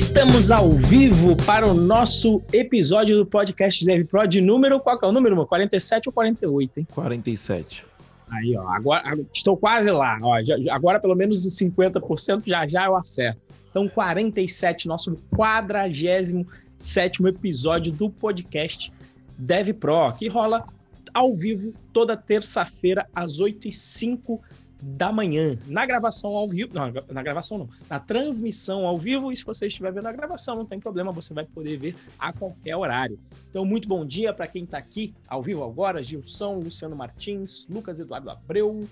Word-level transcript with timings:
Estamos 0.00 0.50
ao 0.50 0.70
vivo 0.70 1.36
para 1.44 1.70
o 1.70 1.74
nosso 1.74 2.40
episódio 2.54 3.18
do 3.18 3.26
podcast 3.26 3.84
Dev 3.84 4.06
Pro 4.06 4.26
de 4.26 4.40
número. 4.40 4.80
Qual 4.80 4.98
é 5.00 5.06
o 5.06 5.12
número, 5.12 5.46
47 5.46 6.08
ou 6.08 6.12
48, 6.14 6.80
hein? 6.80 6.86
47. 6.90 7.84
Aí, 8.30 8.56
ó. 8.56 8.66
Agora, 8.66 9.20
estou 9.30 9.58
quase 9.58 9.90
lá. 9.90 10.18
Ó, 10.22 10.42
já, 10.42 10.56
agora, 10.70 10.98
pelo 10.98 11.14
menos 11.14 11.46
50%, 11.46 12.44
já 12.46 12.66
já 12.66 12.86
eu 12.86 12.96
acerto. 12.96 13.42
Então, 13.68 13.86
47, 13.90 14.88
nosso 14.88 15.14
47 15.36 17.26
episódio 17.26 17.92
do 17.92 18.08
podcast 18.08 18.90
Dev 19.36 19.74
Pro, 19.74 20.14
que 20.14 20.28
rola 20.28 20.64
ao 21.12 21.34
vivo 21.34 21.74
toda 21.92 22.16
terça-feira, 22.16 23.06
às 23.14 23.38
8h05 23.38 24.40
da 24.82 25.12
manhã, 25.12 25.58
na 25.66 25.84
gravação 25.84 26.36
ao 26.36 26.48
vivo, 26.48 26.72
não, 26.74 26.92
na 27.08 27.22
gravação 27.22 27.58
não, 27.58 27.68
na 27.88 28.00
transmissão 28.00 28.86
ao 28.86 28.98
vivo, 28.98 29.30
e 29.30 29.36
se 29.36 29.44
você 29.44 29.66
estiver 29.66 29.92
vendo 29.92 30.06
a 30.06 30.12
gravação, 30.12 30.56
não 30.56 30.66
tem 30.66 30.80
problema, 30.80 31.12
você 31.12 31.34
vai 31.34 31.44
poder 31.44 31.76
ver 31.76 31.96
a 32.18 32.32
qualquer 32.32 32.76
horário. 32.76 33.18
Então, 33.48 33.64
muito 33.64 33.88
bom 33.88 34.04
dia 34.04 34.32
para 34.32 34.46
quem 34.46 34.64
está 34.64 34.78
aqui 34.78 35.14
ao 35.28 35.42
vivo 35.42 35.64
agora, 35.64 36.02
Gilson, 36.02 36.54
Luciano 36.54 36.96
Martins, 36.96 37.66
Lucas 37.68 37.98
Eduardo 38.00 38.30
Abreu, 38.30 38.88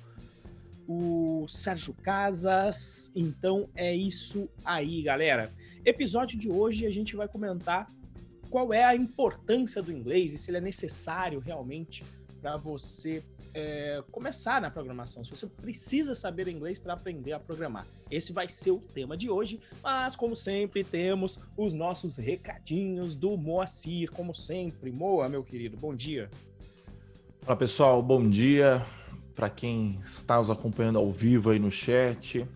o 0.87 1.47
Sérgio 1.49 1.95
Casas. 1.95 3.13
Então, 3.15 3.69
é 3.75 3.95
isso 3.95 4.49
aí, 4.65 5.03
galera. 5.03 5.53
Episódio 5.85 6.39
de 6.39 6.51
hoje 6.51 6.87
a 6.87 6.91
gente 6.91 7.15
vai 7.15 7.29
comentar 7.29 7.87
qual 8.51 8.73
é 8.73 8.83
a 8.85 8.97
importância 8.97 9.83
do 9.83 9.93
inglês 9.93 10.33
e 10.33 10.39
se 10.39 10.51
ele 10.51 10.59
é 10.59 10.61
necessário 10.63 11.39
realmente 11.39 12.03
para 12.41 12.57
você 12.57 13.23
é, 13.55 14.03
começar 14.11 14.61
na 14.61 14.71
programação, 14.71 15.25
se 15.25 15.31
você 15.31 15.47
precisa 15.47 16.15
saber 16.15 16.49
inglês 16.49 16.79
para 16.79 16.93
aprender 16.93 17.33
a 17.33 17.41
programar. 17.41 17.87
Esse 18.11 18.33
vai 18.33 18.49
ser 18.49 18.71
o 18.71 18.79
tema 18.79 19.17
de 19.17 19.29
hoje, 19.29 19.61
mas 19.83 20.15
como 20.17 20.37
sempre 20.37 20.85
temos 20.85 21.39
os 21.57 21.73
nossos 21.73 22.17
recadinhos 22.17 23.15
do 23.15 23.37
Moacir, 23.37 24.11
como 24.13 24.35
sempre. 24.35 24.93
Moa, 24.93 25.29
meu 25.29 25.43
querido, 25.43 25.77
bom 25.77 25.95
dia. 25.95 26.31
Olá 27.47 27.57
pessoal, 27.57 28.03
bom 28.03 28.29
dia 28.29 28.85
para 29.35 29.49
quem 29.49 30.01
está 30.05 30.39
nos 30.39 30.51
acompanhando 30.51 30.99
ao 30.99 31.11
vivo 31.11 31.51
aí 31.51 31.59
no 31.59 31.71
chat. 31.71 32.47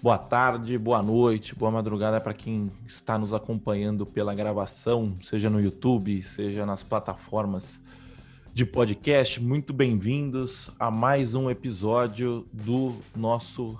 Boa 0.00 0.16
tarde, 0.16 0.78
boa 0.78 1.02
noite, 1.02 1.52
boa 1.56 1.72
madrugada 1.72 2.20
para 2.20 2.32
quem 2.32 2.70
está 2.86 3.18
nos 3.18 3.34
acompanhando 3.34 4.06
pela 4.06 4.32
gravação, 4.32 5.12
seja 5.24 5.50
no 5.50 5.60
YouTube, 5.60 6.22
seja 6.22 6.64
nas 6.64 6.84
plataformas 6.84 7.80
de 8.58 8.66
podcast. 8.66 9.40
Muito 9.40 9.72
bem-vindos 9.72 10.68
a 10.80 10.90
mais 10.90 11.32
um 11.32 11.48
episódio 11.48 12.44
do 12.52 12.92
nosso 13.14 13.78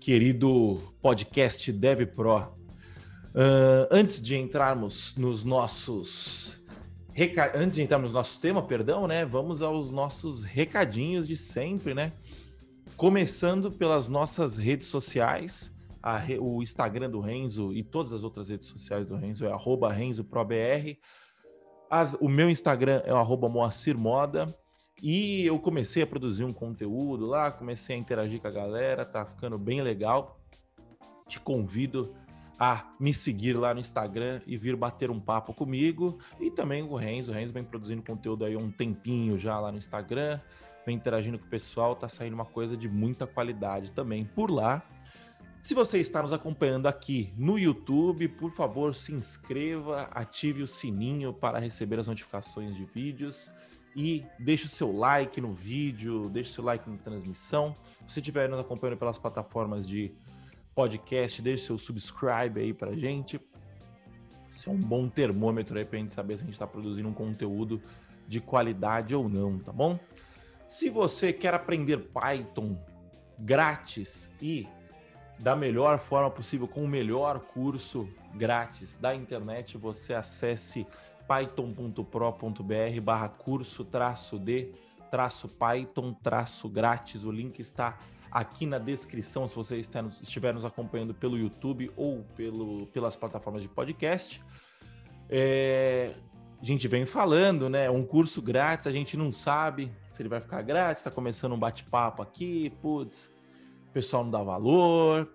querido 0.00 0.80
podcast 1.02 1.70
Dev 1.70 2.06
Pro. 2.06 2.38
Uh, 2.38 3.84
antes 3.90 4.22
de 4.22 4.34
entrarmos 4.38 5.14
nos 5.18 5.44
nossos 5.44 6.64
reca... 7.12 7.52
antes 7.54 7.76
de 7.76 7.82
entrarmos 7.82 8.08
no 8.08 8.14
nosso 8.14 8.40
tema, 8.40 8.62
perdão, 8.62 9.06
né? 9.06 9.26
Vamos 9.26 9.60
aos 9.60 9.90
nossos 9.90 10.42
recadinhos 10.42 11.28
de 11.28 11.36
sempre, 11.36 11.92
né? 11.92 12.10
Começando 12.96 13.70
pelas 13.70 14.08
nossas 14.08 14.56
redes 14.56 14.86
sociais, 14.86 15.70
re... 16.24 16.38
o 16.38 16.62
Instagram 16.62 17.10
do 17.10 17.20
Renzo 17.20 17.70
e 17.74 17.82
todas 17.82 18.14
as 18.14 18.24
outras 18.24 18.48
redes 18.48 18.66
sociais 18.66 19.06
do 19.06 19.14
Renzo 19.14 19.44
é 19.44 19.52
@renzoprobr. 19.94 20.96
As, 21.90 22.14
o 22.14 22.28
meu 22.28 22.48
Instagram 22.48 23.02
é 23.04 23.12
o 23.12 23.48
Moacir 23.48 23.98
Moda. 23.98 24.46
E 25.02 25.44
eu 25.44 25.58
comecei 25.58 26.02
a 26.02 26.06
produzir 26.06 26.44
um 26.44 26.52
conteúdo 26.52 27.26
lá, 27.26 27.50
comecei 27.50 27.96
a 27.96 27.98
interagir 27.98 28.38
com 28.38 28.46
a 28.46 28.50
galera, 28.50 29.04
tá 29.04 29.24
ficando 29.24 29.58
bem 29.58 29.80
legal. 29.80 30.38
Te 31.26 31.40
convido 31.40 32.14
a 32.58 32.84
me 33.00 33.14
seguir 33.14 33.54
lá 33.54 33.72
no 33.72 33.80
Instagram 33.80 34.42
e 34.46 34.56
vir 34.56 34.76
bater 34.76 35.10
um 35.10 35.18
papo 35.18 35.54
comigo. 35.54 36.18
E 36.38 36.50
também 36.50 36.82
o 36.82 36.94
Renzo. 36.94 37.32
O 37.32 37.34
Renzo 37.34 37.52
vem 37.52 37.64
produzindo 37.64 38.02
conteúdo 38.02 38.44
aí 38.44 38.54
um 38.56 38.70
tempinho 38.70 39.38
já 39.38 39.58
lá 39.58 39.72
no 39.72 39.78
Instagram, 39.78 40.38
vem 40.84 40.96
interagindo 40.96 41.38
com 41.38 41.46
o 41.46 41.50
pessoal, 41.50 41.96
tá 41.96 42.08
saindo 42.08 42.34
uma 42.34 42.44
coisa 42.44 42.76
de 42.76 42.88
muita 42.88 43.26
qualidade 43.26 43.90
também 43.92 44.24
por 44.24 44.50
lá. 44.50 44.82
Se 45.60 45.74
você 45.74 45.98
está 45.98 46.22
nos 46.22 46.32
acompanhando 46.32 46.86
aqui 46.86 47.34
no 47.36 47.58
YouTube, 47.58 48.26
por 48.28 48.50
favor, 48.50 48.94
se 48.94 49.12
inscreva, 49.12 50.08
ative 50.10 50.62
o 50.62 50.66
sininho 50.66 51.34
para 51.34 51.58
receber 51.58 52.00
as 52.00 52.06
notificações 52.06 52.74
de 52.74 52.82
vídeos 52.86 53.52
e 53.94 54.24
deixe 54.38 54.64
o 54.64 54.70
seu 54.70 54.90
like 54.90 55.38
no 55.38 55.52
vídeo, 55.52 56.30
deixe 56.30 56.50
o 56.50 56.54
seu 56.54 56.64
like 56.64 56.88
na 56.88 56.96
transmissão. 56.96 57.74
Se 58.08 58.14
você 58.14 58.20
estiver 58.20 58.48
nos 58.48 58.58
acompanhando 58.58 58.98
pelas 58.98 59.18
plataformas 59.18 59.86
de 59.86 60.14
podcast, 60.74 61.42
deixe 61.42 61.66
seu 61.66 61.78
subscribe 61.78 62.58
aí 62.58 62.72
para 62.72 62.96
gente. 62.96 63.38
Isso 64.50 64.70
é 64.70 64.72
um 64.72 64.80
bom 64.80 65.10
termômetro 65.10 65.76
aí 65.76 65.86
a 65.92 65.96
gente 65.96 66.14
saber 66.14 66.38
se 66.38 66.42
a 66.42 66.46
gente 66.46 66.54
está 66.54 66.66
produzindo 66.66 67.06
um 67.06 67.14
conteúdo 67.14 67.82
de 68.26 68.40
qualidade 68.40 69.14
ou 69.14 69.28
não, 69.28 69.58
tá 69.58 69.72
bom? 69.72 70.00
Se 70.66 70.88
você 70.88 71.34
quer 71.34 71.52
aprender 71.52 71.98
Python 71.98 72.82
grátis 73.38 74.30
e 74.40 74.66
da 75.40 75.56
melhor 75.56 75.98
forma 75.98 76.30
possível, 76.30 76.68
com 76.68 76.84
o 76.84 76.88
melhor 76.88 77.40
curso 77.40 78.08
grátis 78.34 78.98
da 78.98 79.14
internet, 79.14 79.78
você 79.78 80.12
acesse 80.12 80.86
python.pro.br 81.26 83.00
barra 83.02 83.28
curso 83.28 83.84
traço 83.84 84.38
de 84.38 84.74
traço 85.10 85.48
Python 85.48 86.12
traço 86.12 86.68
grátis. 86.68 87.24
O 87.24 87.32
link 87.32 87.58
está 87.58 87.96
aqui 88.30 88.66
na 88.66 88.78
descrição 88.78 89.48
se 89.48 89.54
você 89.54 89.78
estiver 89.78 90.52
nos 90.52 90.64
acompanhando 90.64 91.14
pelo 91.14 91.38
YouTube 91.38 91.90
ou 91.96 92.22
pelo, 92.36 92.86
pelas 92.88 93.16
plataformas 93.16 93.62
de 93.62 93.68
podcast. 93.68 94.42
É, 95.28 96.14
a 96.60 96.64
gente 96.64 96.86
vem 96.86 97.06
falando, 97.06 97.68
né? 97.70 97.88
Um 97.88 98.04
curso 98.04 98.42
grátis, 98.42 98.86
a 98.86 98.92
gente 98.92 99.16
não 99.16 99.32
sabe 99.32 99.90
se 100.10 100.20
ele 100.20 100.28
vai 100.28 100.40
ficar 100.40 100.60
grátis, 100.62 101.00
está 101.00 101.10
começando 101.10 101.52
um 101.52 101.58
bate-papo 101.58 102.20
aqui, 102.20 102.70
putz, 102.82 103.30
o 103.90 103.92
pessoal 103.92 104.22
não 104.22 104.30
dá 104.30 104.42
valor, 104.42 105.28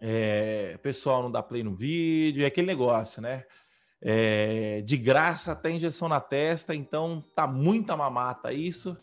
é, 0.00 0.72
o 0.74 0.78
pessoal 0.80 1.22
não 1.22 1.30
dá 1.30 1.42
play 1.42 1.62
no 1.62 1.74
vídeo, 1.74 2.42
é 2.42 2.46
aquele 2.46 2.66
negócio, 2.66 3.22
né? 3.22 3.44
É, 4.02 4.82
de 4.82 4.96
graça 4.96 5.52
até 5.52 5.70
injeção 5.70 6.08
na 6.08 6.20
testa, 6.20 6.74
então 6.74 7.24
tá 7.34 7.46
muita 7.46 7.96
mamata 7.96 8.52
isso. 8.52 8.96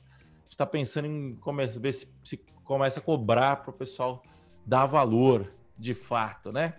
Tá 0.55 0.67
pensando 0.67 1.07
em 1.07 1.35
começar, 1.37 1.79
ver 1.79 1.93
se, 1.93 2.15
se 2.23 2.37
começa 2.63 2.99
a 2.99 3.03
cobrar 3.03 3.63
para 3.63 3.71
o 3.71 3.73
pessoal 3.73 4.21
dar 4.63 4.85
valor 4.85 5.51
de 5.75 5.95
fato, 5.95 6.51
né? 6.51 6.75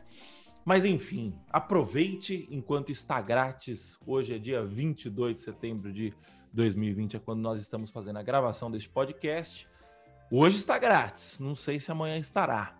Mas 0.64 0.84
enfim, 0.84 1.34
aproveite 1.50 2.46
enquanto 2.50 2.92
está 2.92 3.20
grátis. 3.20 3.98
Hoje 4.06 4.34
é 4.34 4.38
dia 4.38 4.64
22 4.64 5.34
de 5.34 5.40
setembro 5.40 5.92
de 5.92 6.12
2020, 6.52 7.16
é 7.16 7.18
quando 7.18 7.40
nós 7.40 7.60
estamos 7.60 7.90
fazendo 7.90 8.18
a 8.18 8.22
gravação 8.22 8.70
deste 8.70 8.88
podcast. 8.88 9.66
Hoje 10.36 10.56
está 10.56 10.76
grátis, 10.80 11.38
não 11.38 11.54
sei 11.54 11.78
se 11.78 11.92
amanhã 11.92 12.18
estará. 12.18 12.76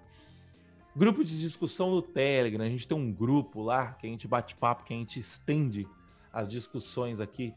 Grupo 0.96 1.22
de 1.22 1.38
discussão 1.38 1.88
no 1.88 2.02
Telegram, 2.02 2.64
a 2.64 2.68
gente 2.68 2.88
tem 2.88 2.98
um 2.98 3.12
grupo 3.12 3.62
lá 3.62 3.92
que 3.92 4.08
a 4.08 4.10
gente 4.10 4.26
bate 4.26 4.56
papo, 4.56 4.82
que 4.82 4.92
a 4.92 4.96
gente 4.96 5.20
estende 5.20 5.86
as 6.32 6.50
discussões 6.50 7.20
aqui 7.20 7.54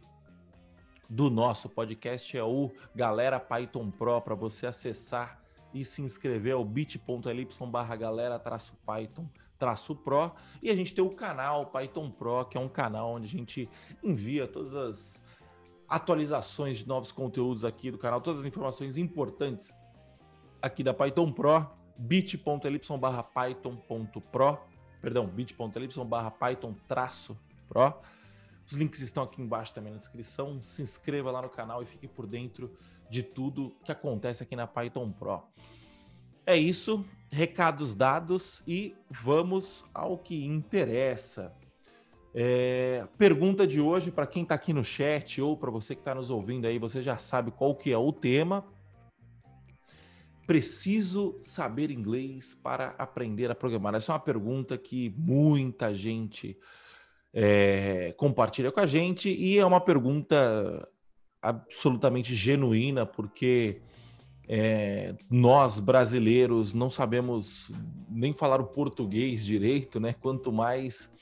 do 1.10 1.32
nosso 1.32 1.68
podcast. 1.68 2.38
É 2.38 2.44
o 2.44 2.70
Galera 2.94 3.40
Python 3.40 3.90
Pro 3.90 4.22
para 4.22 4.36
você 4.36 4.68
acessar 4.68 5.42
e 5.74 5.84
se 5.84 6.04
inscrever 6.04 6.54
ao 6.54 6.64
bit.ly 6.64 7.48
barra 7.68 7.96
galera 7.96 8.38
traço 8.38 8.78
Python 8.86 9.28
traço 9.58 9.96
Pro. 9.96 10.32
E 10.62 10.70
a 10.70 10.76
gente 10.76 10.94
tem 10.94 11.04
o 11.04 11.10
canal 11.10 11.72
Python 11.72 12.12
Pro, 12.12 12.46
que 12.46 12.56
é 12.56 12.62
um 12.62 12.70
canal 12.70 13.14
onde 13.14 13.26
a 13.26 13.30
gente 13.30 13.68
envia 14.04 14.48
todas 14.48 14.76
as 14.76 15.24
atualizações 15.90 16.78
de 16.78 16.88
novos 16.88 17.12
conteúdos 17.12 17.66
aqui 17.66 17.90
do 17.90 17.98
canal, 17.98 18.22
todas 18.22 18.42
as 18.42 18.46
informações 18.46 18.96
importantes 18.96 19.76
aqui 20.62 20.84
da 20.84 20.94
Python 20.94 21.32
Pro, 21.32 21.68
bit.ly 21.98 22.98
barra 23.00 23.24
python.pro, 23.24 24.58
perdão, 25.02 25.28
bit.ly 25.28 26.06
barra 26.06 26.32
python 26.32 26.74
traço 26.88 27.38
pro. 27.68 27.94
Os 28.66 28.74
links 28.74 29.00
estão 29.00 29.24
aqui 29.24 29.42
embaixo 29.42 29.74
também 29.74 29.94
na 29.94 29.98
descrição. 29.98 30.62
Se 30.62 30.82
inscreva 30.82 31.32
lá 31.32 31.42
no 31.42 31.50
canal 31.50 31.82
e 31.82 31.86
fique 31.86 32.08
por 32.08 32.28
dentro 32.28 32.70
de 33.10 33.24
tudo 33.24 33.74
que 33.84 33.92
acontece 33.92 34.44
aqui 34.44 34.56
na 34.58 34.68
Python 34.68 35.10
Pro. 35.12 35.42
É 36.46 36.58
isso, 36.58 37.06
recados 37.32 37.96
dados 37.96 38.62
e 38.68 38.96
vamos 39.10 39.86
ao 39.94 40.18
que 40.18 40.46
interessa. 40.46 41.54
É, 42.34 43.08
pergunta 43.18 43.66
de 43.66 43.80
hoje 43.80 44.12
para 44.12 44.28
quem 44.28 44.44
está 44.44 44.56
aqui 44.56 44.74
no 44.74 44.84
chat 44.84 45.42
ou 45.42 45.58
para 45.58 45.72
você 45.72 45.96
que 45.96 46.02
está 46.02 46.14
nos 46.14 46.30
ouvindo 46.30 46.68
aí, 46.68 46.78
você 46.78 47.02
já 47.02 47.18
sabe 47.18 47.52
qual 47.52 47.74
que 47.74 47.92
é 47.92 47.98
o 47.98 48.12
tema. 48.12 48.66
Preciso 50.48 51.38
saber 51.42 51.92
inglês 51.92 52.56
para 52.56 52.96
aprender 52.98 53.52
a 53.52 53.56
programar? 53.56 53.94
Essa 53.94 54.14
é 54.14 54.16
uma 54.16 54.20
pergunta 54.20 54.78
que 54.78 55.14
muita 55.18 55.94
gente 55.94 56.58
é, 57.34 58.14
compartilha 58.18 58.72
com 58.72 58.80
a 58.80 58.86
gente 58.86 59.30
e 59.30 59.58
é 59.58 59.66
uma 59.66 59.82
pergunta 59.82 60.88
absolutamente 61.42 62.34
genuína, 62.34 63.06
porque 63.06 63.82
é, 64.48 65.16
nós 65.30 65.82
brasileiros 65.82 66.74
não 66.74 66.90
sabemos 66.90 67.70
nem 68.10 68.32
falar 68.32 68.62
o 68.62 68.68
português 68.68 69.46
direito, 69.46 70.00
né? 70.00 70.14
Quanto 70.14 70.50
mais 70.50 71.14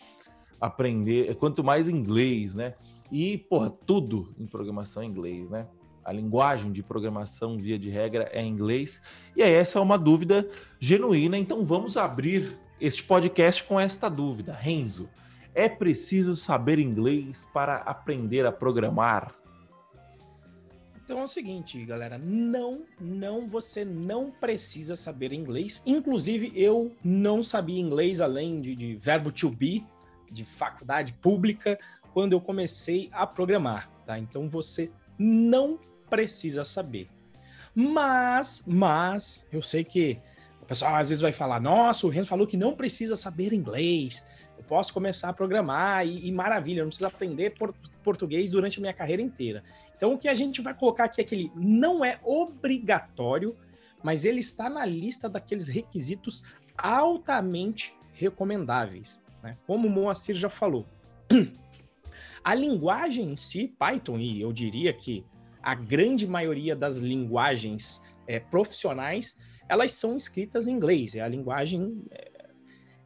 aprender, 0.62 1.34
quanto 1.36 1.64
mais 1.64 1.90
inglês, 1.90 2.54
né? 2.54 2.76
E, 3.12 3.40
porra, 3.40 3.72
tudo 3.72 4.36
em 4.38 4.46
programação 4.46 5.02
é 5.02 5.06
inglês, 5.08 5.50
né? 5.50 5.68
A 6.06 6.14
linguagem 6.14 6.72
de 6.72 6.84
programação, 6.84 7.58
via 7.58 7.80
de 7.80 7.90
regra, 7.90 8.30
é 8.32 8.44
inglês. 8.44 9.02
E 9.36 9.42
aí, 9.42 9.52
essa 9.52 9.80
é 9.80 9.82
uma 9.82 9.98
dúvida 9.98 10.48
genuína, 10.80 11.36
então 11.36 11.66
vamos 11.66 11.98
abrir 11.98 12.56
este 12.80 13.04
podcast 13.04 13.64
com 13.64 13.80
esta 13.80 14.08
dúvida. 14.08 14.54
Renzo, 14.54 15.10
é 15.56 15.68
preciso 15.68 16.36
saber 16.36 16.78
inglês 16.78 17.50
para 17.52 17.78
aprender 17.78 18.46
a 18.46 18.52
programar? 18.52 19.34
Então 21.04 21.20
é 21.20 21.24
o 21.24 21.28
seguinte, 21.28 21.86
galera, 21.86 22.18
não, 22.18 22.84
não, 23.00 23.48
você 23.48 23.86
não 23.86 24.32
precisa 24.32 24.96
saber 24.96 25.34
inglês. 25.34 25.82
Inclusive, 25.86 26.52
eu 26.56 26.92
não 27.04 27.42
sabia 27.42 27.80
inglês 27.80 28.22
além 28.22 28.60
de, 28.60 28.76
de 28.76 28.96
verbo 28.96 29.32
to 29.32 29.50
be, 29.50 29.86
de 30.32 30.44
faculdade 30.44 31.14
pública, 31.14 31.80
quando 32.12 32.34
eu 32.34 32.42
comecei 32.42 33.10
a 33.12 33.26
programar, 33.28 33.90
tá? 34.06 34.18
Então 34.18 34.48
você 34.48 34.92
não 35.18 35.80
precisa 36.10 36.64
saber. 36.64 37.10
Mas, 37.74 38.64
mas, 38.66 39.48
eu 39.52 39.62
sei 39.62 39.84
que 39.84 40.18
o 40.62 40.66
pessoal 40.66 40.96
às 40.96 41.10
vezes 41.10 41.22
vai 41.22 41.32
falar: 41.32 41.60
nossa, 41.60 42.08
o 42.08 42.10
Renzo 42.10 42.30
falou 42.30 42.48
que 42.48 42.58
não 42.58 42.76
precisa 42.76 43.16
saber 43.16 43.54
inglês. 43.54 44.26
Eu 44.58 44.64
posso 44.64 44.94
começar 44.94 45.30
a 45.30 45.34
programar 45.34 46.08
e, 46.08 46.28
e 46.28 46.32
maravilha, 46.32 46.80
eu 46.80 46.86
não 46.86 46.90
preciso 46.90 47.08
aprender 47.08 47.52
por, 47.52 47.74
português 48.04 48.50
durante 48.50 48.78
a 48.78 48.82
minha 48.82 48.94
carreira 48.94 49.22
inteira. 49.22 49.64
Então, 49.98 50.14
o 50.14 50.18
que 50.18 50.28
a 50.28 50.36
gente 50.36 50.62
vai 50.62 50.74
colocar 50.74 51.06
aqui 51.06 51.22
é 51.22 51.24
que 51.24 51.36
ele 51.36 51.52
não 51.56 52.04
é 52.04 52.20
obrigatório, 52.24 53.56
mas 54.04 54.24
ele 54.24 54.40
está 54.40 54.70
na 54.70 54.86
lista 54.86 55.28
daqueles 55.28 55.68
requisitos 55.68 56.44
altamente 56.78 57.94
recomendáveis. 58.14 59.22
Né? 59.42 59.58
Como 59.66 59.88
o 59.88 59.92
Moacir 59.92 60.36
já 60.36 60.50
falou. 60.50 60.86
A 62.44 62.54
linguagem 62.54 63.32
em 63.32 63.36
si, 63.36 63.74
Python, 63.80 64.20
e 64.20 64.40
eu 64.40 64.54
diria 64.54 64.94
que 64.94 65.26
a 65.66 65.74
grande 65.74 66.28
maioria 66.28 66.76
das 66.76 67.00
linguagens 67.00 68.02
é, 68.28 68.40
profissionais, 68.40 69.36
elas 69.68 69.92
são 69.94 70.16
escritas 70.16 70.68
em 70.68 70.72
inglês. 70.72 71.16
É 71.16 71.22
a 71.22 71.28
linguagem 71.28 72.06
é, 72.12 72.36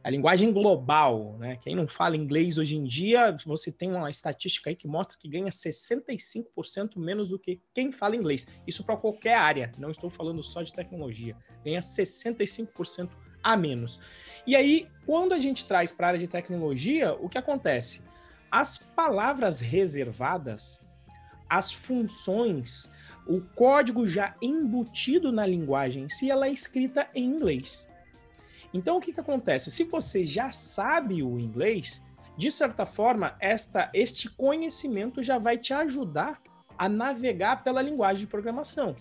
a 0.02 0.08
linguagem 0.08 0.50
global, 0.52 1.36
né? 1.38 1.58
Quem 1.60 1.74
não 1.74 1.86
fala 1.86 2.16
inglês 2.16 2.56
hoje 2.56 2.74
em 2.74 2.84
dia, 2.84 3.36
você 3.44 3.70
tem 3.70 3.92
uma 3.92 4.08
estatística 4.08 4.70
aí 4.70 4.76
que 4.76 4.88
mostra 4.88 5.18
que 5.18 5.28
ganha 5.28 5.48
65% 5.48 6.96
menos 6.96 7.28
do 7.28 7.38
que 7.38 7.60
quem 7.74 7.92
fala 7.92 8.16
inglês. 8.16 8.46
Isso 8.66 8.84
para 8.84 8.96
qualquer 8.96 9.34
área, 9.34 9.70
não 9.78 9.90
estou 9.90 10.08
falando 10.08 10.42
só 10.42 10.62
de 10.62 10.72
tecnologia. 10.72 11.36
Ganha 11.62 11.80
65% 11.80 13.10
a 13.42 13.56
menos. 13.56 14.00
E 14.46 14.56
aí, 14.56 14.86
quando 15.04 15.32
a 15.32 15.38
gente 15.38 15.66
traz 15.66 15.92
para 15.92 16.06
a 16.06 16.08
área 16.08 16.20
de 16.20 16.28
tecnologia, 16.28 17.14
o 17.14 17.28
que 17.28 17.36
acontece? 17.36 18.02
As 18.50 18.78
palavras 18.78 19.60
reservadas, 19.60 20.80
as 21.50 21.72
funções, 21.72 22.88
o 23.26 23.40
código 23.40 24.06
já 24.06 24.34
embutido 24.40 25.32
na 25.32 25.44
linguagem 25.44 26.04
em 26.04 26.08
si, 26.08 26.30
ela 26.30 26.46
é 26.46 26.52
escrita 26.52 27.08
em 27.14 27.24
inglês. 27.24 27.86
Então, 28.72 28.96
o 28.96 29.00
que, 29.00 29.12
que 29.12 29.20
acontece? 29.20 29.70
Se 29.70 29.84
você 29.84 30.24
já 30.24 30.52
sabe 30.52 31.22
o 31.24 31.40
inglês, 31.40 32.02
de 32.36 32.50
certa 32.52 32.86
forma, 32.86 33.36
esta, 33.40 33.90
este 33.92 34.30
conhecimento 34.30 35.22
já 35.22 35.38
vai 35.38 35.58
te 35.58 35.74
ajudar 35.74 36.40
a 36.78 36.88
navegar 36.88 37.64
pela 37.64 37.82
linguagem 37.82 38.24
de 38.24 38.30
programação. 38.30 38.94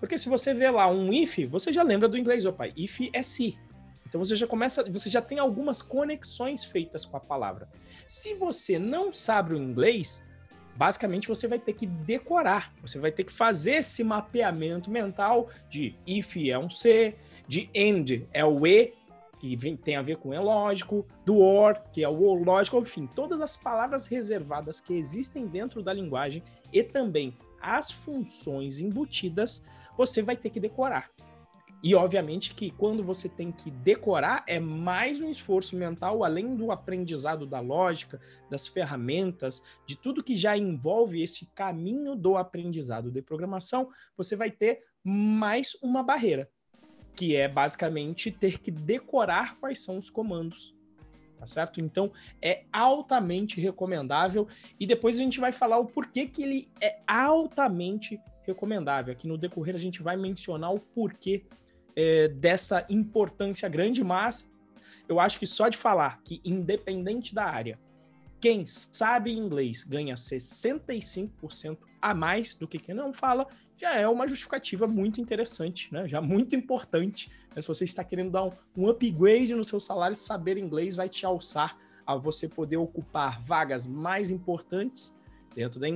Porque 0.00 0.18
se 0.18 0.28
você 0.28 0.52
vê 0.52 0.68
lá 0.68 0.90
um 0.90 1.12
if, 1.12 1.46
você 1.48 1.72
já 1.72 1.82
lembra 1.82 2.08
do 2.08 2.18
inglês, 2.18 2.44
opa, 2.44 2.66
if 2.76 3.08
é 3.12 3.22
se. 3.22 3.58
Então 4.06 4.22
você 4.22 4.36
já 4.36 4.46
começa, 4.46 4.82
você 4.90 5.08
já 5.08 5.22
tem 5.22 5.38
algumas 5.38 5.80
conexões 5.80 6.64
feitas 6.64 7.04
com 7.06 7.16
a 7.16 7.20
palavra. 7.20 7.68
Se 8.06 8.34
você 8.34 8.78
não 8.78 9.14
sabe 9.14 9.54
o 9.54 9.56
inglês, 9.56 10.22
basicamente 10.76 11.28
você 11.28 11.46
vai 11.46 11.58
ter 11.58 11.72
que 11.72 11.86
decorar, 11.86 12.72
você 12.80 12.98
vai 12.98 13.12
ter 13.12 13.24
que 13.24 13.32
fazer 13.32 13.76
esse 13.76 14.02
mapeamento 14.02 14.90
mental 14.90 15.48
de 15.68 15.94
if 16.06 16.36
é 16.36 16.58
um 16.58 16.70
C, 16.70 17.14
de 17.46 17.68
end 17.74 18.26
é 18.32 18.44
o 18.44 18.66
E, 18.66 18.94
que 19.38 19.54
vem, 19.56 19.76
tem 19.76 19.96
a 19.96 20.02
ver 20.02 20.16
com 20.16 20.32
é 20.32 20.40
lógico, 20.40 21.06
do 21.24 21.38
or, 21.38 21.78
que 21.92 22.02
é 22.02 22.08
o 22.08 22.34
lógico, 22.34 22.78
enfim, 22.78 23.06
todas 23.06 23.40
as 23.40 23.56
palavras 23.56 24.06
reservadas 24.06 24.80
que 24.80 24.94
existem 24.94 25.46
dentro 25.46 25.82
da 25.82 25.92
linguagem 25.92 26.42
e 26.72 26.82
também 26.82 27.36
as 27.60 27.90
funções 27.90 28.80
embutidas, 28.80 29.64
você 29.96 30.22
vai 30.22 30.36
ter 30.36 30.50
que 30.50 30.60
decorar. 30.60 31.10
E 31.84 31.94
obviamente 31.94 32.54
que 32.54 32.70
quando 32.70 33.04
você 33.04 33.28
tem 33.28 33.52
que 33.52 33.70
decorar 33.70 34.42
é 34.48 34.58
mais 34.58 35.20
um 35.20 35.30
esforço 35.30 35.76
mental, 35.76 36.24
além 36.24 36.56
do 36.56 36.72
aprendizado 36.72 37.44
da 37.44 37.60
lógica, 37.60 38.18
das 38.48 38.66
ferramentas, 38.66 39.62
de 39.84 39.94
tudo 39.94 40.24
que 40.24 40.34
já 40.34 40.56
envolve 40.56 41.22
esse 41.22 41.44
caminho 41.54 42.16
do 42.16 42.38
aprendizado 42.38 43.10
de 43.10 43.20
programação, 43.20 43.90
você 44.16 44.34
vai 44.34 44.50
ter 44.50 44.82
mais 45.04 45.76
uma 45.82 46.02
barreira, 46.02 46.50
que 47.14 47.36
é 47.36 47.46
basicamente 47.46 48.30
ter 48.30 48.58
que 48.58 48.70
decorar 48.70 49.58
quais 49.60 49.84
são 49.84 49.98
os 49.98 50.08
comandos. 50.08 50.74
Tá 51.38 51.46
certo? 51.46 51.82
Então 51.82 52.10
é 52.40 52.64
altamente 52.72 53.60
recomendável 53.60 54.48
e 54.80 54.86
depois 54.86 55.16
a 55.16 55.22
gente 55.22 55.38
vai 55.38 55.52
falar 55.52 55.76
o 55.76 55.84
porquê 55.84 56.26
que 56.26 56.42
ele 56.42 56.66
é 56.80 57.00
altamente 57.06 58.18
recomendável. 58.46 59.12
Aqui 59.12 59.28
no 59.28 59.36
decorrer 59.36 59.74
a 59.74 59.78
gente 59.78 60.02
vai 60.02 60.16
mencionar 60.16 60.72
o 60.72 60.80
porquê 60.80 61.44
é, 61.96 62.28
dessa 62.28 62.86
importância 62.88 63.68
grande, 63.68 64.02
mas 64.02 64.50
eu 65.08 65.20
acho 65.20 65.38
que 65.38 65.46
só 65.46 65.68
de 65.68 65.76
falar 65.76 66.20
que, 66.22 66.40
independente 66.44 67.34
da 67.34 67.44
área, 67.44 67.78
quem 68.40 68.66
sabe 68.66 69.32
inglês 69.32 69.84
ganha 69.84 70.14
65% 70.14 71.78
a 72.00 72.12
mais 72.14 72.54
do 72.54 72.68
que 72.68 72.78
quem 72.78 72.94
não 72.94 73.12
fala, 73.12 73.46
já 73.76 73.94
é 73.94 74.06
uma 74.06 74.26
justificativa 74.26 74.86
muito 74.86 75.20
interessante, 75.20 75.92
né? 75.92 76.06
Já 76.06 76.20
muito 76.20 76.54
importante. 76.54 77.30
Né? 77.54 77.62
Se 77.62 77.68
você 77.68 77.84
está 77.84 78.04
querendo 78.04 78.30
dar 78.30 78.44
um, 78.76 78.88
upgrade 78.88 79.54
no 79.54 79.64
seu 79.64 79.80
salário, 79.80 80.16
saber 80.16 80.58
inglês 80.58 80.94
vai 80.94 81.08
te 81.08 81.24
alçar 81.24 81.76
a 82.06 82.16
você 82.16 82.48
poder 82.48 82.76
ocupar 82.76 83.40
vagas 83.42 83.86
mais 83.86 84.30
importantes 84.30 85.16
dentro 85.54 85.80
da, 85.80 85.86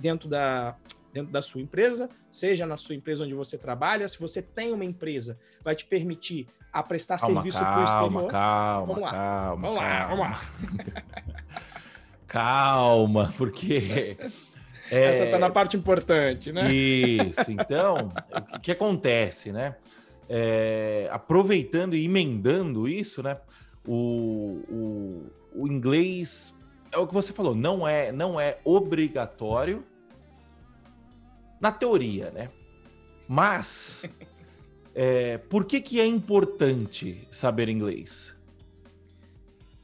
dentro 0.00 0.28
da, 0.28 0.76
dentro 1.12 1.32
da 1.32 1.42
sua 1.42 1.60
empresa, 1.60 2.08
seja 2.30 2.66
na 2.66 2.76
sua 2.76 2.94
empresa 2.94 3.24
onde 3.24 3.34
você 3.34 3.58
trabalha. 3.58 4.06
Se 4.08 4.18
você 4.18 4.42
tem 4.42 4.72
uma 4.72 4.84
empresa, 4.84 5.38
vai 5.62 5.74
te 5.74 5.84
permitir 5.84 6.46
a 6.72 6.82
prestar 6.82 7.18
calma, 7.18 7.34
serviço 7.34 7.58
para 7.60 7.80
o 7.80 7.84
exterior. 7.84 8.30
Calma, 8.30 8.86
vamos 8.86 9.02
lá. 9.02 9.10
calma, 9.10 9.68
vamos 9.68 9.76
lá, 9.76 9.88
calma. 9.88 10.08
vamos 10.08 10.26
lá. 10.26 10.42
calma, 12.26 13.34
porque 13.36 14.16
é... 14.90 15.04
Essa 15.04 15.26
tá 15.26 15.38
na 15.38 15.50
parte 15.50 15.76
importante, 15.76 16.52
né? 16.52 16.72
Isso. 16.72 17.50
Então, 17.50 18.12
o 18.54 18.60
que, 18.60 18.72
acontece, 18.72 19.52
né? 19.52 19.76
É, 20.28 21.08
aproveitando 21.10 21.94
e 21.94 22.04
emendando 22.04 22.88
isso, 22.88 23.22
né? 23.22 23.38
O, 23.86 24.62
o, 24.68 25.62
o 25.62 25.68
inglês 25.68 26.54
é 26.92 26.98
o 26.98 27.06
que 27.06 27.14
você 27.14 27.32
falou, 27.32 27.54
não 27.54 27.86
é, 27.86 28.12
não 28.12 28.40
é 28.40 28.58
obrigatório 28.64 29.84
na 31.60 31.72
teoria, 31.72 32.30
né? 32.30 32.50
Mas 33.26 34.04
é, 34.94 35.38
por 35.38 35.64
que, 35.64 35.80
que 35.80 36.00
é 36.00 36.06
importante 36.06 37.26
saber 37.30 37.68
inglês? 37.68 38.34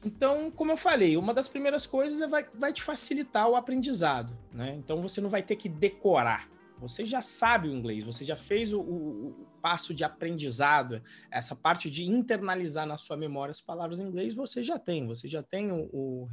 Então, 0.03 0.51
como 0.51 0.71
eu 0.71 0.77
falei, 0.77 1.17
uma 1.17 1.33
das 1.33 1.47
primeiras 1.47 1.87
coisas 1.87 2.21
é 2.21 2.27
vai, 2.27 2.45
vai 2.53 2.71
te 2.71 2.83
facilitar 2.83 3.49
o 3.49 3.55
aprendizado, 3.55 4.37
né? 4.53 4.75
Então 4.75 5.01
você 5.01 5.19
não 5.19 5.29
vai 5.29 5.41
ter 5.41 5.55
que 5.55 5.67
decorar. 5.67 6.47
Você 6.79 7.05
já 7.05 7.21
sabe 7.21 7.67
o 7.67 7.71
inglês, 7.71 8.03
você 8.03 8.23
já 8.23 8.35
fez 8.35 8.71
o, 8.71 8.81
o, 8.81 9.27
o 9.29 9.47
passo 9.61 9.93
de 9.93 10.03
aprendizado, 10.03 11.01
essa 11.31 11.55
parte 11.55 11.89
de 11.89 12.03
internalizar 12.03 12.85
na 12.85 12.97
sua 12.97 13.17
memória 13.17 13.49
as 13.49 13.61
palavras 13.61 13.99
em 13.99 14.05
inglês, 14.05 14.33
você 14.33 14.61
já 14.61 14.77
tem, 14.77 15.07
você 15.07 15.27
já 15.27 15.41
tem 15.41 15.71
o, 15.71 15.89
o, 15.91 16.29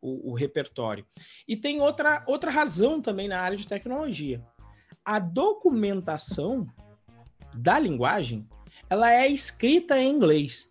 o, 0.00 0.30
o 0.30 0.34
repertório. 0.34 1.04
E 1.48 1.56
tem 1.56 1.80
outra, 1.80 2.22
outra 2.28 2.50
razão 2.50 3.00
também 3.00 3.26
na 3.26 3.40
área 3.40 3.56
de 3.56 3.66
tecnologia. 3.66 4.40
A 5.10 5.18
documentação 5.18 6.68
da 7.52 7.80
linguagem, 7.80 8.46
ela 8.88 9.12
é 9.12 9.26
escrita 9.26 9.98
em 9.98 10.08
inglês. 10.08 10.70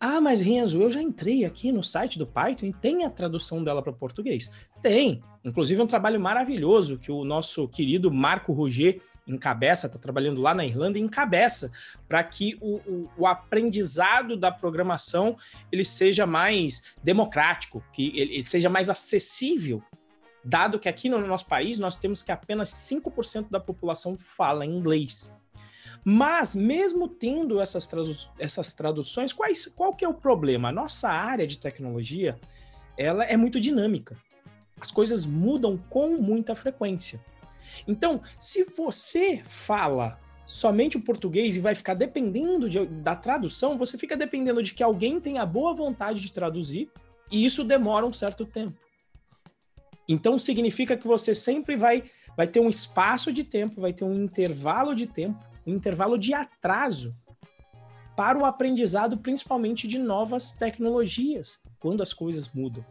Ah, 0.00 0.20
mas 0.20 0.40
Renzo, 0.40 0.82
eu 0.82 0.90
já 0.90 1.00
entrei 1.00 1.44
aqui 1.44 1.70
no 1.70 1.84
site 1.84 2.18
do 2.18 2.26
Python 2.26 2.66
e 2.66 2.72
tem 2.72 3.04
a 3.04 3.10
tradução 3.10 3.62
dela 3.62 3.80
para 3.80 3.92
português? 3.92 4.50
Tem. 4.82 5.22
Inclusive 5.44 5.80
é 5.80 5.84
um 5.84 5.86
trabalho 5.86 6.18
maravilhoso 6.18 6.98
que 6.98 7.12
o 7.12 7.24
nosso 7.24 7.68
querido 7.68 8.10
Marco 8.10 8.52
Roger 8.52 9.00
encabeça, 9.24 9.86
está 9.86 10.00
trabalhando 10.00 10.40
lá 10.40 10.52
na 10.52 10.66
Irlanda 10.66 10.98
encabeça 10.98 11.70
para 12.08 12.24
que 12.24 12.58
o, 12.60 12.78
o, 12.78 13.10
o, 13.18 13.26
aprendizado 13.26 14.36
da 14.36 14.50
programação 14.50 15.36
ele 15.70 15.84
seja 15.84 16.26
mais 16.26 16.82
democrático, 17.04 17.84
que 17.92 18.12
ele 18.18 18.42
seja 18.42 18.68
mais 18.68 18.90
acessível, 18.90 19.80
dado 20.46 20.78
que 20.78 20.88
aqui 20.88 21.08
no 21.08 21.26
nosso 21.26 21.46
país 21.46 21.78
nós 21.78 21.96
temos 21.96 22.22
que 22.22 22.30
apenas 22.30 22.70
5% 22.70 23.50
da 23.50 23.58
população 23.58 24.16
fala 24.16 24.64
inglês. 24.64 25.32
Mas, 26.04 26.54
mesmo 26.54 27.08
tendo 27.08 27.60
essas, 27.60 27.88
tradu 27.88 28.12
essas 28.38 28.72
traduções, 28.72 29.32
quais, 29.32 29.66
qual 29.66 29.92
que 29.92 30.04
é 30.04 30.08
o 30.08 30.14
problema? 30.14 30.68
A 30.68 30.72
nossa 30.72 31.08
área 31.08 31.48
de 31.48 31.58
tecnologia, 31.58 32.38
ela 32.96 33.24
é 33.24 33.36
muito 33.36 33.58
dinâmica. 33.58 34.16
As 34.80 34.92
coisas 34.92 35.26
mudam 35.26 35.76
com 35.90 36.16
muita 36.16 36.54
frequência. 36.54 37.20
Então, 37.88 38.22
se 38.38 38.62
você 38.62 39.42
fala 39.48 40.16
somente 40.46 40.96
o 40.96 41.02
português 41.02 41.56
e 41.56 41.60
vai 41.60 41.74
ficar 41.74 41.94
dependendo 41.94 42.68
de, 42.68 42.86
da 42.86 43.16
tradução, 43.16 43.76
você 43.76 43.98
fica 43.98 44.16
dependendo 44.16 44.62
de 44.62 44.74
que 44.74 44.84
alguém 44.84 45.20
tenha 45.20 45.44
boa 45.44 45.74
vontade 45.74 46.20
de 46.20 46.30
traduzir, 46.30 46.88
e 47.32 47.44
isso 47.44 47.64
demora 47.64 48.06
um 48.06 48.12
certo 48.12 48.46
tempo. 48.46 48.85
Então 50.08 50.38
significa 50.38 50.96
que 50.96 51.06
você 51.06 51.34
sempre 51.34 51.76
vai, 51.76 52.04
vai 52.36 52.46
ter 52.46 52.60
um 52.60 52.68
espaço 52.68 53.32
de 53.32 53.44
tempo, 53.44 53.80
vai 53.80 53.92
ter 53.92 54.04
um 54.04 54.22
intervalo 54.22 54.94
de 54.94 55.06
tempo, 55.06 55.44
um 55.66 55.74
intervalo 55.74 56.16
de 56.18 56.32
atraso 56.32 57.14
para 58.16 58.38
o 58.38 58.44
aprendizado, 58.44 59.18
principalmente 59.18 59.86
de 59.86 59.98
novas 59.98 60.52
tecnologias, 60.52 61.60
quando 61.78 62.02
as 62.02 62.12
coisas 62.12 62.48
mudam. 62.52 62.84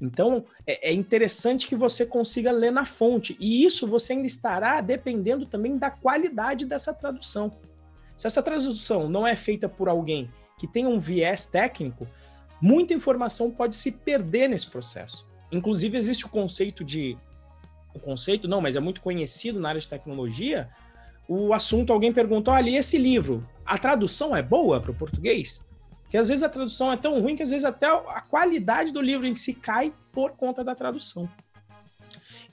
Então, 0.00 0.44
é, 0.66 0.90
é 0.90 0.92
interessante 0.92 1.66
que 1.66 1.76
você 1.76 2.06
consiga 2.06 2.52
ler 2.52 2.70
na 2.70 2.84
fonte, 2.84 3.36
e 3.40 3.64
isso 3.64 3.86
você 3.86 4.12
ainda 4.12 4.26
estará 4.26 4.80
dependendo 4.80 5.46
também 5.46 5.76
da 5.76 5.90
qualidade 5.90 6.64
dessa 6.64 6.94
tradução. 6.94 7.52
Se 8.16 8.26
essa 8.26 8.42
tradução 8.42 9.08
não 9.08 9.26
é 9.26 9.34
feita 9.34 9.68
por 9.68 9.88
alguém 9.88 10.30
que 10.58 10.66
tem 10.66 10.86
um 10.86 10.98
viés 10.98 11.44
técnico, 11.44 12.06
muita 12.60 12.94
informação 12.94 13.50
pode 13.50 13.74
se 13.74 13.90
perder 13.92 14.48
nesse 14.48 14.68
processo. 14.68 15.26
Inclusive, 15.52 15.98
existe 15.98 16.26
o 16.26 16.30
conceito 16.30 16.82
de. 16.82 17.16
O 17.94 18.00
conceito, 18.00 18.48
não, 18.48 18.60
mas 18.60 18.74
é 18.74 18.80
muito 18.80 19.02
conhecido 19.02 19.60
na 19.60 19.68
área 19.68 19.80
de 19.80 19.86
tecnologia. 19.86 20.70
O 21.28 21.52
assunto, 21.52 21.92
alguém 21.92 22.12
perguntou: 22.12 22.54
olha, 22.54 22.70
e 22.70 22.76
esse 22.76 22.96
livro, 22.96 23.46
a 23.64 23.76
tradução 23.76 24.34
é 24.34 24.42
boa 24.42 24.80
para 24.80 24.90
o 24.90 24.94
português? 24.94 25.64
Que 26.08 26.16
às 26.16 26.28
vezes 26.28 26.42
a 26.42 26.48
tradução 26.48 26.90
é 26.90 26.96
tão 26.96 27.20
ruim 27.20 27.36
que 27.36 27.42
às 27.42 27.50
vezes 27.50 27.64
até 27.64 27.86
a 27.86 28.20
qualidade 28.22 28.92
do 28.92 29.00
livro 29.00 29.26
em 29.26 29.34
si 29.34 29.54
cai 29.54 29.92
por 30.10 30.32
conta 30.32 30.64
da 30.64 30.74
tradução. 30.74 31.28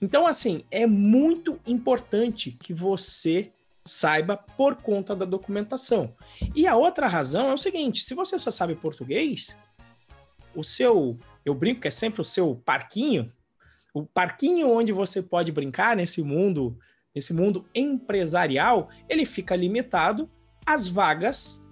Então, 0.01 0.25
assim, 0.25 0.63
é 0.72 0.86
muito 0.86 1.60
importante 1.68 2.51
que 2.51 2.74
você 2.74 3.51
saiba 3.84 4.38
por 4.38 4.75
conta 4.75 5.15
da 5.15 5.25
documentação. 5.25 6.13
E 6.56 6.68
a 6.68 6.75
outra 6.75 7.08
razão 7.08 7.50
é 7.50 7.53
o 7.53 7.58
seguinte: 7.58 8.01
se 8.01 8.13
você 8.13 8.38
só 8.38 8.51
sabe 8.51 8.75
português, 8.75 9.56
o 10.56 10.63
seu, 10.63 11.18
eu 11.46 11.53
brinco 11.53 11.81
que 11.81 11.88
é 11.88 11.91
sempre 11.91 12.22
o 12.22 12.25
seu 12.25 12.55
parquinho, 12.55 13.31
o 13.93 14.05
parquinho 14.05 14.69
onde 14.69 14.91
você 14.91 15.22
pode 15.22 15.51
brincar 15.51 15.96
nesse 15.96 16.22
mundo, 16.22 16.77
nesse 17.13 17.34
mundo 17.34 17.65
empresarial, 17.74 18.89
ele 19.08 19.25
fica 19.25 19.55
limitado 19.55 20.29
às 20.65 20.88
vagas 20.88 21.65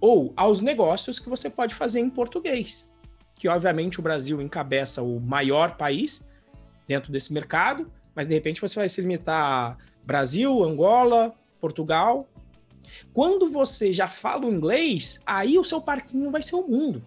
ou 0.00 0.32
aos 0.36 0.60
negócios 0.60 1.18
que 1.18 1.28
você 1.28 1.48
pode 1.48 1.74
fazer 1.74 2.00
em 2.00 2.10
português. 2.10 2.90
Que 3.34 3.48
obviamente 3.48 3.98
o 3.98 4.02
Brasil 4.02 4.40
encabeça 4.40 5.02
o 5.02 5.18
maior 5.18 5.76
país 5.76 6.28
dentro 6.86 7.10
desse 7.10 7.32
mercado, 7.32 7.90
mas 8.14 8.26
de 8.26 8.34
repente 8.34 8.60
você 8.60 8.76
vai 8.76 8.88
se 8.88 9.00
limitar 9.00 9.42
a 9.42 9.76
Brasil, 10.04 10.62
Angola, 10.62 11.34
Portugal. 11.60 12.28
Quando 13.12 13.50
você 13.50 13.92
já 13.92 14.08
fala 14.08 14.46
o 14.46 14.52
inglês, 14.52 15.18
aí 15.24 15.58
o 15.58 15.64
seu 15.64 15.80
parquinho 15.80 16.30
vai 16.30 16.42
ser 16.42 16.56
o 16.56 16.68
mundo. 16.68 17.04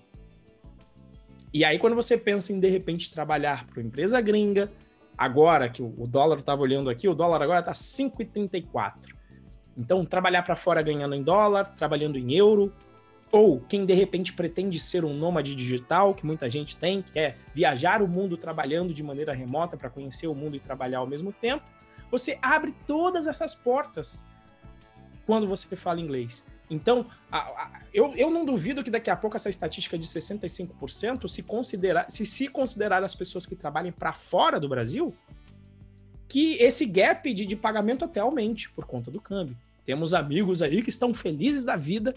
E 1.58 1.66
aí, 1.66 1.80
quando 1.80 1.96
você 1.96 2.16
pensa 2.16 2.54
em 2.54 2.60
de 2.60 2.70
repente 2.70 3.12
trabalhar 3.12 3.66
para 3.66 3.80
uma 3.80 3.88
empresa 3.88 4.22
gringa, 4.22 4.72
agora 5.18 5.68
que 5.68 5.82
o 5.82 6.06
dólar 6.06 6.38
estava 6.38 6.62
olhando 6.62 6.88
aqui, 6.88 7.10
o 7.10 7.16
dólar 7.16 7.42
agora 7.42 7.62
está 7.62 7.72
5,34. 7.72 9.16
Então, 9.76 10.06
trabalhar 10.06 10.44
para 10.44 10.56
fora 10.56 10.84
ganhando 10.84 11.16
em 11.16 11.24
dólar, 11.24 11.74
trabalhando 11.76 12.16
em 12.16 12.32
euro, 12.32 12.72
ou 13.32 13.60
quem 13.62 13.88
de 13.88 13.94
repente 13.96 14.34
pretende 14.34 14.78
ser 14.78 15.04
um 15.04 15.16
nômade 15.16 15.56
digital, 15.56 16.14
que 16.14 16.28
muita 16.28 16.48
gente 16.48 16.78
tem, 16.78 17.02
que 17.02 17.14
quer 17.14 17.40
viajar 17.56 18.04
o 18.04 18.08
mundo 18.08 18.38
trabalhando 18.38 18.94
de 18.94 19.02
maneira 19.02 19.34
remota 19.34 19.76
para 19.76 19.90
conhecer 19.90 20.28
o 20.28 20.36
mundo 20.36 20.56
e 20.56 20.60
trabalhar 20.60 21.00
ao 21.00 21.08
mesmo 21.08 21.34
tempo, 21.34 21.66
você 22.12 22.38
abre 22.40 22.72
todas 22.86 23.26
essas 23.26 23.56
portas 23.56 24.24
quando 25.26 25.48
você 25.48 25.76
fala 25.76 26.00
inglês. 26.00 26.46
Então, 26.70 27.06
a, 27.32 27.40
a, 27.40 27.82
eu, 27.94 28.14
eu 28.16 28.30
não 28.30 28.46
duvido 28.46 28.84
que 28.84 28.92
daqui 28.92 29.10
a 29.10 29.16
pouco 29.16 29.36
essa 29.36 29.50
estatística 29.50 29.98
de 29.98 30.06
65% 30.06 31.28
se 31.28 31.44
considerar, 31.44 32.10
se 32.10 32.26
se 32.26 32.48
considerar 32.48 33.04
as 33.04 33.16
pessoas 33.16 33.46
que 33.46 33.56
trabalhem 33.56 33.92
para 33.92 34.12
fora 34.12 34.60
do 34.60 34.68
Brasil, 34.68 35.16
que 36.28 36.56
esse 36.56 36.86
gap 36.86 37.34
de, 37.34 37.46
de 37.46 37.56
pagamento 37.56 38.04
até 38.04 38.20
aumente 38.20 38.70
por 38.72 38.86
conta 38.86 39.10
do 39.10 39.22
câmbio. 39.22 39.58
Temos 39.86 40.14
amigos 40.14 40.62
aí 40.62 40.84
que 40.84 40.90
estão 40.90 41.14
felizes 41.14 41.64
da 41.64 41.78
vida 41.78 42.14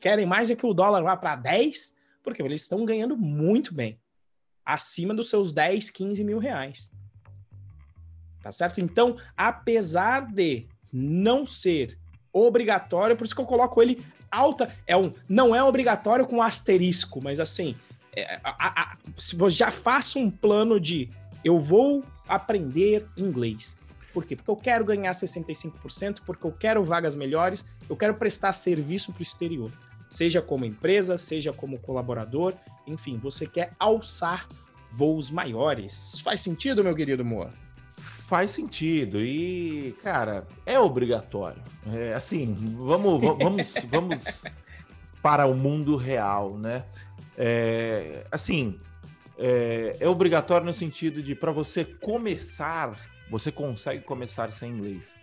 querem 0.00 0.26
mais 0.26 0.50
é 0.50 0.56
que 0.56 0.66
o 0.66 0.74
dólar 0.74 1.02
vá 1.02 1.16
para 1.16 1.36
10, 1.36 1.96
porque 2.22 2.42
eles 2.42 2.62
estão 2.62 2.84
ganhando 2.84 3.16
muito 3.16 3.74
bem. 3.74 3.98
Acima 4.64 5.14
dos 5.14 5.28
seus 5.28 5.52
10, 5.52 5.90
15 5.90 6.24
mil 6.24 6.38
reais. 6.38 6.90
Tá 8.40 8.52
certo? 8.52 8.80
Então, 8.80 9.16
apesar 9.36 10.32
de 10.32 10.66
não 10.92 11.46
ser 11.46 11.98
obrigatório, 12.32 13.16
por 13.16 13.24
isso 13.24 13.34
que 13.34 13.40
eu 13.40 13.46
coloco 13.46 13.82
ele 13.82 14.02
alta, 14.30 14.74
é 14.86 14.96
um 14.96 15.12
não 15.28 15.54
é 15.54 15.62
obrigatório 15.62 16.26
com 16.26 16.42
asterisco, 16.42 17.20
mas 17.22 17.38
assim, 17.38 17.76
é, 18.16 18.40
a, 18.42 18.82
a, 18.82 18.96
já 19.48 19.70
faça 19.70 20.18
um 20.18 20.30
plano 20.30 20.80
de 20.80 21.10
eu 21.44 21.58
vou 21.58 22.02
aprender 22.28 23.04
inglês. 23.16 23.76
Por 24.12 24.24
quê? 24.24 24.36
Porque 24.36 24.50
eu 24.50 24.56
quero 24.56 24.84
ganhar 24.84 25.12
65%, 25.12 26.20
porque 26.26 26.46
eu 26.46 26.52
quero 26.52 26.84
vagas 26.84 27.16
melhores, 27.16 27.64
eu 27.88 27.96
quero 27.96 28.14
prestar 28.14 28.52
serviço 28.52 29.12
para 29.12 29.20
o 29.20 29.22
exterior. 29.22 29.72
Seja 30.10 30.42
como 30.42 30.66
empresa, 30.66 31.16
seja 31.16 31.52
como 31.52 31.78
colaborador, 31.78 32.52
enfim, 32.86 33.16
você 33.16 33.46
quer 33.46 33.70
alçar 33.78 34.46
voos 34.92 35.30
maiores. 35.30 36.18
Faz 36.20 36.42
sentido, 36.42 36.84
meu 36.84 36.94
querido 36.94 37.24
Moa? 37.24 37.50
Faz 38.32 38.52
sentido 38.52 39.20
e, 39.20 39.94
cara, 40.02 40.48
é 40.64 40.80
obrigatório. 40.80 41.60
É, 41.92 42.14
assim, 42.14 42.56
vamos, 42.78 43.20
vamos, 43.20 43.74
vamos 43.90 44.42
para 45.20 45.44
o 45.44 45.54
mundo 45.54 45.96
real, 45.96 46.56
né? 46.56 46.82
É, 47.36 48.24
assim, 48.32 48.80
é, 49.38 49.98
é 50.00 50.08
obrigatório 50.08 50.64
no 50.64 50.72
sentido 50.72 51.22
de 51.22 51.34
para 51.34 51.52
você 51.52 51.84
começar 51.84 52.96
você 53.28 53.52
consegue 53.52 54.02
começar 54.02 54.50
sem 54.50 54.72
inglês. 54.72 55.14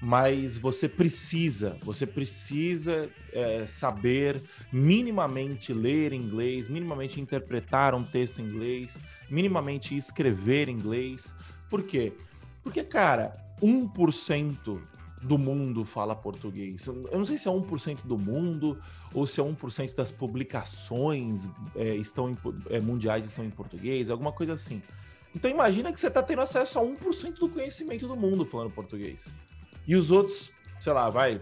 Mas 0.00 0.56
você 0.56 0.88
precisa, 0.88 1.76
você 1.82 2.06
precisa 2.06 3.10
é, 3.32 3.66
saber 3.66 4.40
minimamente 4.72 5.72
ler 5.72 6.12
inglês, 6.12 6.68
minimamente 6.68 7.20
interpretar 7.20 7.96
um 7.96 8.04
texto 8.04 8.40
em 8.40 8.44
inglês, 8.44 9.00
minimamente 9.28 9.96
escrever 9.96 10.68
inglês. 10.68 11.34
Por 11.68 11.82
quê? 11.82 12.12
Porque, 12.64 12.82
cara, 12.82 13.36
1% 13.62 14.80
do 15.22 15.38
mundo 15.38 15.84
fala 15.84 16.14
português. 16.14 16.86
Eu 16.86 17.06
não 17.12 17.24
sei 17.24 17.38
se 17.38 17.48
é 17.48 17.50
1% 17.50 18.00
do 18.04 18.18
mundo 18.18 18.78
ou 19.12 19.26
se 19.26 19.40
é 19.40 19.44
1% 19.44 19.94
das 19.94 20.12
publicações 20.12 21.48
é, 21.76 21.94
estão 21.94 22.30
em, 22.30 22.36
é, 22.70 22.80
mundiais 22.80 23.24
estão 23.24 23.44
em 23.44 23.50
português, 23.50 24.10
alguma 24.10 24.32
coisa 24.32 24.52
assim. 24.54 24.82
Então 25.34 25.50
imagina 25.50 25.92
que 25.92 25.98
você 25.98 26.08
está 26.08 26.22
tendo 26.22 26.42
acesso 26.42 26.78
a 26.78 26.82
1% 26.82 27.38
do 27.38 27.48
conhecimento 27.48 28.06
do 28.06 28.16
mundo 28.16 28.44
falando 28.44 28.72
português. 28.72 29.26
E 29.86 29.96
os 29.96 30.10
outros, 30.10 30.50
sei 30.80 30.92
lá, 30.92 31.08
vai, 31.10 31.40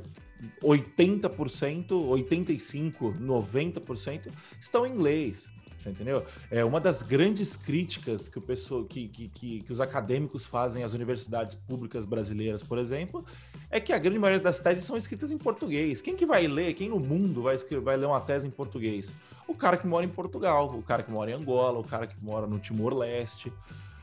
80%, 0.62 1.88
85%, 1.88 3.18
90% 3.20 4.28
estão 4.60 4.86
em 4.86 4.92
inglês. 4.92 5.46
Você 5.82 5.90
entendeu? 5.90 6.24
É 6.50 6.64
uma 6.64 6.80
das 6.80 7.02
grandes 7.02 7.56
críticas 7.56 8.28
que, 8.28 8.38
o 8.38 8.42
pessoal, 8.42 8.84
que, 8.84 9.08
que, 9.08 9.28
que, 9.28 9.60
que, 9.62 9.72
os 9.72 9.80
acadêmicos 9.80 10.46
fazem 10.46 10.84
às 10.84 10.92
universidades 10.92 11.56
públicas 11.56 12.04
brasileiras, 12.04 12.62
por 12.62 12.78
exemplo, 12.78 13.24
é 13.68 13.80
que 13.80 13.92
a 13.92 13.98
grande 13.98 14.18
maioria 14.18 14.42
das 14.42 14.60
teses 14.60 14.84
são 14.84 14.96
escritas 14.96 15.32
em 15.32 15.38
português. 15.38 16.00
Quem 16.00 16.14
que 16.14 16.24
vai 16.24 16.46
ler, 16.46 16.74
quem 16.74 16.88
no 16.88 17.00
mundo 17.00 17.42
vai, 17.42 17.56
escrever, 17.56 17.82
vai 17.82 17.96
ler 17.96 18.06
uma 18.06 18.20
tese 18.20 18.46
em 18.46 18.50
português? 18.50 19.12
O 19.48 19.54
cara 19.54 19.76
que 19.76 19.86
mora 19.86 20.04
em 20.04 20.08
Portugal, 20.08 20.72
o 20.72 20.82
cara 20.82 21.02
que 21.02 21.10
mora 21.10 21.30
em 21.30 21.34
Angola, 21.34 21.80
o 21.80 21.84
cara 21.84 22.06
que 22.06 22.24
mora 22.24 22.46
no 22.46 22.60
Timor-Leste. 22.60 23.52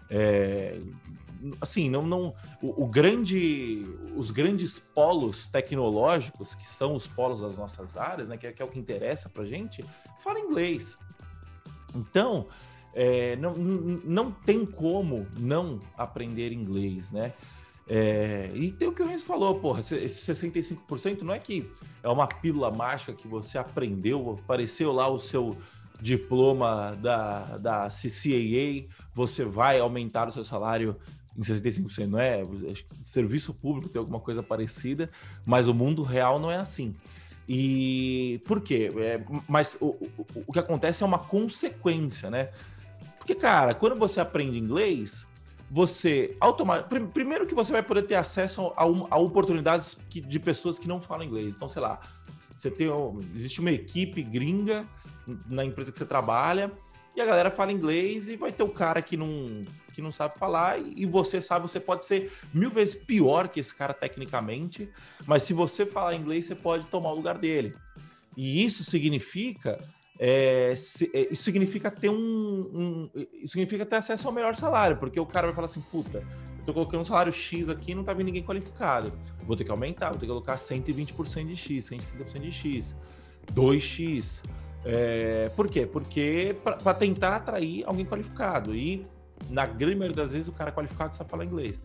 É, 0.10 0.78
assim, 1.62 1.90
não, 1.90 2.06
não 2.06 2.34
o, 2.62 2.84
o, 2.84 2.88
grande, 2.88 3.86
os 4.16 4.32
grandes 4.32 4.80
polos 4.80 5.48
tecnológicos, 5.48 6.54
que 6.54 6.70
são 6.70 6.94
os 6.94 7.08
polos 7.08 7.40
das 7.40 7.56
nossas 7.56 7.96
áreas, 7.96 8.28
né, 8.28 8.38
que 8.38 8.48
é, 8.48 8.52
que 8.52 8.62
é 8.62 8.66
o 8.66 8.68
que 8.68 8.80
interessa 8.80 9.30
para 9.30 9.46
gente, 9.46 9.84
fala 10.24 10.40
inglês. 10.40 10.98
Então, 11.96 12.48
é, 12.94 13.36
não, 13.36 13.56
não 13.56 14.32
tem 14.32 14.66
como 14.66 15.26
não 15.38 15.80
aprender 15.98 16.52
inglês, 16.52 17.12
né? 17.12 17.34
É, 17.88 18.52
e 18.54 18.72
tem 18.72 18.88
o 18.88 18.92
que 18.92 19.02
o 19.02 19.08
Renzo 19.08 19.26
falou, 19.26 19.56
porra, 19.60 19.80
esse 19.80 20.32
65% 20.32 21.22
não 21.22 21.34
é 21.34 21.40
que 21.40 21.68
é 22.04 22.10
uma 22.10 22.28
pílula 22.28 22.70
mágica 22.70 23.14
que 23.14 23.28
você 23.28 23.58
aprendeu, 23.58 24.40
apareceu 24.44 24.92
lá 24.92 25.08
o 25.08 25.18
seu 25.18 25.58
diploma 26.00 26.96
da, 27.02 27.58
da 27.58 27.90
CCAA, 27.90 28.86
você 29.14 29.44
vai 29.44 29.80
aumentar 29.80 30.28
o 30.28 30.32
seu 30.32 30.46
salário 30.46 30.96
em 31.36 31.42
65%, 31.42 32.08
não 32.08 32.20
é? 32.20 32.44
Serviço 33.02 33.54
público 33.54 33.90
tem 33.90 34.00
alguma 34.00 34.20
coisa 34.20 34.44
parecida, 34.44 35.10
mas 35.46 35.68
o 35.68 35.74
mundo 35.74 36.04
real 36.04 36.38
não 36.38 36.52
é 36.52 36.58
assim. 36.58 36.94
E 37.52 38.40
por 38.46 38.62
quê? 38.62 38.92
É, 38.98 39.20
mas 39.48 39.76
o, 39.82 39.88
o, 39.88 40.44
o 40.46 40.54
que 40.54 40.60
acontece 40.60 41.02
é 41.02 41.06
uma 41.06 41.18
consequência, 41.18 42.30
né? 42.30 42.50
Porque, 43.18 43.34
cara, 43.34 43.74
quando 43.74 43.96
você 43.96 44.20
aprende 44.20 44.60
inglês, 44.60 45.26
você 45.70 46.38
automaticamente. 46.40 47.12
Primeiro 47.12 47.48
que 47.48 47.56
você 47.56 47.72
vai 47.72 47.82
poder 47.82 48.04
ter 48.04 48.14
acesso 48.14 48.68
a, 48.78 48.84
a 48.84 49.18
oportunidades 49.18 49.98
que, 50.12 50.22
de 50.22 50.40
pessoas 50.40 50.78
que 50.78 50.88
não 50.88 51.02
falam 51.02 51.26
inglês. 51.26 51.56
Então, 51.56 51.68
sei 51.68 51.82
lá, 51.82 52.00
você 52.38 52.70
tem. 52.70 52.88
Existe 53.36 53.60
uma 53.60 53.72
equipe 53.72 54.22
gringa 54.22 54.86
na 55.48 55.66
empresa 55.66 55.92
que 55.92 55.98
você 55.98 56.06
trabalha, 56.06 56.72
e 57.16 57.22
a 57.22 57.26
galera 57.26 57.50
fala 57.50 57.72
inglês, 57.72 58.28
e 58.28 58.36
vai 58.36 58.52
ter 58.52 58.64
o 58.64 58.70
cara 58.70 59.02
que 59.02 59.18
não, 59.18 59.52
que 60.00 60.04
não 60.04 60.12
sabe 60.12 60.38
falar, 60.38 60.80
e 60.80 61.06
você 61.06 61.42
sabe, 61.42 61.68
você 61.68 61.80
pode 61.80 62.06
ser 62.06 62.32
mil 62.54 62.70
vezes 62.70 62.96
pior 62.96 63.48
que 63.50 63.60
esse 63.60 63.74
cara 63.74 63.94
tecnicamente, 63.94 64.90
mas 65.26 65.44
se 65.44 65.54
você 65.54 65.86
falar 65.86 66.16
inglês, 66.16 66.46
você 66.46 66.56
pode 66.56 66.86
tomar 66.88 67.12
o 67.12 67.16
lugar 67.16 67.38
dele. 67.38 67.74
E 68.36 68.64
isso 68.64 68.84
significa 68.84 69.80
é, 70.20 70.76
é, 71.14 71.28
isso 71.32 71.44
significa 71.44 71.90
ter 71.90 72.10
um, 72.10 72.16
um, 72.16 73.10
Isso 73.42 73.54
significa 73.54 73.86
ter 73.86 73.96
acesso 73.96 74.28
ao 74.28 74.34
melhor 74.34 74.54
salário, 74.56 74.98
porque 74.98 75.18
o 75.18 75.26
cara 75.26 75.48
vai 75.48 75.56
falar 75.56 75.66
assim, 75.66 75.80
puta, 75.80 76.18
eu 76.18 76.66
tô 76.66 76.74
colocando 76.74 77.00
um 77.00 77.06
salário 77.06 77.32
X 77.32 77.70
aqui 77.70 77.96
não 77.96 78.04
tá 78.04 78.12
vindo 78.12 78.26
ninguém 78.26 78.44
qualificado. 78.44 79.14
Vou 79.44 79.56
ter 79.56 79.64
que 79.64 79.72
aumentar, 79.72 80.10
vou 80.10 80.18
ter 80.18 80.26
que 80.26 80.32
colocar 80.32 80.58
120% 80.58 81.48
de 81.48 81.56
X, 81.56 81.90
130% 81.90 82.40
de 82.42 82.52
X, 82.52 82.98
2X. 83.54 84.44
É, 84.84 85.50
por 85.56 85.70
quê? 85.70 85.86
Porque 85.86 86.56
para 86.64 86.94
tentar 86.94 87.38
atrair 87.38 87.84
alguém 87.86 88.06
qualificado. 88.06 88.76
E 88.76 89.08
na 89.50 89.66
grande 89.66 89.96
maioria 89.96 90.16
das 90.16 90.32
vezes 90.32 90.48
o 90.48 90.52
cara 90.52 90.72
qualificado 90.72 91.16
sabe 91.16 91.30
falar 91.30 91.46
inglês. 91.46 91.82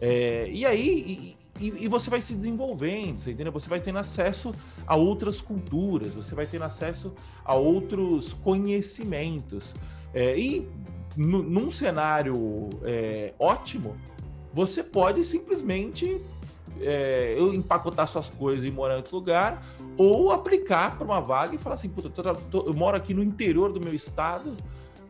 É, 0.00 0.48
e 0.50 0.64
aí, 0.64 1.36
e, 1.60 1.84
e, 1.84 1.88
você 1.88 2.08
vai 2.08 2.20
se 2.20 2.34
desenvolvendo, 2.34 3.18
você 3.18 3.32
entendeu? 3.32 3.52
Você 3.52 3.68
vai 3.68 3.80
tendo 3.80 3.98
acesso 3.98 4.54
a 4.86 4.94
outras 4.94 5.40
culturas, 5.40 6.14
você 6.14 6.34
vai 6.34 6.46
tendo 6.46 6.64
acesso 6.64 7.14
a 7.44 7.54
outros 7.54 8.32
conhecimentos. 8.32 9.74
É, 10.14 10.38
e 10.38 10.68
num 11.16 11.70
cenário 11.72 12.70
é, 12.84 13.34
ótimo, 13.38 13.96
você 14.52 14.84
pode 14.84 15.24
simplesmente 15.24 16.20
é, 16.80 17.36
empacotar 17.52 18.06
suas 18.06 18.28
coisas 18.28 18.64
e 18.64 18.70
morar 18.70 18.94
em 18.94 18.96
outro 18.98 19.16
lugar, 19.16 19.64
ou 19.96 20.30
aplicar 20.30 20.96
para 20.96 21.04
uma 21.04 21.20
vaga 21.20 21.54
e 21.54 21.58
falar 21.58 21.74
assim: 21.74 21.88
Puta, 21.88 22.08
tô, 22.08 22.34
tô, 22.34 22.66
eu 22.66 22.74
moro 22.74 22.96
aqui 22.96 23.12
no 23.12 23.22
interior 23.22 23.72
do 23.72 23.80
meu 23.80 23.94
estado, 23.94 24.56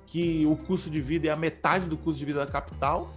que 0.09 0.47
o 0.47 0.57
custo 0.57 0.91
de 0.91 1.01
vida 1.01 1.29
é 1.29 1.31
a 1.31 1.37
metade 1.37 1.87
do 1.87 1.97
custo 1.97 2.19
de 2.19 2.25
vida 2.25 2.45
da 2.45 2.51
capital, 2.51 3.15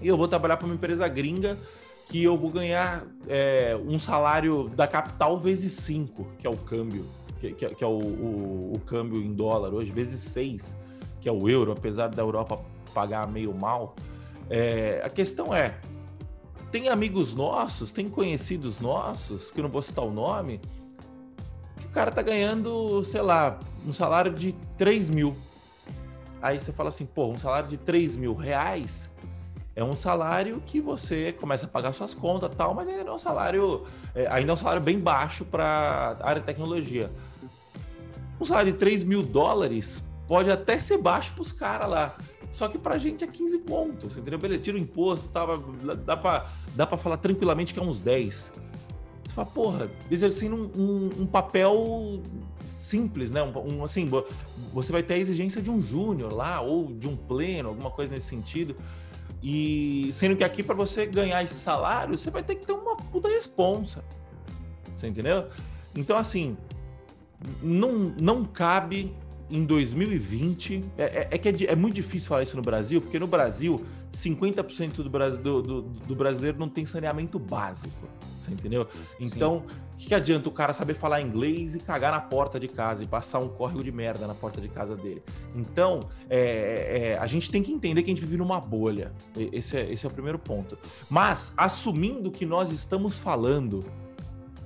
e 0.00 0.06
eu 0.08 0.16
vou 0.16 0.28
trabalhar 0.28 0.56
para 0.56 0.66
uma 0.66 0.74
empresa 0.74 1.08
gringa 1.08 1.58
que 2.08 2.22
eu 2.22 2.36
vou 2.36 2.50
ganhar 2.50 3.04
é, 3.26 3.76
um 3.84 3.98
salário 3.98 4.68
da 4.68 4.86
capital 4.86 5.38
vezes 5.38 5.72
5, 5.72 6.26
que 6.38 6.46
é 6.46 6.50
o 6.50 6.56
câmbio, 6.56 7.06
que, 7.40 7.52
que, 7.52 7.74
que 7.74 7.82
é 7.82 7.86
o, 7.86 7.98
o, 7.98 8.72
o, 8.74 8.80
câmbio 8.86 9.20
em 9.20 9.32
dólar 9.32 9.74
hoje, 9.74 9.90
vezes 9.90 10.20
6, 10.20 10.76
que 11.20 11.28
é 11.28 11.32
o 11.32 11.48
euro, 11.48 11.72
apesar 11.72 12.08
da 12.08 12.22
Europa 12.22 12.60
pagar 12.94 13.26
meio 13.26 13.52
mal. 13.52 13.96
É, 14.48 15.02
a 15.04 15.10
questão 15.10 15.52
é, 15.52 15.80
tem 16.70 16.88
amigos 16.88 17.34
nossos, 17.34 17.90
tem 17.90 18.08
conhecidos 18.08 18.80
nossos, 18.80 19.50
que 19.50 19.58
eu 19.58 19.64
não 19.64 19.70
vou 19.70 19.82
citar 19.82 20.04
o 20.04 20.12
nome, 20.12 20.60
que 21.80 21.86
o 21.86 21.90
cara 21.90 22.12
tá 22.12 22.22
ganhando, 22.22 23.02
sei 23.02 23.22
lá, 23.22 23.58
um 23.84 23.92
salário 23.92 24.32
de 24.32 24.52
3 24.76 25.10
mil. 25.10 25.34
Aí 26.40 26.58
você 26.58 26.72
fala 26.72 26.90
assim, 26.90 27.06
pô, 27.06 27.26
um 27.26 27.38
salário 27.38 27.68
de 27.68 27.76
3 27.76 28.16
mil 28.16 28.34
reais 28.34 29.10
é 29.74 29.84
um 29.84 29.94
salário 29.94 30.62
que 30.64 30.80
você 30.80 31.32
começa 31.32 31.66
a 31.66 31.68
pagar 31.68 31.92
suas 31.92 32.14
contas 32.14 32.50
tal, 32.56 32.72
mas 32.72 32.88
ainda 32.88 33.10
é 33.10 33.12
um 33.12 33.18
salário, 33.18 33.84
é, 34.14 34.26
ainda 34.28 34.52
é 34.52 34.54
um 34.54 34.56
salário 34.56 34.80
bem 34.80 34.98
baixo 34.98 35.44
para 35.44 36.16
a 36.18 36.28
área 36.28 36.40
de 36.40 36.46
tecnologia. 36.46 37.10
Um 38.40 38.44
salário 38.44 38.72
de 38.72 38.78
3 38.78 39.04
mil 39.04 39.22
dólares 39.22 40.02
pode 40.26 40.50
até 40.50 40.78
ser 40.78 40.98
baixo 40.98 41.32
para 41.34 41.42
os 41.42 41.52
caras 41.52 41.88
lá. 41.88 42.16
Só 42.50 42.68
que 42.68 42.78
pra 42.78 42.96
gente 42.96 43.22
é 43.22 43.26
15 43.26 43.58
pontos, 43.58 44.16
entendeu? 44.16 44.38
Beleza, 44.38 44.62
tira 44.62 44.78
o 44.78 44.80
imposto, 44.80 45.28
tá, 45.28 45.44
dá 46.04 46.16
para 46.16 46.46
dá 46.74 46.86
pra 46.86 46.96
falar 46.96 47.18
tranquilamente 47.18 47.74
que 47.74 47.80
é 47.80 47.82
uns 47.82 48.00
10. 48.00 48.52
Você 49.24 49.34
fala, 49.34 49.46
porra, 49.46 49.90
exercendo 50.10 50.56
um, 50.56 50.80
um, 50.80 51.22
um 51.22 51.26
papel 51.26 52.22
simples, 52.86 53.30
né? 53.30 53.42
Um, 53.42 53.78
um, 53.78 53.84
assim, 53.84 54.08
você 54.72 54.92
vai 54.92 55.02
ter 55.02 55.14
a 55.14 55.18
exigência 55.18 55.60
de 55.60 55.70
um 55.70 55.80
júnior 55.80 56.32
lá, 56.32 56.60
ou 56.60 56.86
de 56.86 57.08
um 57.08 57.16
pleno, 57.16 57.70
alguma 57.70 57.90
coisa 57.90 58.14
nesse 58.14 58.28
sentido. 58.28 58.76
E 59.42 60.10
sendo 60.12 60.36
que 60.36 60.44
aqui, 60.44 60.62
para 60.62 60.74
você 60.74 61.04
ganhar 61.06 61.42
esse 61.42 61.54
salário, 61.54 62.16
você 62.16 62.30
vai 62.30 62.42
ter 62.42 62.54
que 62.54 62.66
ter 62.66 62.72
uma 62.72 62.96
puta 62.96 63.28
responsa. 63.28 64.04
Você 64.92 65.08
entendeu? 65.08 65.48
Então, 65.94 66.16
assim, 66.16 66.56
não, 67.62 67.92
não 67.92 68.44
cabe 68.44 69.12
em 69.50 69.64
2020. 69.64 70.84
É, 70.96 71.02
é, 71.02 71.28
é 71.32 71.38
que 71.38 71.66
é, 71.66 71.72
é, 71.72 71.76
muito 71.76 71.94
difícil 71.94 72.28
falar 72.28 72.42
isso 72.42 72.56
no 72.56 72.62
Brasil, 72.62 73.00
porque 73.00 73.18
no 73.18 73.26
Brasil, 73.26 73.84
50% 74.16 74.94
do, 74.94 75.08
do, 75.08 75.62
do, 75.62 75.82
do 75.82 76.16
brasileiro 76.16 76.58
não 76.58 76.68
tem 76.68 76.86
saneamento 76.86 77.38
básico. 77.38 78.08
Você 78.40 78.52
entendeu? 78.52 78.86
Então, 79.18 79.64
o 79.94 79.96
que, 79.96 80.06
que, 80.08 80.14
adianta 80.14 80.48
o 80.48 80.52
cara 80.52 80.72
saber 80.72 80.94
falar 80.94 81.20
inglês 81.20 81.74
e 81.74 81.80
cagar 81.80 82.12
na 82.12 82.20
porta 82.20 82.60
de 82.60 82.68
casa 82.68 83.02
e 83.02 83.06
passar 83.06 83.40
um 83.40 83.48
córrego 83.48 83.82
de 83.82 83.90
merda 83.90 84.26
na 84.26 84.34
porta 84.34 84.60
de 84.60 84.68
casa 84.68 84.94
dele? 84.96 85.22
Então, 85.54 86.08
é, 86.30 87.14
é, 87.14 87.18
a 87.18 87.26
gente 87.26 87.50
tem 87.50 87.62
que 87.62 87.72
entender 87.72 88.02
que 88.02 88.10
a 88.10 88.14
gente 88.14 88.24
vive 88.24 88.36
numa 88.36 88.60
bolha. 88.60 89.12
Esse 89.36 89.76
é, 89.76 89.92
esse 89.92 90.06
é 90.06 90.08
o 90.08 90.12
primeiro 90.12 90.38
ponto. 90.38 90.78
Mas, 91.10 91.52
assumindo 91.56 92.30
que 92.30 92.46
nós 92.46 92.70
estamos 92.70 93.18
falando 93.18 93.80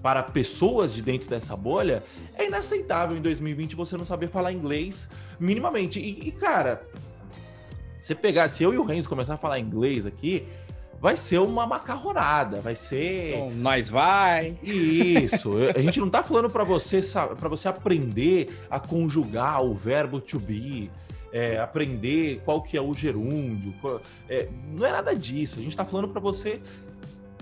para 0.02 0.22
pessoas 0.22 0.92
de 0.92 1.02
dentro 1.02 1.28
dessa 1.28 1.56
bolha, 1.56 2.02
é 2.34 2.46
inaceitável 2.46 3.16
em 3.16 3.20
2020 3.20 3.76
você 3.76 3.96
não 3.96 4.04
saber 4.04 4.28
falar 4.28 4.52
inglês 4.52 5.10
minimamente. 5.38 5.98
E, 5.98 6.28
e 6.28 6.32
cara, 6.32 6.86
você 8.10 8.14
pegar, 8.14 8.48
se 8.48 8.62
eu 8.62 8.74
e 8.74 8.78
o 8.78 8.82
Renzo 8.82 9.08
começar 9.08 9.34
a 9.34 9.36
falar 9.36 9.60
inglês 9.60 10.04
aqui, 10.04 10.46
vai 11.00 11.16
ser 11.16 11.38
uma 11.38 11.66
macarronada, 11.66 12.60
vai 12.60 12.74
ser. 12.74 13.22
nós 13.54 13.88
vai. 13.88 14.58
Isso. 14.62 15.52
a 15.74 15.78
gente 15.78 16.00
não 16.00 16.10
tá 16.10 16.22
falando 16.22 16.50
para 16.50 16.64
você 16.64 17.00
para 17.38 17.48
você 17.48 17.68
aprender 17.68 18.58
a 18.68 18.80
conjugar 18.80 19.64
o 19.64 19.74
verbo 19.74 20.20
to 20.20 20.38
be. 20.38 20.90
É, 21.32 21.60
aprender 21.60 22.42
qual 22.44 22.60
que 22.60 22.76
é 22.76 22.82
o 22.82 22.92
gerúndio, 22.92 23.72
é, 24.28 24.48
não 24.76 24.84
é 24.84 24.90
nada 24.90 25.14
disso. 25.14 25.60
A 25.60 25.62
gente 25.62 25.70
está 25.70 25.84
falando 25.84 26.08
para 26.08 26.20
você 26.20 26.60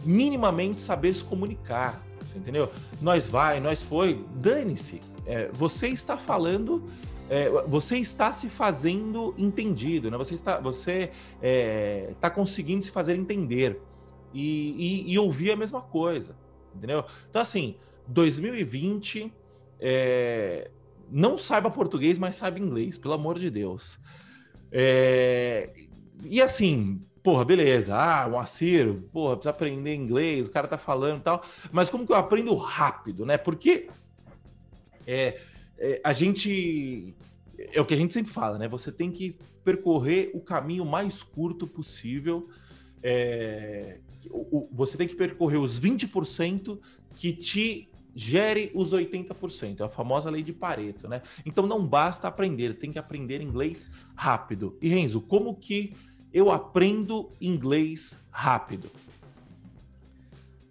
minimamente 0.04 0.82
saber 0.82 1.14
se 1.14 1.24
comunicar, 1.24 2.02
entendeu? 2.36 2.70
Nós 3.00 3.30
vai, 3.30 3.60
nós 3.60 3.82
foi, 3.82 4.22
dane-se. 4.34 5.00
É, 5.24 5.48
você 5.54 5.88
está 5.88 6.18
falando 6.18 6.86
é, 7.28 7.50
você 7.66 7.98
está 7.98 8.32
se 8.32 8.48
fazendo 8.48 9.34
entendido, 9.36 10.10
né? 10.10 10.16
Você 10.16 10.34
está, 10.34 10.58
você 10.58 11.10
é, 11.42 12.08
está 12.12 12.30
conseguindo 12.30 12.84
se 12.84 12.90
fazer 12.90 13.14
entender 13.16 13.80
e, 14.32 15.06
e, 15.06 15.12
e, 15.12 15.18
ouvir 15.18 15.50
a 15.52 15.56
mesma 15.56 15.80
coisa, 15.80 16.36
entendeu? 16.74 17.04
Então 17.28 17.42
assim, 17.42 17.76
2020 18.06 19.32
é, 19.80 20.70
não 21.10 21.38
saiba 21.38 21.70
português, 21.70 22.18
mas 22.18 22.36
saiba 22.36 22.58
inglês, 22.58 22.98
pelo 22.98 23.14
amor 23.14 23.38
de 23.38 23.50
Deus. 23.50 23.98
É, 24.70 25.72
e 26.24 26.40
assim, 26.42 27.00
porra, 27.22 27.44
beleza. 27.44 27.94
Ah, 27.94 28.26
o 28.26 28.38
Acir, 28.38 29.02
porra, 29.12 29.36
precisa 29.36 29.50
aprender 29.50 29.94
inglês, 29.94 30.46
o 30.46 30.50
cara 30.50 30.66
tá 30.66 30.78
falando 30.78 31.20
e 31.20 31.22
tal. 31.22 31.42
Mas 31.70 31.90
como 31.90 32.06
que 32.06 32.12
eu 32.12 32.16
aprendo 32.16 32.54
rápido, 32.56 33.26
né? 33.26 33.36
Porque 33.36 33.88
é, 35.06 35.38
é, 35.78 36.00
a 36.02 36.12
gente. 36.12 37.14
É 37.72 37.80
o 37.80 37.84
que 37.84 37.94
a 37.94 37.96
gente 37.96 38.14
sempre 38.14 38.32
fala, 38.32 38.56
né? 38.56 38.68
Você 38.68 38.92
tem 38.92 39.10
que 39.10 39.36
percorrer 39.64 40.30
o 40.32 40.40
caminho 40.40 40.84
mais 40.84 41.22
curto 41.22 41.66
possível. 41.66 42.48
É, 43.02 43.98
o, 44.30 44.58
o, 44.58 44.68
você 44.72 44.96
tem 44.96 45.08
que 45.08 45.16
percorrer 45.16 45.58
os 45.58 45.78
20% 45.78 46.78
que 47.16 47.32
te 47.32 47.88
gere 48.14 48.70
os 48.74 48.92
80%. 48.92 49.80
É 49.80 49.84
a 49.84 49.88
famosa 49.88 50.30
lei 50.30 50.42
de 50.42 50.52
Pareto, 50.52 51.08
né? 51.08 51.22
Então 51.44 51.66
não 51.66 51.86
basta 51.86 52.28
aprender, 52.28 52.78
tem 52.78 52.92
que 52.92 52.98
aprender 52.98 53.40
inglês 53.40 53.90
rápido. 54.14 54.76
E 54.80 54.88
Renzo, 54.88 55.20
como 55.20 55.54
que 55.54 55.94
eu 56.32 56.50
aprendo 56.50 57.30
inglês 57.40 58.20
rápido? 58.30 58.90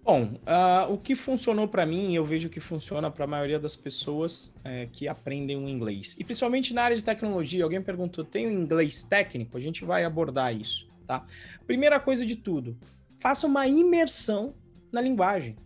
Bom, 0.08 0.24
uh, 0.24 0.90
o 0.90 0.98
que 0.98 1.18
funcionou 1.18 1.68
para 1.68 1.86
mim, 1.86 2.16
eu 2.16 2.26
vejo 2.26 2.48
que 2.48 2.62
funciona 2.62 3.12
para 3.12 3.26
a 3.26 3.28
maioria 3.28 3.60
das 3.60 3.76
pessoas 3.76 4.56
é, 4.64 4.86
que 4.86 5.06
aprendem 5.06 5.58
o 5.58 5.68
inglês. 5.68 6.16
E 6.18 6.24
principalmente 6.24 6.74
na 6.74 6.84
área 6.84 6.96
de 6.96 7.04
tecnologia, 7.04 7.66
alguém 7.66 7.82
perguntou, 7.82 8.24
tem 8.24 8.48
um 8.48 8.52
inglês 8.52 9.04
técnico? 9.04 9.58
A 9.58 9.60
gente 9.60 9.84
vai 9.84 10.06
abordar 10.06 10.56
isso, 10.56 10.88
tá? 11.06 11.26
Primeira 11.66 12.00
coisa 12.00 12.26
de 12.26 12.38
tudo, 12.38 12.78
faça 13.20 13.46
uma 13.46 13.68
imersão 13.68 14.54
na 14.94 15.02
linguagem. 15.02 15.58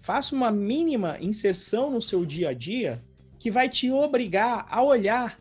Faça 0.00 0.34
uma 0.34 0.50
mínima 0.50 1.16
inserção 1.20 1.92
no 1.92 2.02
seu 2.02 2.26
dia 2.26 2.48
a 2.48 2.52
dia 2.52 3.00
que 3.38 3.52
vai 3.52 3.68
te 3.68 3.88
obrigar 3.88 4.66
a 4.68 4.82
olhar 4.82 5.38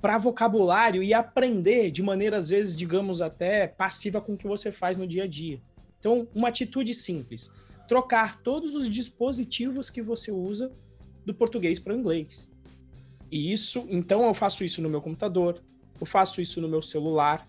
para 0.00 0.16
vocabulário 0.16 1.02
e 1.02 1.12
aprender 1.12 1.90
de 1.90 2.04
maneira, 2.04 2.36
às 2.36 2.48
vezes, 2.48 2.76
digamos, 2.76 3.20
até 3.20 3.66
passiva 3.66 4.20
com 4.20 4.34
o 4.34 4.38
que 4.38 4.46
você 4.46 4.70
faz 4.70 4.96
no 4.96 5.08
dia 5.08 5.24
a 5.24 5.26
dia. 5.26 5.60
Então, 5.98 6.28
uma 6.34 6.48
atitude 6.48 6.94
simples: 6.94 7.50
trocar 7.86 8.40
todos 8.42 8.74
os 8.74 8.88
dispositivos 8.88 9.90
que 9.90 10.02
você 10.02 10.30
usa 10.30 10.72
do 11.24 11.34
português 11.34 11.78
para 11.78 11.94
o 11.94 11.96
inglês. 11.98 12.50
E 13.30 13.52
isso, 13.52 13.86
então, 13.90 14.26
eu 14.26 14.34
faço 14.34 14.64
isso 14.64 14.80
no 14.80 14.88
meu 14.88 15.02
computador, 15.02 15.62
eu 16.00 16.06
faço 16.06 16.40
isso 16.40 16.60
no 16.60 16.68
meu 16.68 16.82
celular. 16.82 17.46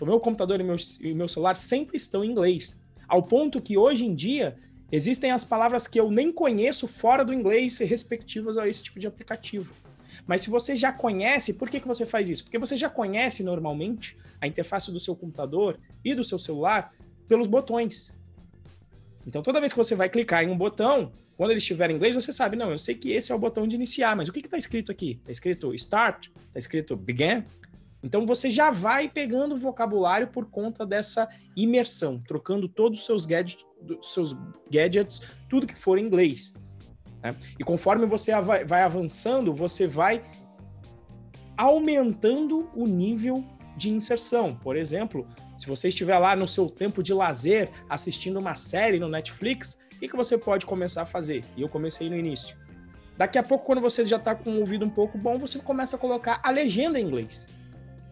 O 0.00 0.04
meu 0.04 0.20
computador 0.20 0.60
e 0.60 0.64
meu, 0.64 0.76
e 1.00 1.14
meu 1.14 1.28
celular 1.28 1.56
sempre 1.56 1.96
estão 1.96 2.22
em 2.22 2.30
inglês. 2.30 2.76
Ao 3.08 3.22
ponto 3.22 3.62
que 3.62 3.78
hoje 3.78 4.04
em 4.04 4.14
dia 4.14 4.56
existem 4.90 5.30
as 5.30 5.44
palavras 5.44 5.86
que 5.86 5.98
eu 5.98 6.10
nem 6.10 6.32
conheço 6.32 6.86
fora 6.86 7.24
do 7.24 7.32
inglês 7.32 7.78
respectivas 7.78 8.58
a 8.58 8.68
esse 8.68 8.82
tipo 8.82 9.00
de 9.00 9.06
aplicativo. 9.06 9.74
Mas 10.26 10.42
se 10.42 10.50
você 10.50 10.76
já 10.76 10.92
conhece, 10.92 11.54
por 11.54 11.70
que, 11.70 11.80
que 11.80 11.86
você 11.86 12.04
faz 12.04 12.28
isso? 12.28 12.44
Porque 12.44 12.58
você 12.58 12.76
já 12.76 12.90
conhece 12.90 13.42
normalmente 13.42 14.16
a 14.40 14.46
interface 14.46 14.90
do 14.90 14.98
seu 14.98 15.14
computador 15.14 15.78
e 16.04 16.14
do 16.14 16.24
seu 16.24 16.38
celular 16.38 16.92
pelos 17.28 17.46
botões. 17.46 18.16
Então, 19.26 19.42
toda 19.42 19.60
vez 19.60 19.72
que 19.72 19.78
você 19.78 19.94
vai 19.94 20.08
clicar 20.08 20.44
em 20.44 20.48
um 20.48 20.56
botão, 20.56 21.10
quando 21.36 21.50
ele 21.50 21.58
estiver 21.58 21.90
em 21.90 21.94
inglês, 21.94 22.14
você 22.14 22.32
sabe, 22.32 22.56
não, 22.56 22.70
eu 22.70 22.78
sei 22.78 22.94
que 22.94 23.10
esse 23.10 23.32
é 23.32 23.34
o 23.34 23.38
botão 23.38 23.66
de 23.66 23.74
iniciar, 23.74 24.14
mas 24.14 24.28
o 24.28 24.32
que 24.32 24.38
está 24.38 24.56
escrito 24.56 24.92
aqui? 24.92 25.18
Está 25.20 25.32
escrito 25.32 25.74
Start? 25.74 26.28
Está 26.28 26.58
escrito 26.58 26.96
Begin? 26.96 27.44
Então, 28.02 28.24
você 28.24 28.48
já 28.48 28.70
vai 28.70 29.08
pegando 29.08 29.56
o 29.56 29.58
vocabulário 29.58 30.28
por 30.28 30.46
conta 30.46 30.86
dessa 30.86 31.28
imersão, 31.56 32.22
trocando 32.26 32.68
todos 32.68 33.00
os 33.00 33.06
seus 33.06 33.26
gadgets, 33.26 33.66
seus 34.02 34.32
gadgets 34.70 35.22
tudo 35.48 35.66
que 35.66 35.74
for 35.74 35.98
em 35.98 36.04
inglês. 36.04 36.54
Né? 37.22 37.34
E 37.58 37.64
conforme 37.64 38.06
você 38.06 38.32
vai 38.40 38.82
avançando, 38.82 39.52
você 39.52 39.88
vai 39.88 40.22
aumentando 41.56 42.68
o 42.74 42.86
nível 42.86 43.44
de 43.76 43.90
inserção. 43.90 44.54
Por 44.54 44.76
exemplo, 44.76 45.26
se 45.58 45.66
você 45.66 45.88
estiver 45.88 46.18
lá 46.18 46.36
no 46.36 46.46
seu 46.46 46.68
tempo 46.68 47.02
de 47.02 47.12
lazer 47.12 47.70
assistindo 47.88 48.38
uma 48.38 48.54
série 48.54 48.98
no 48.98 49.08
Netflix, 49.08 49.78
o 49.94 49.98
que, 49.98 50.08
que 50.08 50.16
você 50.16 50.36
pode 50.36 50.66
começar 50.66 51.02
a 51.02 51.06
fazer? 51.06 51.42
E 51.56 51.62
eu 51.62 51.68
comecei 51.68 52.10
no 52.10 52.16
início. 52.16 52.56
Daqui 53.16 53.38
a 53.38 53.42
pouco, 53.42 53.64
quando 53.64 53.80
você 53.80 54.06
já 54.06 54.16
está 54.16 54.34
com 54.34 54.50
o 54.50 54.60
ouvido 54.60 54.84
um 54.84 54.90
pouco 54.90 55.16
bom, 55.16 55.38
você 55.38 55.58
começa 55.58 55.96
a 55.96 55.98
colocar 55.98 56.38
a 56.42 56.50
legenda 56.50 57.00
em 57.00 57.04
inglês. 57.04 57.46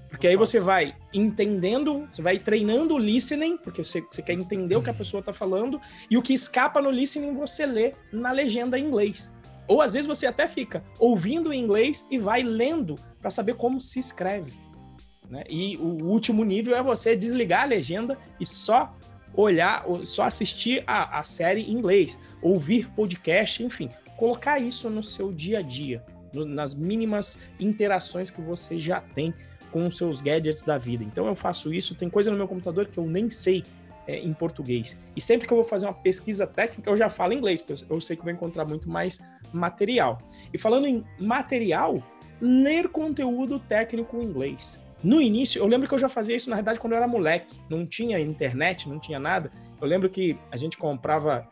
Porque 0.08 0.26
aí 0.26 0.36
você 0.36 0.60
vai 0.60 0.94
entendendo, 1.12 2.06
você 2.10 2.22
vai 2.22 2.38
treinando 2.38 2.94
o 2.94 2.98
listening, 2.98 3.58
porque 3.58 3.82
você, 3.82 4.00
você 4.00 4.22
quer 4.22 4.32
entender 4.32 4.76
o 4.76 4.82
que 4.82 4.88
a 4.88 4.94
pessoa 4.94 5.20
está 5.20 5.32
falando, 5.32 5.80
e 6.08 6.16
o 6.16 6.22
que 6.22 6.32
escapa 6.32 6.80
no 6.80 6.90
listening 6.90 7.34
você 7.34 7.66
lê 7.66 7.94
na 8.12 8.30
legenda 8.32 8.78
em 8.78 8.86
inglês. 8.86 9.34
Ou 9.66 9.82
às 9.82 9.92
vezes 9.92 10.06
você 10.06 10.26
até 10.26 10.46
fica 10.46 10.82
ouvindo 10.98 11.52
em 11.52 11.60
inglês 11.60 12.06
e 12.10 12.16
vai 12.16 12.42
lendo 12.42 12.94
para 13.20 13.30
saber 13.30 13.54
como 13.56 13.80
se 13.80 13.98
escreve. 13.98 14.52
Né? 15.34 15.42
E 15.50 15.76
o 15.78 16.04
último 16.04 16.44
nível 16.44 16.76
é 16.76 16.82
você 16.82 17.16
desligar 17.16 17.62
a 17.62 17.66
legenda 17.66 18.16
e 18.38 18.46
só 18.46 18.96
olhar, 19.34 19.84
só 20.04 20.22
assistir 20.22 20.84
a, 20.86 21.18
a 21.18 21.24
série 21.24 21.62
em 21.62 21.72
inglês, 21.72 22.16
ouvir 22.40 22.88
podcast, 22.90 23.60
enfim, 23.60 23.90
colocar 24.16 24.60
isso 24.60 24.88
no 24.88 25.02
seu 25.02 25.32
dia 25.32 25.58
a 25.58 25.62
dia, 25.62 26.04
no, 26.32 26.44
nas 26.44 26.72
mínimas 26.72 27.40
interações 27.58 28.30
que 28.30 28.40
você 28.40 28.78
já 28.78 29.00
tem 29.00 29.34
com 29.72 29.88
os 29.88 29.96
seus 29.96 30.20
gadgets 30.20 30.62
da 30.62 30.78
vida. 30.78 31.02
Então 31.02 31.26
eu 31.26 31.34
faço 31.34 31.74
isso, 31.74 31.96
tem 31.96 32.08
coisa 32.08 32.30
no 32.30 32.36
meu 32.36 32.46
computador 32.46 32.86
que 32.86 32.96
eu 32.96 33.04
nem 33.04 33.28
sei 33.28 33.64
é, 34.06 34.16
em 34.16 34.32
português. 34.32 34.96
E 35.16 35.20
sempre 35.20 35.48
que 35.48 35.52
eu 35.52 35.56
vou 35.56 35.66
fazer 35.66 35.86
uma 35.86 35.94
pesquisa 35.94 36.46
técnica, 36.46 36.88
eu 36.88 36.96
já 36.96 37.10
falo 37.10 37.32
inglês, 37.32 37.60
porque 37.60 37.92
eu 37.92 38.00
sei 38.00 38.16
que 38.16 38.22
vou 38.22 38.30
encontrar 38.30 38.64
muito 38.64 38.88
mais 38.88 39.20
material. 39.52 40.16
E 40.52 40.58
falando 40.58 40.86
em 40.86 41.04
material, 41.18 42.00
ler 42.40 42.88
conteúdo 42.88 43.58
técnico 43.58 44.16
em 44.18 44.26
inglês. 44.26 44.83
No 45.04 45.20
início, 45.20 45.58
eu 45.58 45.66
lembro 45.66 45.86
que 45.86 45.92
eu 45.92 45.98
já 45.98 46.08
fazia 46.08 46.34
isso, 46.34 46.48
na 46.48 46.56
verdade, 46.56 46.80
quando 46.80 46.94
eu 46.94 46.96
era 46.96 47.06
moleque. 47.06 47.54
Não 47.68 47.86
tinha 47.86 48.18
internet, 48.18 48.88
não 48.88 48.98
tinha 48.98 49.18
nada. 49.18 49.52
Eu 49.78 49.86
lembro 49.86 50.08
que 50.08 50.38
a 50.50 50.56
gente 50.56 50.78
comprava. 50.78 51.46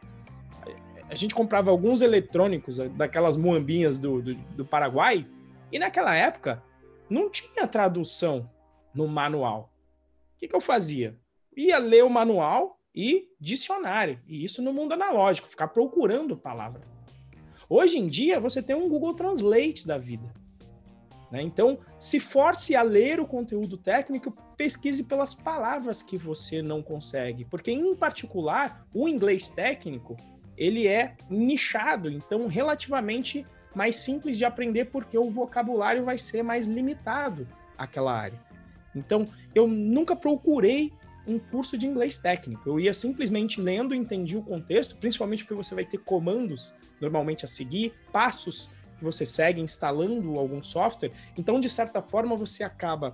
A 1.11 1.15
gente 1.15 1.35
comprava 1.35 1.71
alguns 1.71 2.01
eletrônicos 2.01 2.79
daquelas 2.97 3.37
muambinhas 3.37 3.99
do, 3.99 4.23
do, 4.23 4.35
do 4.35 4.65
Paraguai. 4.65 5.27
E 5.71 5.79
naquela 5.79 6.15
época, 6.15 6.63
não 7.11 7.29
tinha 7.29 7.67
tradução 7.67 8.49
no 8.95 9.07
manual. 9.07 9.71
O 10.35 10.39
que, 10.39 10.49
que 10.49 10.57
eu 10.57 10.61
fazia? 10.61 11.19
Ia 11.55 11.79
ler 11.79 12.05
o 12.05 12.09
manual 12.09 12.81
e 12.95 13.29
dicionário. 13.39 14.19
E 14.27 14.43
isso 14.43 14.63
no 14.63 14.73
mundo 14.73 14.95
analógico, 14.95 15.47
ficar 15.47 15.69
procurando 15.69 16.39
palavra. 16.39 16.81
Hoje 17.69 17.99
em 17.99 18.07
dia, 18.07 18.41
você 18.41 18.63
tem 18.63 18.75
um 18.75 18.89
Google 18.89 19.13
Translate 19.13 19.87
da 19.87 19.99
vida. 19.99 20.33
Né? 21.33 21.41
Então, 21.41 21.79
se 21.99 22.21
force 22.21 22.77
a 22.77 22.83
ler 22.83 23.19
o 23.19 23.27
conteúdo 23.27 23.79
técnico, 23.79 24.31
pesquise 24.55 25.03
pelas 25.05 25.35
palavras 25.35 26.03
que 26.03 26.19
você 26.19 26.61
não 26.61 26.83
consegue. 26.83 27.47
Porque, 27.47 27.73
em 27.73 27.97
particular, 27.97 28.87
o 28.93 29.09
inglês 29.09 29.49
técnico, 29.49 30.15
ele 30.59 30.87
é 30.87 31.17
nichado. 31.31 32.11
Então, 32.11 32.47
relativamente 32.49 33.47
mais 33.75 33.97
simples 33.97 34.37
de 34.37 34.45
aprender 34.45 34.85
porque 34.87 35.17
o 35.17 35.31
vocabulário 35.31 36.05
vai 36.05 36.19
ser 36.19 36.43
mais 36.43 36.67
limitado 36.67 37.49
àquela 37.79 38.13
área. 38.13 38.39
Então, 38.95 39.25
eu 39.55 39.67
nunca 39.67 40.15
procurei 40.15 40.93
um 41.27 41.39
curso 41.39 41.79
de 41.79 41.87
inglês 41.87 42.19
técnico. 42.19 42.69
Eu 42.69 42.79
ia 42.79 42.93
simplesmente 42.93 43.59
lendo, 43.59 43.95
entendi 43.95 44.37
o 44.37 44.43
contexto, 44.43 44.97
principalmente 44.97 45.45
porque 45.45 45.55
você 45.55 45.75
vai 45.75 45.87
ter 45.87 45.97
comandos 45.97 46.75
normalmente 47.01 47.47
a 47.47 47.49
seguir, 47.49 47.95
passos 48.13 48.69
que 49.03 49.05
você 49.05 49.27
segue 49.27 49.61
instalando 49.61 50.39
algum 50.39 50.63
software. 50.63 51.11
Então, 51.37 51.61
de 51.61 51.69
certa 51.69 52.01
forma, 52.01 52.37
você 52.37 52.63
acaba 52.63 53.13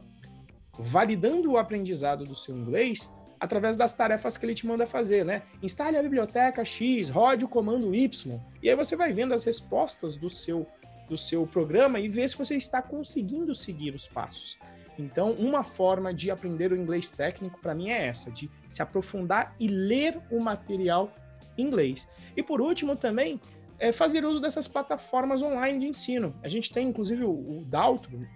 validando 0.78 1.50
o 1.50 1.56
aprendizado 1.56 2.24
do 2.24 2.36
seu 2.36 2.54
inglês 2.54 3.10
através 3.40 3.74
das 3.74 3.94
tarefas 3.94 4.36
que 4.36 4.44
ele 4.44 4.54
te 4.54 4.66
manda 4.66 4.86
fazer, 4.86 5.24
né? 5.24 5.42
Instale 5.62 5.96
a 5.96 6.02
biblioteca 6.02 6.64
X, 6.64 7.08
rode 7.08 7.44
o 7.44 7.48
comando 7.48 7.94
Y, 7.94 8.38
e 8.62 8.68
aí 8.68 8.76
você 8.76 8.96
vai 8.96 9.12
vendo 9.12 9.32
as 9.32 9.44
respostas 9.44 10.16
do 10.16 10.28
seu 10.28 10.66
do 11.08 11.16
seu 11.16 11.46
programa 11.46 11.98
e 11.98 12.06
ver 12.06 12.28
se 12.28 12.36
você 12.36 12.54
está 12.54 12.82
conseguindo 12.82 13.54
seguir 13.54 13.94
os 13.94 14.06
passos. 14.06 14.58
Então, 14.98 15.30
uma 15.32 15.64
forma 15.64 16.12
de 16.12 16.30
aprender 16.30 16.70
o 16.70 16.76
inglês 16.76 17.10
técnico 17.10 17.58
para 17.60 17.74
mim 17.74 17.88
é 17.88 18.08
essa, 18.08 18.30
de 18.30 18.50
se 18.68 18.82
aprofundar 18.82 19.54
e 19.58 19.68
ler 19.68 20.20
o 20.30 20.38
material 20.38 21.10
inglês. 21.56 22.06
E 22.36 22.42
por 22.42 22.60
último 22.60 22.94
também 22.94 23.40
é 23.78 23.92
fazer 23.92 24.24
uso 24.24 24.40
dessas 24.40 24.66
plataformas 24.66 25.42
online 25.42 25.78
de 25.80 25.86
ensino. 25.86 26.34
A 26.42 26.48
gente 26.48 26.72
tem 26.72 26.88
inclusive 26.88 27.24
o, 27.24 27.30
o 27.30 27.64
Daltro, 27.64 28.26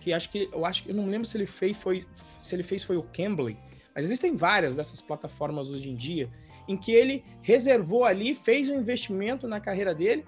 que 0.00 0.12
acho 0.12 0.30
que 0.30 0.48
eu 0.52 0.66
acho 0.66 0.82
que 0.82 0.90
eu 0.90 0.94
não 0.94 1.06
lembro 1.06 1.26
se 1.26 1.36
ele 1.36 1.46
fez 1.46 1.76
foi 1.76 2.06
se 2.40 2.54
ele 2.54 2.62
fez 2.62 2.82
foi 2.82 2.96
o 2.96 3.02
Cambly, 3.02 3.56
mas 3.94 4.04
existem 4.04 4.36
várias 4.36 4.74
dessas 4.74 5.00
plataformas 5.00 5.70
hoje 5.70 5.90
em 5.90 5.96
dia 5.96 6.30
em 6.66 6.76
que 6.76 6.92
ele 6.92 7.24
reservou 7.42 8.04
ali, 8.04 8.34
fez 8.34 8.68
um 8.68 8.76
investimento 8.76 9.46
na 9.46 9.60
carreira 9.60 9.94
dele. 9.94 10.24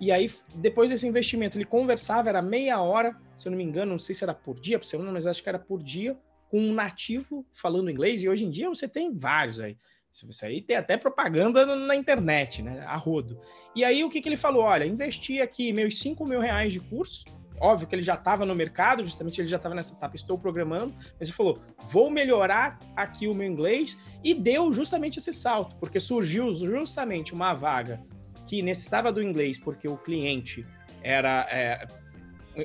E 0.00 0.10
aí, 0.10 0.30
depois 0.54 0.88
desse 0.88 1.06
investimento, 1.06 1.58
ele 1.58 1.64
conversava, 1.64 2.28
era 2.28 2.40
meia 2.40 2.80
hora, 2.80 3.14
se 3.36 3.46
eu 3.46 3.50
não 3.50 3.58
me 3.58 3.64
engano, 3.64 3.92
não 3.92 3.98
sei 3.98 4.14
se 4.14 4.24
era 4.24 4.32
por 4.32 4.58
dia, 4.58 4.78
por 4.78 4.86
semana, 4.86 5.12
mas 5.12 5.26
acho 5.26 5.42
que 5.42 5.48
era 5.48 5.58
por 5.58 5.82
dia, 5.82 6.16
com 6.48 6.58
um 6.58 6.72
nativo 6.72 7.44
falando 7.52 7.90
inglês. 7.90 8.22
E 8.22 8.28
hoje 8.28 8.44
em 8.44 8.50
dia 8.50 8.68
você 8.68 8.88
tem 8.88 9.12
vários 9.12 9.60
aí. 9.60 9.76
Isso 10.12 10.44
aí 10.44 10.60
tem 10.60 10.76
até 10.76 10.96
propaganda 10.96 11.64
na 11.76 11.94
internet, 11.94 12.62
né? 12.62 12.84
A 12.86 12.96
rodo. 12.96 13.40
E 13.74 13.84
aí, 13.84 14.02
o 14.02 14.10
que, 14.10 14.20
que 14.20 14.28
ele 14.28 14.36
falou? 14.36 14.62
Olha, 14.62 14.84
investi 14.84 15.40
aqui 15.40 15.72
meus 15.72 15.98
5 16.00 16.26
mil 16.26 16.40
reais 16.40 16.72
de 16.72 16.80
curso, 16.80 17.24
Óbvio 17.60 17.86
que 17.86 17.94
ele 17.94 18.02
já 18.02 18.14
estava 18.14 18.46
no 18.46 18.54
mercado, 18.54 19.04
justamente 19.04 19.38
ele 19.38 19.46
já 19.46 19.58
estava 19.58 19.74
nessa 19.74 19.94
etapa, 19.94 20.16
estou 20.16 20.38
programando, 20.38 20.94
mas 21.18 21.28
ele 21.28 21.32
falou: 21.32 21.58
vou 21.92 22.10
melhorar 22.10 22.78
aqui 22.96 23.28
o 23.28 23.34
meu 23.34 23.46
inglês 23.46 23.98
e 24.24 24.32
deu 24.32 24.72
justamente 24.72 25.18
esse 25.18 25.32
salto, 25.32 25.76
porque 25.76 26.00
surgiu 26.00 26.54
justamente 26.54 27.34
uma 27.34 27.52
vaga 27.52 28.00
que 28.46 28.62
necessitava 28.62 29.12
do 29.12 29.22
inglês 29.22 29.58
porque 29.58 29.86
o 29.86 29.98
cliente 29.98 30.66
era 31.02 31.46
é, 31.50 31.86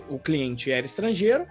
o 0.10 0.18
cliente 0.18 0.72
era 0.72 0.86
estrangeiro. 0.86 1.46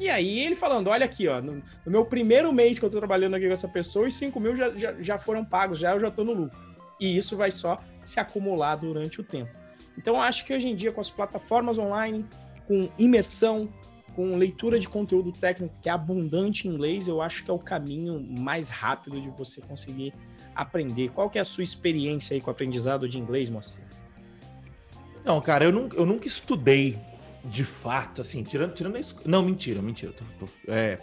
E 0.00 0.08
aí 0.08 0.40
ele 0.40 0.54
falando, 0.54 0.88
olha 0.88 1.04
aqui, 1.04 1.28
ó, 1.28 1.42
no, 1.42 1.56
no 1.56 1.92
meu 1.92 2.06
primeiro 2.06 2.50
mês 2.54 2.78
que 2.78 2.84
eu 2.84 2.88
estou 2.88 3.00
trabalhando 3.00 3.34
aqui 3.36 3.46
com 3.46 3.52
essa 3.52 3.68
pessoa, 3.68 4.08
os 4.08 4.14
5 4.14 4.40
mil 4.40 4.56
já, 4.56 4.70
já, 4.70 4.94
já 4.94 5.18
foram 5.18 5.44
pagos, 5.44 5.78
já 5.78 5.92
eu 5.92 6.00
já 6.00 6.08
estou 6.08 6.24
no 6.24 6.32
lucro. 6.32 6.58
E 6.98 7.14
isso 7.14 7.36
vai 7.36 7.50
só 7.50 7.78
se 8.02 8.18
acumular 8.18 8.76
durante 8.76 9.20
o 9.20 9.22
tempo. 9.22 9.50
Então, 9.98 10.20
acho 10.20 10.46
que 10.46 10.54
hoje 10.54 10.68
em 10.68 10.74
dia, 10.74 10.90
com 10.90 11.02
as 11.02 11.10
plataformas 11.10 11.76
online, 11.76 12.24
com 12.66 12.88
imersão, 12.98 13.68
com 14.16 14.36
leitura 14.36 14.78
de 14.78 14.88
conteúdo 14.88 15.32
técnico 15.32 15.74
que 15.82 15.88
é 15.90 15.92
abundante 15.92 16.66
em 16.66 16.70
inglês, 16.72 17.06
eu 17.06 17.20
acho 17.20 17.44
que 17.44 17.50
é 17.50 17.54
o 17.54 17.58
caminho 17.58 18.18
mais 18.20 18.70
rápido 18.70 19.20
de 19.20 19.28
você 19.28 19.60
conseguir 19.60 20.14
aprender. 20.54 21.10
Qual 21.10 21.28
que 21.28 21.36
é 21.36 21.42
a 21.42 21.44
sua 21.44 21.62
experiência 21.62 22.34
aí 22.34 22.40
com 22.40 22.48
o 22.48 22.52
aprendizado 22.52 23.06
de 23.06 23.18
inglês, 23.18 23.50
moça? 23.50 23.80
Não, 25.22 25.38
cara, 25.42 25.66
eu, 25.66 25.72
nunca, 25.72 25.96
eu 25.96 26.06
nunca 26.06 26.26
estudei 26.26 26.98
de 27.44 27.64
fato, 27.64 28.20
assim, 28.20 28.42
tirando, 28.42 28.74
tirando 28.74 28.96
a 28.96 29.00
escola. 29.00 29.24
Não, 29.26 29.42
mentira, 29.42 29.80
mentira. 29.80 30.12
Tô, 30.12 30.46
tô, 30.46 30.72
é, 30.72 30.98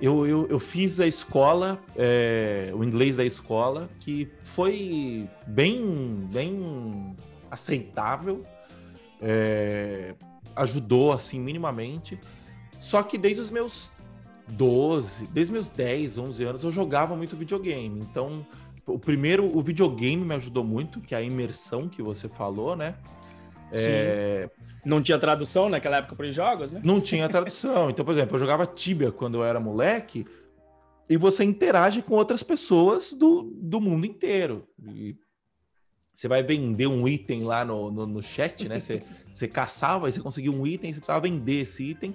eu, 0.00 0.26
eu, 0.26 0.46
eu, 0.48 0.58
fiz 0.58 0.98
a 1.00 1.06
escola, 1.06 1.78
é, 1.96 2.70
o 2.74 2.82
inglês 2.82 3.16
da 3.16 3.24
escola, 3.24 3.88
que 4.00 4.28
foi 4.44 5.28
bem, 5.46 6.28
bem 6.32 7.16
aceitável. 7.50 8.44
É, 9.20 10.14
ajudou, 10.56 11.12
assim, 11.12 11.38
minimamente. 11.38 12.18
Só 12.80 13.02
que 13.02 13.16
desde 13.16 13.40
os 13.40 13.50
meus 13.50 13.92
12, 14.48 15.26
desde 15.28 15.52
meus 15.52 15.70
10, 15.70 16.18
11 16.18 16.44
anos, 16.44 16.64
eu 16.64 16.70
jogava 16.70 17.16
muito 17.16 17.36
videogame. 17.36 18.00
Então, 18.00 18.46
o 18.86 18.98
primeiro, 18.98 19.56
o 19.56 19.62
videogame 19.62 20.24
me 20.24 20.34
ajudou 20.34 20.62
muito, 20.62 21.00
que 21.00 21.14
é 21.14 21.18
a 21.18 21.22
imersão 21.22 21.88
que 21.88 22.02
você 22.02 22.28
falou, 22.28 22.76
né? 22.76 22.94
É... 23.78 24.50
Não 24.84 25.02
tinha 25.02 25.18
tradução 25.18 25.68
naquela 25.68 25.98
época 25.98 26.14
para 26.14 26.26
os 26.26 26.34
jogos, 26.34 26.72
né? 26.72 26.80
Não 26.84 27.00
tinha 27.00 27.28
tradução. 27.28 27.90
Então, 27.90 28.04
por 28.04 28.12
exemplo, 28.12 28.36
eu 28.36 28.40
jogava 28.40 28.66
Tibia 28.66 29.10
quando 29.10 29.38
eu 29.38 29.44
era 29.44 29.58
moleque 29.58 30.26
e 31.08 31.16
você 31.16 31.44
interage 31.44 32.02
com 32.02 32.14
outras 32.14 32.42
pessoas 32.42 33.12
do, 33.12 33.42
do 33.42 33.80
mundo 33.80 34.06
inteiro. 34.06 34.66
E 34.94 35.16
você 36.14 36.28
vai 36.28 36.42
vender 36.42 36.86
um 36.86 37.06
item 37.08 37.44
lá 37.44 37.64
no, 37.64 37.90
no, 37.90 38.06
no 38.06 38.22
chat, 38.22 38.68
né? 38.68 38.78
Você, 38.78 39.02
você 39.32 39.48
caçava 39.48 40.08
e 40.08 40.12
você 40.12 40.20
conseguia 40.20 40.52
um 40.52 40.66
item, 40.66 40.92
você 40.92 41.00
precisava 41.00 41.20
vender 41.20 41.62
esse 41.62 41.82
item. 41.82 42.14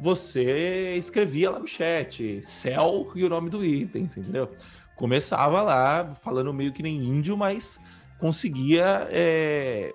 Você 0.00 0.96
escrevia 0.96 1.50
lá 1.50 1.58
no 1.58 1.66
chat, 1.66 2.42
céu 2.42 3.12
e 3.14 3.22
o 3.22 3.28
nome 3.28 3.50
do 3.50 3.64
item, 3.64 4.04
entendeu? 4.04 4.50
Começava 4.96 5.62
lá 5.62 6.14
falando 6.22 6.52
meio 6.52 6.72
que 6.72 6.82
nem 6.82 6.96
índio, 6.96 7.36
mas 7.36 7.78
conseguia 8.18 9.06
é, 9.10 9.92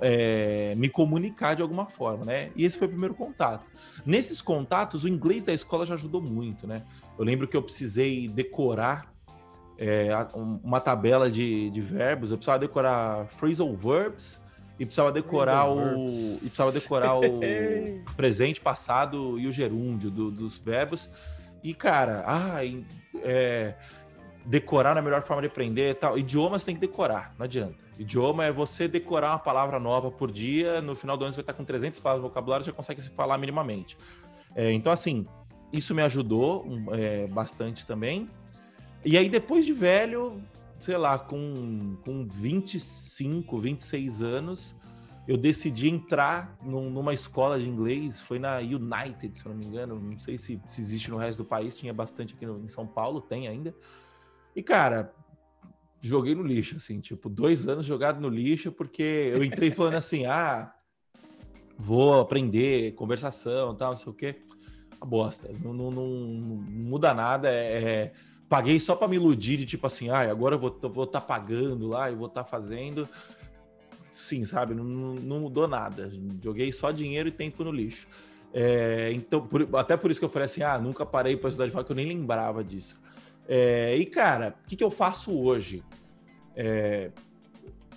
é, 0.00 0.74
me 0.76 0.88
comunicar 0.88 1.54
de 1.54 1.62
alguma 1.62 1.86
forma, 1.86 2.24
né? 2.24 2.50
E 2.56 2.64
esse 2.64 2.78
foi 2.78 2.86
o 2.86 2.90
primeiro 2.90 3.14
contato. 3.14 3.64
Nesses 4.06 4.40
contatos, 4.40 5.04
o 5.04 5.08
inglês 5.08 5.44
da 5.46 5.52
escola 5.52 5.84
já 5.84 5.94
ajudou 5.94 6.20
muito, 6.20 6.66
né? 6.66 6.82
Eu 7.18 7.24
lembro 7.24 7.46
que 7.46 7.56
eu 7.56 7.62
precisei 7.62 8.28
decorar 8.28 9.12
é, 9.78 10.10
uma 10.62 10.80
tabela 10.80 11.30
de, 11.30 11.70
de 11.70 11.80
verbos, 11.80 12.30
eu 12.30 12.36
precisava 12.36 12.58
decorar 12.58 13.26
phrasal 13.28 13.74
verbs 13.74 14.40
e 14.78 14.84
precisava 14.84 15.12
decorar 15.12 15.68
o 15.68 15.80
e 15.80 16.04
precisava 16.04 16.72
decorar 16.72 17.18
o 17.18 17.22
presente, 18.16 18.60
passado 18.60 19.38
e 19.38 19.46
o 19.46 19.52
gerúndio 19.52 20.10
do, 20.10 20.30
dos 20.30 20.58
verbos. 20.58 21.08
E 21.62 21.74
cara, 21.74 22.24
ah, 22.26 22.60
é, 23.22 23.74
decorar 24.44 24.94
na 24.94 25.02
melhor 25.02 25.22
forma 25.22 25.42
de 25.42 25.48
aprender, 25.48 25.94
tal. 25.96 26.18
Idiomas 26.18 26.64
tem 26.64 26.74
que 26.74 26.80
decorar, 26.80 27.34
não 27.38 27.44
adianta. 27.44 27.76
Idioma 28.02 28.44
é 28.44 28.52
você 28.52 28.86
decorar 28.86 29.30
uma 29.30 29.38
palavra 29.38 29.80
nova 29.80 30.10
por 30.10 30.30
dia, 30.30 30.80
no 30.80 30.94
final 30.94 31.16
do 31.16 31.24
ano 31.24 31.32
você 31.32 31.36
vai 31.36 31.42
estar 31.42 31.54
com 31.54 31.64
300 31.64 31.98
palavras 32.00 32.22
de 32.22 32.28
vocabulário, 32.28 32.66
já 32.66 32.72
consegue 32.72 33.00
se 33.00 33.10
falar 33.10 33.38
minimamente. 33.38 33.96
É, 34.54 34.72
então, 34.72 34.92
assim, 34.92 35.24
isso 35.72 35.94
me 35.94 36.02
ajudou 36.02 36.66
é, 36.92 37.26
bastante 37.28 37.86
também. 37.86 38.28
E 39.04 39.16
aí, 39.16 39.28
depois 39.28 39.64
de 39.64 39.72
velho, 39.72 40.40
sei 40.78 40.96
lá, 40.96 41.18
com, 41.18 41.96
com 42.04 42.26
25, 42.26 43.58
26 43.58 44.22
anos, 44.22 44.76
eu 45.26 45.36
decidi 45.36 45.88
entrar 45.88 46.56
num, 46.64 46.90
numa 46.90 47.14
escola 47.14 47.58
de 47.58 47.68
inglês, 47.68 48.20
foi 48.20 48.38
na 48.38 48.58
United, 48.58 49.36
se 49.36 49.48
não 49.48 49.54
me 49.54 49.64
engano, 49.64 49.98
não 49.98 50.18
sei 50.18 50.36
se, 50.36 50.60
se 50.66 50.80
existe 50.80 51.10
no 51.10 51.16
resto 51.16 51.42
do 51.42 51.48
país, 51.48 51.76
tinha 51.76 51.94
bastante 51.94 52.34
aqui 52.34 52.44
no, 52.44 52.58
em 52.62 52.68
São 52.68 52.86
Paulo, 52.86 53.20
tem 53.20 53.48
ainda. 53.48 53.74
E, 54.54 54.62
cara, 54.62 55.14
joguei 56.02 56.34
no 56.34 56.42
lixo, 56.42 56.76
assim, 56.76 57.00
tipo, 57.00 57.28
dois 57.28 57.68
anos 57.68 57.86
jogado 57.86 58.20
no 58.20 58.28
lixo, 58.28 58.72
porque 58.72 59.02
eu 59.02 59.42
entrei 59.44 59.70
falando 59.74 59.94
assim, 59.94 60.26
ah, 60.26 60.74
vou 61.78 62.20
aprender 62.20 62.92
conversação, 62.94 63.74
tal, 63.74 63.90
não 63.90 63.96
sei 63.96 64.12
o 64.12 64.14
quê. 64.14 64.40
A 65.00 65.04
bosta, 65.04 65.48
não, 65.62 65.72
não, 65.72 65.90
não, 65.90 66.08
não 66.08 66.56
muda 66.56 67.14
nada, 67.14 67.48
é, 67.50 67.82
é 67.82 68.12
paguei 68.52 68.78
só 68.78 68.94
para 68.94 69.08
me 69.08 69.16
iludir 69.16 69.56
de 69.56 69.64
tipo 69.64 69.86
assim, 69.86 70.10
ah, 70.10 70.30
agora 70.30 70.56
eu 70.56 70.58
vou 70.58 70.68
estar 70.68 70.88
vou 70.88 71.06
tá 71.06 71.20
pagando 71.22 71.88
lá 71.88 72.10
e 72.10 72.14
vou 72.14 72.26
estar 72.26 72.44
tá 72.44 72.50
fazendo. 72.50 73.08
Sim, 74.12 74.44
sabe? 74.44 74.74
Não, 74.74 74.84
não, 74.84 75.40
mudou 75.40 75.66
nada. 75.66 76.12
Joguei 76.42 76.70
só 76.70 76.90
dinheiro 76.90 77.30
e 77.30 77.32
tempo 77.32 77.64
no 77.64 77.72
lixo. 77.72 78.06
É, 78.52 79.10
então, 79.14 79.46
por, 79.46 79.66
até 79.76 79.96
por 79.96 80.10
isso 80.10 80.20
que 80.20 80.26
eu 80.26 80.28
falei 80.28 80.44
assim, 80.44 80.62
ah, 80.62 80.78
nunca 80.78 81.06
parei 81.06 81.34
para 81.34 81.48
estudar 81.48 81.66
de 81.66 81.72
fato, 81.72 81.86
que 81.86 81.92
eu 81.92 81.96
nem 81.96 82.06
lembrava 82.06 82.62
disso. 82.62 83.00
É, 83.48 83.96
e, 83.96 84.06
cara, 84.06 84.56
o 84.64 84.68
que, 84.68 84.76
que 84.76 84.84
eu 84.84 84.90
faço 84.90 85.36
hoje? 85.36 85.82
É, 86.54 87.10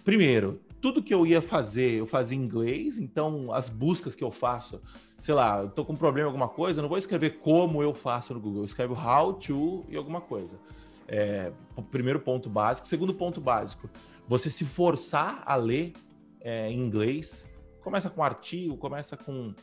primeiro, 0.04 0.62
tudo 0.82 1.02
que 1.02 1.14
eu 1.14 1.26
ia 1.26 1.42
fazer, 1.42 1.94
eu 1.94 2.06
fazia 2.06 2.38
em 2.38 2.42
inglês, 2.42 2.98
então 2.98 3.54
as 3.54 3.70
buscas 3.70 4.16
que 4.16 4.24
eu 4.24 4.32
faço, 4.32 4.82
sei 5.20 5.34
lá, 5.34 5.62
eu 5.62 5.70
tô 5.70 5.84
com 5.84 5.94
um 5.94 5.98
problema 5.98 6.28
em 6.28 6.32
alguma 6.32 6.48
coisa, 6.48 6.80
eu 6.80 6.84
não 6.84 6.90
vou 6.90 6.98
escrever 6.98 7.40
como 7.40 7.82
eu 7.82 7.94
faço 7.94 8.34
no 8.34 8.40
Google, 8.40 8.62
eu 8.62 8.66
escrevo 8.66 8.94
how 8.94 9.34
to 9.34 9.86
e 9.90 9.96
alguma 9.96 10.22
coisa. 10.22 10.60
É, 11.08 11.52
primeiro 11.92 12.20
ponto 12.20 12.50
básico. 12.50 12.88
Segundo 12.88 13.14
ponto 13.14 13.40
básico, 13.40 13.90
você 14.28 14.50
se 14.50 14.66
forçar 14.66 15.44
a 15.46 15.56
ler 15.56 15.94
é, 16.42 16.70
em 16.70 16.80
inglês, 16.80 17.52
começa 17.82 18.10
com 18.10 18.24
artigo, 18.24 18.78
começa 18.78 19.16
com. 19.16 19.54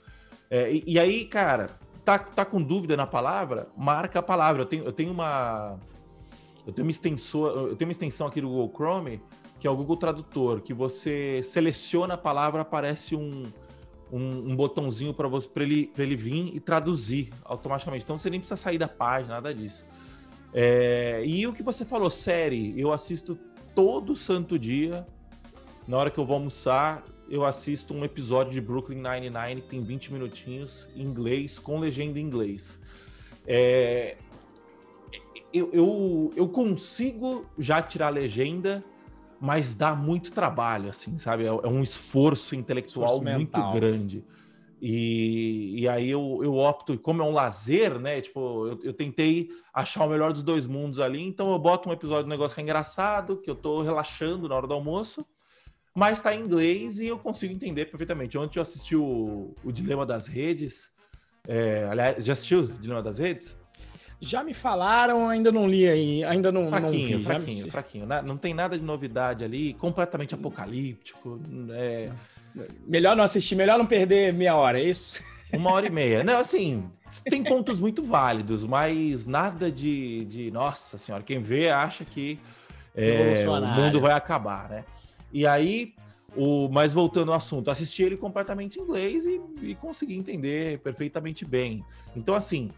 É, 0.51 0.73
e, 0.73 0.85
e, 0.87 0.99
aí, 0.99 1.25
cara, 1.25 1.71
tá, 2.05 2.19
tá 2.19 2.45
com 2.45 2.63
dúvida 2.63 2.97
na 2.97 3.07
palavra? 3.07 3.69
Marca 3.77 4.19
a 4.19 4.23
palavra. 4.23 4.63
Eu 4.63 4.67
tenho, 4.67 4.85
eu 4.85 4.93
tenho 4.93 5.13
uma. 5.13 5.79
Eu 6.67 6.73
tenho 6.73 6.87
uma 6.87 6.91
extensão, 6.91 7.45
eu 7.45 7.77
tenho 7.77 7.89
uma 7.89 7.93
extensão 7.93 8.27
aqui 8.27 8.41
do 8.41 8.49
Google 8.49 8.73
Chrome, 8.75 9.21
que 9.59 9.67
é 9.67 9.71
o 9.71 9.77
Google 9.77 9.97
Tradutor, 9.97 10.61
que 10.61 10.73
você 10.73 11.43
seleciona 11.43 12.15
a 12.15 12.19
palavra, 12.19 12.63
aparece 12.63 13.17
um, 13.17 13.45
um, 14.13 14.53
um 14.53 14.57
botãozinho 14.57 15.13
para 15.13 15.27
você 15.27 15.49
para 15.49 15.65
ele, 15.65 15.93
ele 15.99 16.15
vir 16.15 16.55
e 16.55 16.61
traduzir 16.61 17.31
automaticamente. 17.45 18.05
Então 18.05 18.17
você 18.17 18.31
nem 18.31 18.39
precisa 18.39 18.61
sair 18.61 18.79
da 18.79 18.87
página, 18.87 19.35
nada 19.35 19.53
disso. 19.53 19.85
É, 20.55 21.23
e 21.25 21.47
o 21.47 21.53
que 21.53 21.63
você 21.63 21.85
falou, 21.85 22.11
série, 22.11 22.79
eu 22.79 22.93
assisto 22.93 23.39
todo 23.75 24.15
santo 24.15 24.59
dia. 24.59 25.07
Na 25.89 25.97
hora 25.97 26.11
que 26.11 26.19
eu 26.19 26.25
vou 26.25 26.35
almoçar, 26.35 27.03
eu 27.33 27.45
assisto 27.47 27.95
um 27.95 28.05
episódio 28.05 28.53
de 28.53 28.61
Brooklyn 28.61 28.99
Nine-Nine 28.99 29.63
que 29.63 29.69
tem 29.69 29.83
20 29.83 30.13
minutinhos 30.13 30.87
em 30.95 31.03
inglês, 31.03 31.59
com 31.59 31.81
legenda 31.81 32.21
em 32.21 32.23
inglês. 32.23 32.79
É, 33.47 34.19
eu, 35.53 35.71
eu, 35.73 36.33
eu 36.37 36.49
consigo 36.49 37.47
já 37.59 37.81
tirar 37.81 38.09
a 38.09 38.11
legenda 38.11 38.85
mas 39.41 39.75
dá 39.75 39.93
muito 39.93 40.31
trabalho, 40.31 40.89
assim, 40.89 41.19
sabe? 41.19 41.43
É, 41.43 41.49
é 41.49 41.67
um 41.67 41.83
esforço 41.83 42.55
intelectual 42.55 43.09
esforço 43.09 43.35
muito 43.35 43.73
grande. 43.73 44.25
E, 44.81 45.81
e 45.81 45.89
aí 45.89 46.09
eu, 46.11 46.41
eu 46.45 46.55
opto, 46.55 46.97
como 46.99 47.23
é 47.23 47.25
um 47.25 47.33
lazer, 47.33 47.99
né? 47.99 48.21
Tipo, 48.21 48.69
eu, 48.69 48.79
eu, 48.85 48.93
tentei 48.93 49.49
achar 49.75 50.05
o 50.05 50.09
melhor 50.09 50.33
dos 50.33 50.45
dois 50.45 50.69
mundos 50.69 51.01
ali, 51.01 51.21
então 51.21 51.51
eu 51.51 51.59
boto 51.59 51.89
um 51.89 51.93
episódio 51.93 52.25
do 52.25 52.29
negócio 52.29 52.55
que 52.55 52.61
é 52.61 52.63
engraçado, 52.63 53.37
que 53.39 53.51
eu 53.51 53.57
tô 53.57 53.83
relaxando 53.83 54.49
na 54.49 54.55
hora 54.55 54.67
do 54.69 54.75
almoço, 54.75 55.27
mas 55.95 56.21
tá 56.21 56.35
em 56.35 56.41
inglês 56.41 56.99
e 56.99 57.07
eu 57.07 57.19
consigo 57.19 57.53
entender 57.53 57.87
perfeitamente. 57.87 58.39
Ontem 58.39 58.59
eu 58.59 58.63
assisti 58.63 58.97
o, 58.97 59.55
o 59.63 59.73
Dilema 59.73 60.07
das 60.07 60.27
Redes. 60.27 60.91
É, 61.47 61.87
aliás, 61.91 62.25
já 62.25 62.33
assistiu 62.33 62.61
o 62.61 62.67
Dilema 62.67 63.03
das 63.03 63.19
Redes? 63.19 63.61
Já 64.21 64.45
me 64.45 64.55
falaram, 64.55 65.29
ainda 65.29 65.51
não 65.51 65.69
li 65.69 65.87
aí, 65.89 66.23
ainda 66.23 66.53
não, 66.53 66.69
fraquinho, 66.69 67.11
não 67.11 67.19
vi. 67.19 67.25
Fraquinho, 67.25 67.71
fraquinho. 67.71 68.07
Não 68.25 68.37
tem 68.37 68.55
nada 68.55 68.79
de 68.79 68.85
novidade 68.85 69.45
ali, 69.45 69.75
completamente 69.75 70.33
apocalíptico. 70.33 71.41
É... 71.73 72.11
Melhor 72.87 73.17
não 73.17 73.25
assistir, 73.25 73.57
melhor 73.57 73.77
não 73.79 73.87
perder 73.87 74.33
meia 74.33 74.55
hora, 74.55 74.79
é 74.79 74.85
isso? 74.85 75.25
Uma 75.53 75.73
hora 75.73 75.87
e 75.87 75.91
meia. 75.91 76.23
Não, 76.23 76.39
assim, 76.39 76.89
tem 77.25 77.43
pontos 77.43 77.81
muito 77.81 78.01
válidos, 78.01 78.65
mas 78.65 79.27
nada 79.27 79.73
de, 79.73 80.25
de 80.27 80.51
nossa 80.53 80.97
senhora, 80.99 81.25
quem 81.25 81.43
vê 81.43 81.71
acha 81.71 82.05
que 82.05 82.39
é, 82.95 83.33
o 83.49 83.67
mundo 83.67 84.01
vai 84.01 84.13
acabar, 84.13 84.69
né? 84.69 84.85
E 85.33 85.47
aí, 85.47 85.95
o, 86.37 86.69
mas 86.69 86.93
voltando 86.93 87.31
ao 87.31 87.37
assunto, 87.37 87.71
assisti 87.71 88.03
ele 88.03 88.17
completamente 88.17 88.79
em 88.79 88.83
inglês 88.83 89.25
e, 89.25 89.41
e 89.63 89.75
consegui 89.75 90.15
entender 90.17 90.79
perfeitamente 90.81 91.45
bem. 91.45 91.85
Então, 92.15 92.35
assim, 92.35 92.71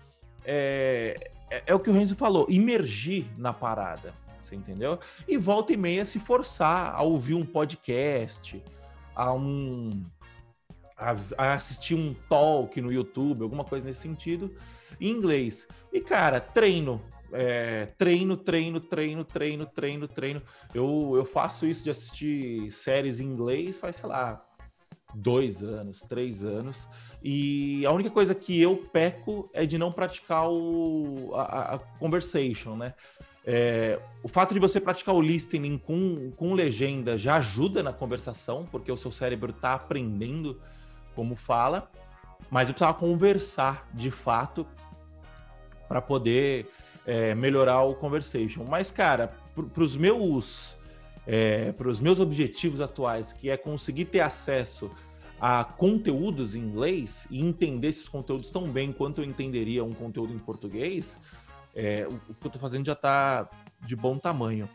é, 0.44 1.30
é, 1.50 1.64
é, 1.66 1.74
o 1.74 1.80
que 1.80 1.90
o 1.90 1.92
Renzo 1.92 2.16
falou, 2.16 2.46
imergir 2.48 3.26
na 3.36 3.52
parada, 3.52 4.14
você 4.36 4.54
entendeu? 4.54 4.98
E 5.26 5.36
volta 5.36 5.72
e 5.72 5.76
meia 5.76 6.04
se 6.04 6.18
forçar 6.18 6.94
a 6.94 7.02
ouvir 7.02 7.34
um 7.34 7.44
podcast, 7.44 8.62
a 9.14 9.32
um 9.32 10.04
a, 10.96 11.16
a 11.36 11.54
assistir 11.54 11.94
um 11.94 12.14
talk 12.28 12.80
no 12.80 12.92
YouTube, 12.92 13.42
alguma 13.42 13.64
coisa 13.64 13.88
nesse 13.88 14.02
sentido, 14.02 14.54
em 15.00 15.10
inglês. 15.10 15.66
E 15.92 16.00
cara, 16.00 16.40
treino, 16.40 17.00
é, 17.32 17.86
treino, 17.98 18.36
treino, 18.36 18.80
treino, 18.80 19.24
treino, 19.24 19.66
treino, 19.66 20.08
treino. 20.08 20.42
Eu, 20.74 21.12
eu 21.16 21.24
faço 21.24 21.66
isso 21.66 21.84
de 21.84 21.90
assistir 21.90 22.70
séries 22.70 23.20
em 23.20 23.24
inglês 23.24 23.78
faz, 23.78 23.96
sei 23.96 24.08
lá, 24.08 24.44
dois 25.14 25.62
anos, 25.62 26.00
três 26.00 26.44
anos. 26.44 26.88
E 27.22 27.84
a 27.86 27.92
única 27.92 28.10
coisa 28.10 28.34
que 28.34 28.60
eu 28.60 28.76
peco 28.92 29.48
é 29.52 29.64
de 29.64 29.78
não 29.78 29.92
praticar 29.92 30.50
o, 30.50 31.32
a, 31.34 31.74
a 31.74 31.78
conversation, 31.78 32.76
né? 32.76 32.94
É, 33.46 34.00
o 34.22 34.28
fato 34.28 34.54
de 34.54 34.60
você 34.60 34.80
praticar 34.80 35.14
o 35.14 35.20
listening 35.20 35.76
com, 35.76 36.30
com 36.32 36.54
legenda 36.54 37.18
já 37.18 37.36
ajuda 37.36 37.82
na 37.82 37.92
conversação, 37.92 38.66
porque 38.70 38.90
o 38.90 38.96
seu 38.96 39.10
cérebro 39.10 39.50
está 39.50 39.74
aprendendo 39.74 40.60
como 41.14 41.36
fala, 41.36 41.90
mas 42.50 42.68
eu 42.68 42.74
precisava 42.74 42.98
conversar 42.98 43.86
de 43.92 44.10
fato 44.10 44.66
para 45.86 46.00
poder 46.00 46.70
é, 47.06 47.34
melhorar 47.34 47.82
o 47.82 47.94
conversation. 47.94 48.64
Mas, 48.68 48.90
cara, 48.90 49.34
para 49.72 49.82
os 49.82 49.96
meus, 49.96 50.76
é, 51.26 51.72
meus 52.00 52.20
objetivos 52.20 52.80
atuais, 52.80 53.32
que 53.32 53.50
é 53.50 53.56
conseguir 53.56 54.06
ter 54.06 54.20
acesso 54.20 54.90
a 55.40 55.64
conteúdos 55.64 56.54
em 56.54 56.60
inglês 56.60 57.26
e 57.30 57.40
entender 57.40 57.88
esses 57.88 58.08
conteúdos 58.08 58.50
tão 58.50 58.70
bem 58.70 58.92
quanto 58.92 59.20
eu 59.20 59.24
entenderia 59.24 59.84
um 59.84 59.92
conteúdo 59.92 60.32
em 60.32 60.38
português, 60.38 61.20
é, 61.74 62.06
o, 62.08 62.14
o, 62.14 62.34
que 62.34 62.46
eu 62.46 62.48
estou 62.48 62.60
fazendo 62.60 62.86
já 62.86 62.92
está 62.92 63.48
de 63.84 63.96
bom 63.96 64.18
tamanho. 64.18 64.68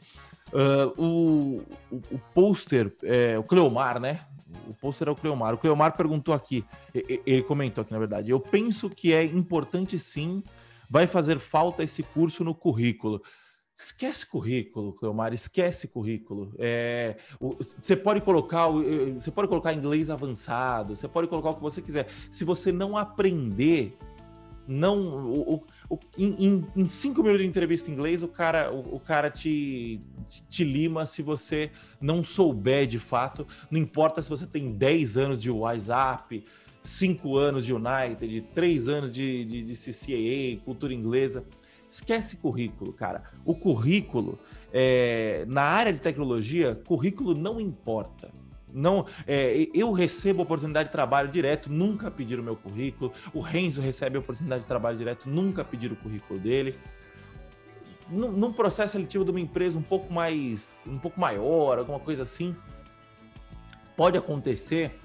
Uh, 0.51 1.01
o, 1.01 1.61
o, 1.91 1.95
o 2.11 2.19
pôster, 2.33 2.93
é, 3.03 3.37
o 3.37 3.43
Cleomar, 3.43 3.99
né? 3.99 4.25
O 4.67 4.73
pôster 4.73 5.07
é 5.07 5.11
o 5.11 5.15
Cleomar. 5.15 5.53
O 5.53 5.57
Cleomar 5.57 5.95
perguntou 5.95 6.33
aqui, 6.33 6.65
ele 6.93 7.43
comentou 7.43 7.83
aqui, 7.83 7.93
na 7.93 7.99
verdade. 7.99 8.31
Eu 8.31 8.39
penso 8.39 8.89
que 8.89 9.13
é 9.13 9.23
importante 9.23 9.99
sim, 9.99 10.43
vai 10.89 11.07
fazer 11.07 11.39
falta 11.39 11.83
esse 11.83 12.01
curso 12.01 12.43
no 12.43 12.55
currículo. 12.55 13.21
Esquece 13.77 14.25
currículo, 14.25 14.91
Cleomar, 14.91 15.31
esquece 15.31 15.87
currículo. 15.87 16.53
É, 16.57 17.15
você 17.39 17.95
pode 17.95 18.19
colocar, 18.19 18.67
você 19.13 19.31
pode 19.31 19.47
colocar 19.47 19.73
inglês 19.73 20.09
avançado, 20.09 20.97
você 20.97 21.07
pode 21.07 21.29
colocar 21.29 21.51
o 21.51 21.55
que 21.55 21.61
você 21.61 21.81
quiser. 21.81 22.09
Se 22.29 22.43
você 22.43 22.73
não 22.73 22.97
aprender, 22.97 23.97
não, 24.67 25.31
o, 25.31 25.63
o, 25.89 25.99
em, 26.17 26.63
em, 26.75 26.85
cinco 26.85 27.23
minutos 27.23 27.41
de 27.41 27.49
entrevista 27.49 27.89
em 27.89 27.93
inglês, 27.93 28.21
o 28.21 28.27
cara, 28.27 28.71
o 28.71 28.99
cara 28.99 29.31
te, 29.31 29.99
te, 30.29 30.43
te, 30.47 30.63
lima 30.63 31.05
se 31.05 31.23
você 31.23 31.71
não 31.99 32.23
souber 32.23 32.85
de 32.85 32.99
fato. 32.99 33.47
Não 33.71 33.79
importa 33.79 34.21
se 34.21 34.29
você 34.29 34.45
tem 34.45 34.73
10 34.73 35.17
anos 35.17 35.41
de 35.41 35.49
WhatsApp, 35.49 36.45
5 36.81 37.37
anos 37.37 37.65
de 37.65 37.73
United, 37.73 38.41
3 38.53 38.87
anos 38.87 39.11
de, 39.11 39.45
de, 39.45 39.63
de 39.63 39.73
CCAA, 39.73 40.63
cultura 40.63 40.93
inglesa 40.93 41.45
Esquece 41.89 42.37
currículo, 42.37 42.93
cara. 42.93 43.23
O 43.43 43.55
currículo, 43.55 44.37
é, 44.71 45.43
na 45.47 45.63
área 45.63 45.91
de 45.91 45.99
tecnologia, 45.99 46.75
currículo 46.75 47.33
não 47.33 47.59
importa. 47.59 48.29
Não, 48.71 49.07
é, 49.25 49.67
eu 49.73 49.91
recebo 49.91 50.43
oportunidade 50.43 50.89
de 50.89 50.91
trabalho 50.91 51.29
direto, 51.29 51.71
nunca 51.71 52.11
pediram 52.11 52.43
meu 52.43 52.55
currículo. 52.55 53.11
O 53.33 53.39
Renzo 53.39 53.81
recebe 53.81 54.19
oportunidade 54.19 54.61
de 54.61 54.67
trabalho 54.67 54.99
direto, 54.99 55.27
nunca 55.27 55.65
pediram 55.65 55.95
o 55.95 55.97
currículo 55.97 56.39
dele. 56.39 56.77
Num, 58.07 58.31
num, 58.31 58.53
processo 58.53 58.91
seletivo 58.91 59.25
de 59.25 59.31
uma 59.31 59.39
empresa 59.39 59.77
um 59.77 59.83
pouco 59.83 60.13
mais, 60.13 60.85
um 60.87 60.99
pouco 60.99 61.19
maior, 61.19 61.79
alguma 61.79 61.99
coisa 61.99 62.21
assim, 62.21 62.55
pode 63.97 64.15
acontecer 64.15 64.99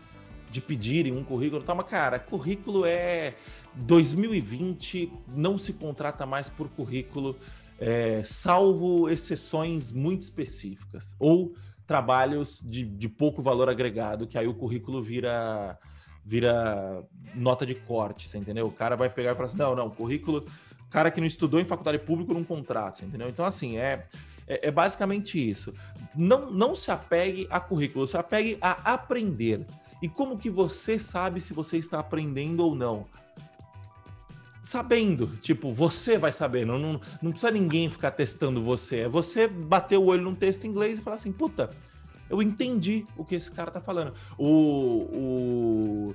de 0.54 0.60
pedirem 0.60 1.12
um 1.12 1.24
currículo, 1.24 1.60
tá? 1.64 1.74
Mas, 1.74 1.86
cara, 1.86 2.16
currículo 2.16 2.86
é 2.86 3.34
2020 3.74 5.12
não 5.26 5.58
se 5.58 5.72
contrata 5.72 6.24
mais 6.24 6.48
por 6.48 6.68
currículo, 6.68 7.36
é, 7.76 8.22
salvo 8.22 9.10
exceções 9.10 9.90
muito 9.90 10.22
específicas, 10.22 11.16
ou 11.18 11.56
trabalhos 11.88 12.62
de, 12.64 12.84
de, 12.84 13.08
pouco 13.08 13.42
valor 13.42 13.68
agregado, 13.68 14.28
que 14.28 14.38
aí 14.38 14.46
o 14.46 14.54
currículo 14.54 15.02
vira 15.02 15.76
vira 16.24 17.04
nota 17.34 17.66
de 17.66 17.74
corte, 17.74 18.28
você 18.28 18.38
entendeu? 18.38 18.66
O 18.66 18.72
cara 18.72 18.96
vai 18.96 19.10
pegar 19.10 19.32
e 19.32 19.34
falar 19.34 19.46
assim, 19.46 19.58
não, 19.58 19.74
não, 19.74 19.90
currículo, 19.90 20.40
cara 20.88 21.10
que 21.10 21.20
não 21.20 21.26
estudou 21.26 21.60
em 21.60 21.64
faculdade 21.64 21.98
pública 21.98 22.32
não 22.32 22.44
contrato, 22.44 23.04
entendeu? 23.04 23.28
Então, 23.28 23.44
assim, 23.44 23.76
é, 23.76 24.02
é, 24.46 24.68
é, 24.68 24.70
basicamente 24.70 25.38
isso. 25.50 25.74
Não, 26.14 26.50
não 26.50 26.74
se 26.74 26.90
apegue 26.90 27.46
a 27.50 27.60
currículo, 27.60 28.06
se 28.06 28.16
apegue 28.16 28.56
a 28.60 28.94
aprender. 28.94 29.66
E 30.02 30.08
como 30.08 30.38
que 30.38 30.50
você 30.50 30.98
sabe 30.98 31.40
se 31.40 31.52
você 31.52 31.78
está 31.78 31.98
aprendendo 31.98 32.64
ou 32.64 32.74
não? 32.74 33.06
sabendo. 34.64 35.26
Tipo, 35.42 35.72
você 35.72 36.18
vai 36.18 36.32
saber. 36.32 36.66
Não, 36.66 36.78
não, 36.78 37.00
não 37.22 37.30
precisa 37.30 37.50
ninguém 37.50 37.90
ficar 37.90 38.10
testando 38.10 38.62
você. 38.62 39.00
É 39.00 39.08
você 39.08 39.46
bater 39.46 39.98
o 39.98 40.06
olho 40.06 40.22
num 40.22 40.34
texto 40.34 40.64
em 40.64 40.70
inglês 40.70 40.98
e 40.98 41.02
falar 41.02 41.16
assim, 41.16 41.30
puta, 41.30 41.70
eu 42.28 42.42
entendi 42.42 43.04
o 43.16 43.24
que 43.24 43.34
esse 43.34 43.50
cara 43.50 43.70
tá 43.70 43.80
falando. 43.80 44.14
O, 44.38 46.14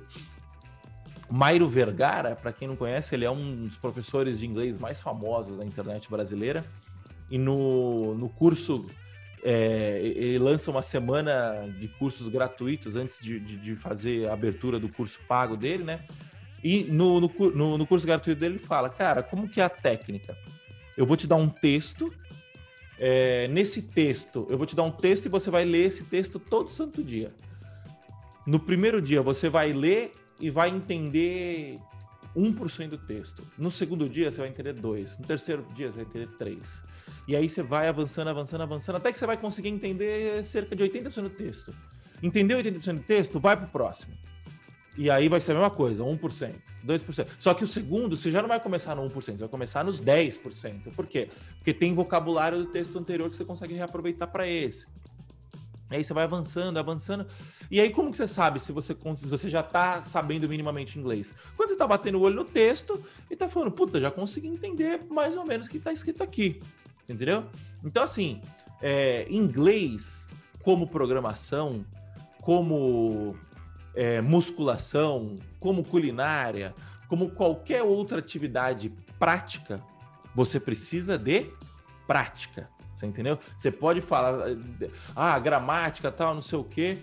Mairo 1.30 1.68
Vergara, 1.68 2.34
para 2.34 2.52
quem 2.52 2.66
não 2.66 2.76
conhece, 2.76 3.14
ele 3.14 3.24
é 3.24 3.30
um 3.30 3.66
dos 3.66 3.76
professores 3.76 4.40
de 4.40 4.46
inglês 4.46 4.78
mais 4.78 5.00
famosos 5.00 5.56
da 5.56 5.64
internet 5.64 6.10
brasileira. 6.10 6.64
E 7.30 7.38
no, 7.38 8.14
no 8.16 8.28
curso, 8.28 8.86
é, 9.42 10.00
ele 10.02 10.38
lança 10.38 10.70
uma 10.70 10.82
semana 10.82 11.66
de 11.78 11.88
cursos 11.88 12.28
gratuitos 12.28 12.96
antes 12.96 13.18
de, 13.20 13.40
de, 13.40 13.56
de 13.56 13.76
fazer 13.76 14.28
a 14.28 14.32
abertura 14.32 14.78
do 14.78 14.88
curso 14.88 15.18
pago 15.26 15.56
dele, 15.56 15.84
né? 15.84 16.00
E 16.62 16.84
no, 16.84 17.20
no, 17.20 17.30
no, 17.54 17.78
no 17.78 17.86
curso 17.86 18.06
gratuito 18.06 18.38
dele 18.38 18.56
ele 18.56 18.62
fala, 18.62 18.90
cara, 18.90 19.22
como 19.22 19.48
que 19.48 19.60
é 19.60 19.64
a 19.64 19.70
técnica? 19.70 20.36
Eu 20.96 21.06
vou 21.06 21.16
te 21.16 21.26
dar 21.26 21.36
um 21.36 21.48
texto, 21.48 22.12
é, 22.98 23.48
nesse 23.48 23.80
texto, 23.82 24.46
eu 24.50 24.58
vou 24.58 24.66
te 24.66 24.76
dar 24.76 24.82
um 24.82 24.90
texto 24.90 25.24
e 25.24 25.28
você 25.30 25.50
vai 25.50 25.64
ler 25.64 25.86
esse 25.86 26.04
texto 26.04 26.38
todo 26.38 26.68
santo 26.68 27.02
dia. 27.02 27.32
No 28.46 28.60
primeiro 28.60 29.00
dia, 29.00 29.22
você 29.22 29.48
vai 29.48 29.72
ler 29.72 30.12
e 30.38 30.50
vai 30.50 30.68
entender 30.68 31.78
1% 32.36 32.88
do 32.88 32.98
texto. 32.98 33.42
No 33.56 33.70
segundo 33.70 34.08
dia, 34.08 34.30
você 34.30 34.40
vai 34.40 34.48
entender 34.48 34.74
2. 34.74 35.18
No 35.18 35.26
terceiro 35.26 35.64
dia, 35.74 35.90
você 35.90 36.02
vai 36.02 36.06
entender 36.06 36.36
3. 36.36 36.82
E 37.30 37.36
aí 37.36 37.48
você 37.48 37.62
vai 37.62 37.86
avançando, 37.86 38.26
avançando, 38.26 38.62
avançando, 38.62 38.96
até 38.96 39.12
que 39.12 39.16
você 39.16 39.24
vai 39.24 39.36
conseguir 39.36 39.68
entender 39.68 40.44
cerca 40.44 40.74
de 40.74 40.82
80% 40.82 41.22
do 41.22 41.30
texto. 41.30 41.72
Entendeu 42.20 42.58
80% 42.58 42.96
do 42.96 43.02
texto? 43.04 43.38
Vai 43.38 43.56
para 43.56 43.66
o 43.66 43.70
próximo. 43.70 44.12
E 44.98 45.08
aí 45.08 45.28
vai 45.28 45.40
ser 45.40 45.52
a 45.52 45.54
mesma 45.54 45.70
coisa, 45.70 46.02
1%, 46.02 46.54
2%. 46.84 47.26
Só 47.38 47.54
que 47.54 47.62
o 47.62 47.68
segundo, 47.68 48.16
você 48.16 48.32
já 48.32 48.42
não 48.42 48.48
vai 48.48 48.58
começar 48.58 48.96
no 48.96 49.08
1%, 49.08 49.12
você 49.12 49.32
vai 49.36 49.48
começar 49.48 49.84
nos 49.84 50.02
10%. 50.02 50.92
Por 50.92 51.06
quê? 51.06 51.30
Porque 51.54 51.72
tem 51.72 51.94
vocabulário 51.94 52.58
do 52.58 52.66
texto 52.66 52.98
anterior 52.98 53.30
que 53.30 53.36
você 53.36 53.44
consegue 53.44 53.74
reaproveitar 53.74 54.26
para 54.26 54.48
esse. 54.48 54.84
E 55.88 55.94
aí 55.94 56.02
você 56.02 56.12
vai 56.12 56.24
avançando, 56.24 56.80
avançando. 56.80 57.24
E 57.70 57.80
aí, 57.80 57.90
como 57.90 58.10
que 58.10 58.16
você 58.16 58.26
sabe 58.26 58.58
se 58.58 58.72
você, 58.72 58.92
se 59.16 59.26
você 59.26 59.48
já 59.48 59.60
está 59.60 60.02
sabendo 60.02 60.48
minimamente 60.48 60.98
inglês? 60.98 61.32
Quando 61.56 61.68
você 61.68 61.74
está 61.74 61.86
batendo 61.86 62.18
o 62.18 62.22
olho 62.22 62.34
no 62.34 62.44
texto 62.44 63.00
e 63.30 63.34
está 63.34 63.48
falando, 63.48 63.70
puta, 63.70 64.00
já 64.00 64.10
consegui 64.10 64.48
entender 64.48 65.00
mais 65.08 65.36
ou 65.36 65.46
menos 65.46 65.68
o 65.68 65.70
que 65.70 65.76
está 65.76 65.92
escrito 65.92 66.24
aqui. 66.24 66.58
Entendeu? 67.10 67.42
Então, 67.84 68.02
assim, 68.02 68.40
é, 68.80 69.26
inglês 69.30 70.28
como 70.62 70.86
programação, 70.86 71.84
como 72.42 73.36
é, 73.94 74.20
musculação, 74.20 75.36
como 75.58 75.84
culinária, 75.84 76.74
como 77.08 77.30
qualquer 77.30 77.82
outra 77.82 78.18
atividade 78.18 78.90
prática, 79.18 79.82
você 80.34 80.60
precisa 80.60 81.18
de 81.18 81.46
prática. 82.06 82.66
Você 82.92 83.06
entendeu? 83.06 83.38
Você 83.56 83.70
pode 83.70 84.00
falar, 84.00 84.46
ah, 85.16 85.38
gramática, 85.38 86.10
tal, 86.12 86.34
não 86.34 86.42
sei 86.42 86.58
o 86.58 86.64
quê. 86.64 86.98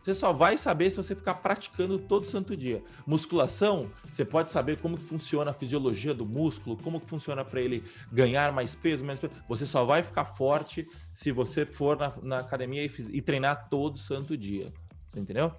Você 0.00 0.14
só 0.14 0.32
vai 0.32 0.56
saber 0.56 0.90
se 0.90 0.96
você 0.96 1.14
ficar 1.14 1.34
praticando 1.34 1.98
todo 1.98 2.26
santo 2.26 2.56
dia. 2.56 2.82
Musculação, 3.06 3.90
você 4.10 4.24
pode 4.24 4.50
saber 4.50 4.78
como 4.78 4.96
que 4.96 5.04
funciona 5.04 5.50
a 5.50 5.54
fisiologia 5.54 6.14
do 6.14 6.24
músculo, 6.24 6.76
como 6.76 6.98
que 6.98 7.06
funciona 7.06 7.44
para 7.44 7.60
ele 7.60 7.84
ganhar 8.10 8.50
mais 8.52 8.74
peso, 8.74 9.04
menos 9.04 9.20
peso. 9.20 9.34
Você 9.46 9.66
só 9.66 9.84
vai 9.84 10.02
ficar 10.02 10.24
forte 10.24 10.86
se 11.14 11.30
você 11.30 11.66
for 11.66 11.98
na, 11.98 12.14
na 12.22 12.38
academia 12.38 12.84
e, 12.84 12.90
e, 13.12 13.20
treinar 13.20 13.68
todo 13.68 13.98
santo 13.98 14.36
dia. 14.36 14.72
Você 15.06 15.20
entendeu? 15.20 15.54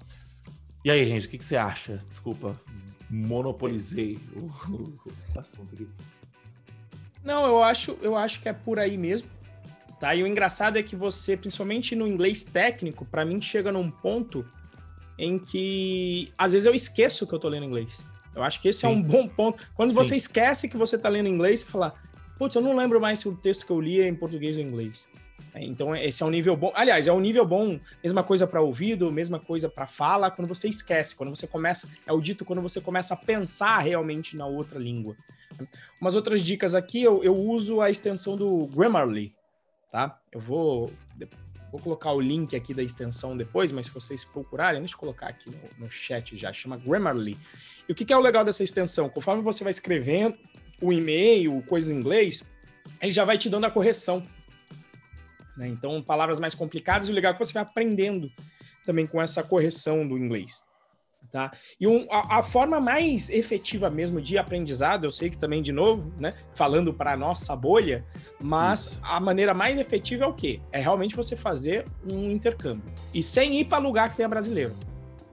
E 0.83 0.89
aí, 0.89 1.05
gente, 1.05 1.27
o 1.27 1.29
que, 1.29 1.37
que 1.37 1.45
você 1.45 1.55
acha? 1.55 2.03
Desculpa, 2.09 2.59
monopolizei 3.09 4.17
o, 4.35 4.39
o, 4.39 5.39
assunto 5.39 5.75
aqui. 5.75 5.87
Não, 7.23 7.45
eu 7.45 7.61
acho, 7.61 7.95
eu 8.01 8.15
acho 8.15 8.41
que 8.41 8.49
é 8.49 8.53
por 8.53 8.79
aí 8.79 8.97
mesmo. 8.97 9.29
Tá? 10.01 10.15
E 10.15 10.23
o 10.23 10.27
engraçado 10.27 10.79
é 10.79 10.83
que 10.83 10.95
você, 10.95 11.37
principalmente 11.37 11.95
no 11.95 12.07
inglês 12.07 12.43
técnico, 12.43 13.05
para 13.05 13.23
mim 13.23 13.39
chega 13.39 13.71
num 13.71 13.91
ponto 13.91 14.43
em 15.15 15.37
que 15.37 16.33
às 16.35 16.53
vezes 16.53 16.65
eu 16.65 16.73
esqueço 16.73 17.27
que 17.27 17.35
eu 17.35 17.37
tô 17.37 17.47
lendo 17.47 17.67
inglês. 17.67 18.03
Eu 18.35 18.41
acho 18.41 18.59
que 18.59 18.69
esse 18.69 18.79
Sim. 18.79 18.87
é 18.87 18.89
um 18.89 18.99
bom 18.99 19.27
ponto. 19.27 19.63
Quando 19.75 19.91
Sim. 19.91 19.95
você 19.95 20.15
esquece 20.15 20.67
que 20.67 20.75
você 20.75 20.97
tá 20.97 21.07
lendo 21.07 21.29
inglês, 21.29 21.59
você 21.59 21.67
fala, 21.67 21.93
putz, 22.35 22.55
eu 22.55 22.63
não 22.63 22.75
lembro 22.75 22.99
mais 22.99 23.19
se 23.19 23.29
o 23.29 23.35
texto 23.35 23.63
que 23.63 23.71
eu 23.71 23.79
li 23.79 24.01
é 24.01 24.07
em 24.07 24.15
português 24.15 24.55
ou 24.55 24.63
em 24.63 24.65
inglês. 24.65 25.07
É, 25.53 25.63
então, 25.63 25.95
esse 25.95 26.23
é 26.23 26.25
um 26.25 26.31
nível 26.31 26.57
bom. 26.57 26.71
Aliás, 26.73 27.05
é 27.05 27.13
um 27.13 27.19
nível 27.19 27.45
bom, 27.45 27.79
mesma 28.03 28.23
coisa 28.23 28.47
para 28.47 28.59
ouvido, 28.59 29.11
mesma 29.11 29.39
coisa 29.39 29.69
para 29.69 29.85
fala, 29.85 30.31
quando 30.31 30.47
você 30.47 30.67
esquece, 30.67 31.15
quando 31.15 31.29
você 31.29 31.45
começa. 31.45 31.87
É 32.07 32.11
o 32.11 32.19
dito 32.19 32.43
quando 32.43 32.61
você 32.63 32.81
começa 32.81 33.13
a 33.13 33.17
pensar 33.17 33.77
realmente 33.81 34.35
na 34.35 34.47
outra 34.47 34.79
língua. 34.79 35.15
Umas 36.01 36.15
outras 36.15 36.41
dicas 36.41 36.73
aqui, 36.73 37.03
eu, 37.03 37.23
eu 37.23 37.35
uso 37.35 37.81
a 37.81 37.91
extensão 37.91 38.35
do 38.35 38.65
Grammarly, 38.65 39.35
tá? 39.91 40.19
Eu 40.31 40.39
vou, 40.39 40.91
vou 41.71 41.81
colocar 41.81 42.11
o 42.11 42.19
link 42.19 42.55
aqui 42.55 42.73
da 42.73 42.81
extensão 42.81 43.35
depois, 43.35 43.71
mas 43.71 43.87
se 43.87 43.91
vocês 43.91 44.23
procurarem, 44.25 44.79
deixa 44.79 44.95
eu 44.95 44.99
colocar 44.99 45.27
aqui 45.27 45.49
no, 45.49 45.85
no 45.85 45.91
chat 45.91 46.37
já, 46.37 46.51
chama 46.51 46.77
Grammarly. 46.77 47.37
E 47.87 47.91
o 47.91 47.95
que, 47.95 48.05
que 48.05 48.13
é 48.13 48.17
o 48.17 48.21
legal 48.21 48.45
dessa 48.45 48.63
extensão? 48.63 49.09
Conforme 49.09 49.43
você 49.43 49.63
vai 49.63 49.71
escrevendo 49.71 50.37
o 50.81 50.91
e-mail, 50.93 51.61
coisas 51.67 51.91
em 51.91 51.95
inglês, 51.95 52.43
ele 53.01 53.11
já 53.11 53.25
vai 53.25 53.37
te 53.37 53.49
dando 53.49 53.65
a 53.65 53.71
correção 53.71 54.25
né? 55.61 55.67
Então, 55.67 56.01
palavras 56.01 56.39
mais 56.39 56.55
complicadas, 56.55 57.09
o 57.09 57.13
legal 57.13 57.31
é 57.31 57.33
que 57.33 57.45
você 57.45 57.53
vai 57.53 57.63
aprendendo 57.63 58.27
também 58.85 59.05
com 59.05 59.21
essa 59.21 59.43
correção 59.43 60.07
do 60.07 60.17
inglês. 60.17 60.63
Tá? 61.31 61.49
E 61.79 61.87
um, 61.87 62.05
a, 62.11 62.39
a, 62.39 62.43
forma 62.43 62.81
mais 62.81 63.29
efetiva 63.29 63.89
mesmo 63.89 64.19
de 64.19 64.37
aprendizado, 64.37 65.05
eu 65.05 65.11
sei 65.11 65.29
que 65.29 65.37
também, 65.37 65.63
de 65.63 65.71
novo, 65.71 66.11
né, 66.19 66.33
falando 66.53 66.93
para 66.93 67.13
a 67.13 67.17
nossa 67.17 67.55
bolha, 67.55 68.03
mas 68.37 68.87
Isso. 68.87 68.99
a 69.01 69.17
maneira 69.17 69.53
mais 69.53 69.77
efetiva 69.77 70.25
é 70.25 70.27
o 70.27 70.33
quê? 70.33 70.59
É 70.73 70.81
realmente 70.81 71.15
você 71.15 71.37
fazer 71.37 71.85
um 72.05 72.29
intercâmbio. 72.29 72.83
E 73.13 73.23
sem 73.23 73.61
ir 73.61 73.65
para 73.65 73.77
lugar 73.77 74.09
que 74.09 74.17
tenha 74.17 74.27
brasileiro. 74.27 74.75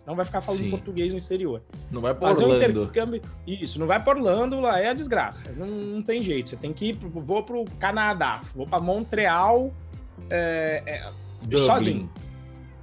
Não 0.07 0.15
vai 0.15 0.25
ficar 0.25 0.41
falando 0.41 0.63
Sim. 0.63 0.71
português 0.71 1.13
no 1.13 1.19
exterior. 1.19 1.63
Não 1.91 2.01
vai 2.01 2.15
pra 2.15 2.29
Fazer 2.29 2.45
um 2.45 2.57
intercâmbio. 2.57 3.21
Isso, 3.45 3.79
não 3.79 3.87
vai 3.87 4.03
para 4.03 4.17
Orlando, 4.17 4.61
lá 4.61 4.81
é 4.81 4.89
a 4.89 4.95
desgraça. 4.95 5.53
Não, 5.53 5.67
não 5.67 6.03
tem 6.03 6.23
jeito. 6.23 6.49
Você 6.49 6.57
tem 6.57 6.73
que 6.73 6.91
ir. 6.91 6.97
Pro, 6.97 7.11
vou 7.11 7.43
pro 7.43 7.65
Canadá, 7.79 8.41
vou 8.55 8.67
para 8.67 8.81
Montreal. 8.81 9.71
é, 10.31 10.83
é, 10.87 11.57
sozinho. 11.59 12.09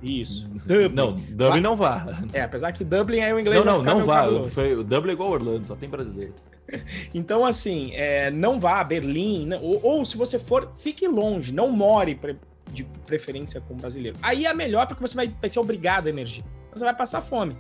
Isso. 0.02 0.48
Dublin. 0.48 0.90
Não, 0.94 1.14
Dublin 1.14 1.62
não 1.62 1.76
vá. 1.76 2.24
É, 2.34 2.42
apesar 2.42 2.72
que 2.72 2.84
Dublin 2.84 3.22
aí 3.22 3.34
o 3.34 3.40
inglês 3.40 3.64
Não, 3.66 3.82
não, 3.82 4.00
não 4.00 4.06
vá. 4.06 4.28
Foi, 4.50 4.76
o 4.76 4.84
Dublin 4.84 5.12
é 5.12 5.14
igual 5.14 5.32
Orlando, 5.32 5.66
só 5.66 5.76
tem 5.76 5.90
brasileiro. 5.90 6.34
Então, 7.14 7.46
assim, 7.46 7.92
é, 7.94 8.32
não 8.32 8.60
vá 8.60 8.80
a 8.80 8.84
Berlim, 8.84 9.46
né? 9.46 9.60
ou, 9.62 9.80
ou 9.84 10.04
se 10.04 10.18
você 10.18 10.40
for, 10.40 10.72
fique 10.76 11.08
longe, 11.08 11.54
não 11.54 11.70
more 11.70 12.16
pre- 12.16 12.38
de 12.72 12.84
preferência 13.06 13.62
com 13.62 13.76
brasileiro. 13.76 14.18
Aí 14.22 14.46
é 14.48 14.54
melhor 14.54 14.88
porque 14.88 15.00
você 15.00 15.16
vai, 15.16 15.28
vai 15.40 15.48
ser 15.48 15.60
obrigado 15.60 16.08
a 16.08 16.10
emergir. 16.10 16.44
Você 16.74 16.84
vai 16.84 16.96
passar 16.96 17.22
fome, 17.22 17.56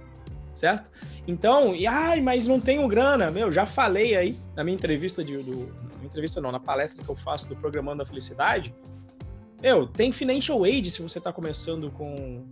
certo? 0.55 0.89
Então, 1.27 1.75
e 1.75 1.86
ai, 1.86 2.19
mas 2.19 2.47
não 2.47 2.59
tenho 2.59 2.88
grana. 2.88 3.29
Meu, 3.29 3.51
já 3.51 3.65
falei 3.65 4.15
aí 4.15 4.38
na 4.55 4.63
minha 4.63 4.75
entrevista 4.75 5.23
de. 5.23 5.38
Do, 5.38 5.71
entrevista 6.03 6.41
não, 6.41 6.51
na 6.51 6.59
palestra 6.59 7.03
que 7.03 7.09
eu 7.09 7.15
faço 7.15 7.47
do 7.49 7.55
Programando 7.55 8.01
a 8.01 8.05
Felicidade. 8.05 8.73
Meu, 9.62 9.88
tem 9.88 10.12
financial 10.12 10.64
aid 10.64 10.91
se 10.91 11.01
você 11.01 11.18
está 11.18 11.32
começando 11.32 11.89
com, 11.91 12.43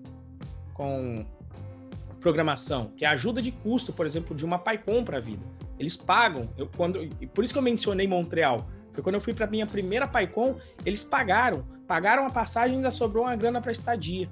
com 0.73 1.25
programação, 2.19 2.91
que 2.95 3.03
é 3.03 3.07
a 3.07 3.11
ajuda 3.11 3.41
de 3.41 3.51
custo, 3.51 3.91
por 3.91 4.05
exemplo, 4.05 4.35
de 4.35 4.45
uma 4.45 4.57
PyCon 4.57 5.03
para 5.03 5.17
a 5.17 5.19
vida. 5.19 5.45
Eles 5.77 5.97
pagam. 5.97 6.49
Eu, 6.57 6.69
quando, 6.75 6.99
por 7.33 7.43
isso 7.43 7.53
que 7.53 7.59
eu 7.59 7.63
mencionei 7.63 8.07
Montreal. 8.07 8.65
Foi 8.93 9.03
quando 9.03 9.15
eu 9.15 9.21
fui 9.21 9.33
para 9.33 9.47
minha 9.47 9.65
primeira 9.65 10.07
PyCon, 10.07 10.55
eles 10.85 11.03
pagaram. 11.03 11.65
Pagaram 11.87 12.25
a 12.25 12.29
passagem 12.29 12.75
e 12.75 12.77
ainda 12.77 12.91
sobrou 12.91 13.25
uma 13.25 13.35
grana 13.35 13.59
para 13.59 13.71
estadia. 13.71 14.29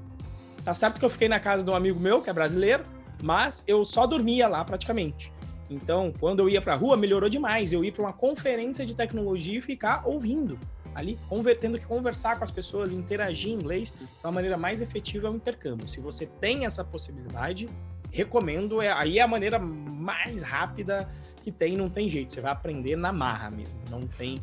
Tá 0.63 0.73
certo 0.73 0.99
que 0.99 1.05
eu 1.05 1.09
fiquei 1.09 1.27
na 1.27 1.39
casa 1.39 1.63
de 1.63 1.69
um 1.69 1.75
amigo 1.75 1.99
meu, 1.99 2.21
que 2.21 2.29
é 2.29 2.33
brasileiro, 2.33 2.83
mas 3.21 3.63
eu 3.67 3.83
só 3.83 4.05
dormia 4.05 4.47
lá 4.47 4.63
praticamente. 4.63 5.33
Então, 5.69 6.13
quando 6.19 6.39
eu 6.39 6.49
ia 6.49 6.61
pra 6.61 6.75
rua, 6.75 6.95
melhorou 6.95 7.29
demais. 7.29 7.73
Eu 7.73 7.83
ia 7.83 7.91
para 7.91 8.03
uma 8.03 8.13
conferência 8.13 8.85
de 8.85 8.95
tecnologia 8.95 9.57
e 9.57 9.61
ficar 9.61 10.07
ouvindo 10.07 10.59
ali, 10.93 11.17
tendo 11.59 11.79
que 11.79 11.85
conversar 11.85 12.37
com 12.37 12.43
as 12.43 12.51
pessoas, 12.51 12.91
interagir 12.91 13.51
em 13.51 13.55
inglês. 13.55 13.93
Então, 14.19 14.29
a 14.29 14.33
maneira 14.33 14.57
mais 14.57 14.81
efetiva 14.81 15.27
é 15.27 15.31
o 15.31 15.35
intercâmbio. 15.35 15.87
Se 15.87 15.99
você 15.99 16.25
tem 16.25 16.65
essa 16.65 16.83
possibilidade, 16.83 17.69
recomendo. 18.11 18.81
É, 18.81 18.91
aí 18.91 19.19
é 19.19 19.21
a 19.21 19.27
maneira 19.27 19.57
mais 19.57 20.41
rápida 20.41 21.07
que 21.43 21.51
tem, 21.51 21.75
não 21.75 21.89
tem 21.89 22.09
jeito. 22.09 22.33
Você 22.33 22.41
vai 22.41 22.51
aprender 22.51 22.95
na 22.95 23.11
marra 23.11 23.49
mesmo. 23.49 23.73
Não 23.89 24.05
tem, 24.05 24.41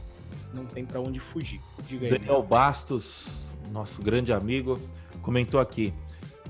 não 0.52 0.64
tem 0.64 0.84
para 0.84 1.00
onde 1.00 1.20
fugir. 1.20 1.60
Diga 1.86 2.06
aí. 2.06 2.18
Daniel 2.18 2.42
Bastos, 2.42 3.28
nosso 3.70 4.02
grande 4.02 4.32
amigo, 4.32 4.80
comentou 5.22 5.60
aqui. 5.60 5.92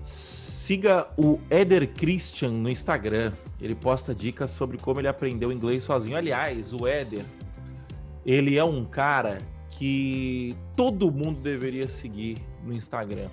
Siga 0.05 1.09
o 1.17 1.41
Eder 1.51 1.89
Christian 1.93 2.51
no 2.51 2.71
Instagram. 2.71 3.33
Ele 3.61 3.75
posta 3.75 4.15
dicas 4.15 4.53
sobre 4.53 4.79
como 4.79 5.01
ele 5.01 5.09
aprendeu 5.09 5.51
inglês 5.51 5.83
sozinho. 5.83 6.17
Aliás, 6.17 6.73
o 6.73 6.87
Eder, 6.87 7.25
ele 8.25 8.57
é 8.57 8.65
um 8.65 8.85
cara 8.85 9.43
que 9.79 10.57
todo 10.77 11.11
mundo 11.13 11.41
deveria 11.41 11.89
seguir 11.89 12.39
no 12.65 12.73
Instagram. 12.73 13.29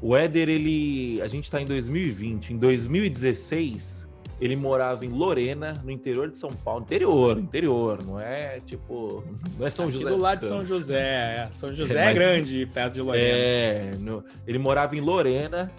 O 0.00 0.16
Éder, 0.16 0.48
ele. 0.48 1.20
A 1.22 1.28
gente 1.28 1.50
tá 1.50 1.60
em 1.60 1.66
2020. 1.66 2.52
Em 2.52 2.56
2016, 2.58 4.06
ele 4.40 4.54
morava 4.54 5.04
em 5.04 5.08
Lorena, 5.08 5.80
no 5.84 5.90
interior 5.90 6.30
de 6.30 6.36
São 6.38 6.50
Paulo. 6.52 6.82
Interior, 6.82 7.38
interior, 7.38 8.04
não 8.04 8.20
é 8.20 8.60
tipo. 8.60 9.24
Não 9.58 9.66
é 9.66 9.70
São 9.70 9.86
Aqui 9.86 9.94
José. 9.94 10.10
do 10.10 10.16
lado 10.16 10.40
de 10.40 10.46
São. 10.46 10.64
José. 10.64 10.98
é. 11.00 11.48
São 11.52 11.74
José 11.74 11.98
É, 11.98 12.02
é, 12.02 12.04
mas- 12.06 12.14
grande, 12.14 12.66
perto 12.66 12.94
de 12.94 13.00
Lorena. 13.02 13.24
É, 13.26 13.90
no- 13.98 14.24
ele 14.46 14.58
morava 14.58 14.94
em 14.96 15.00
Lorena. 15.00 15.72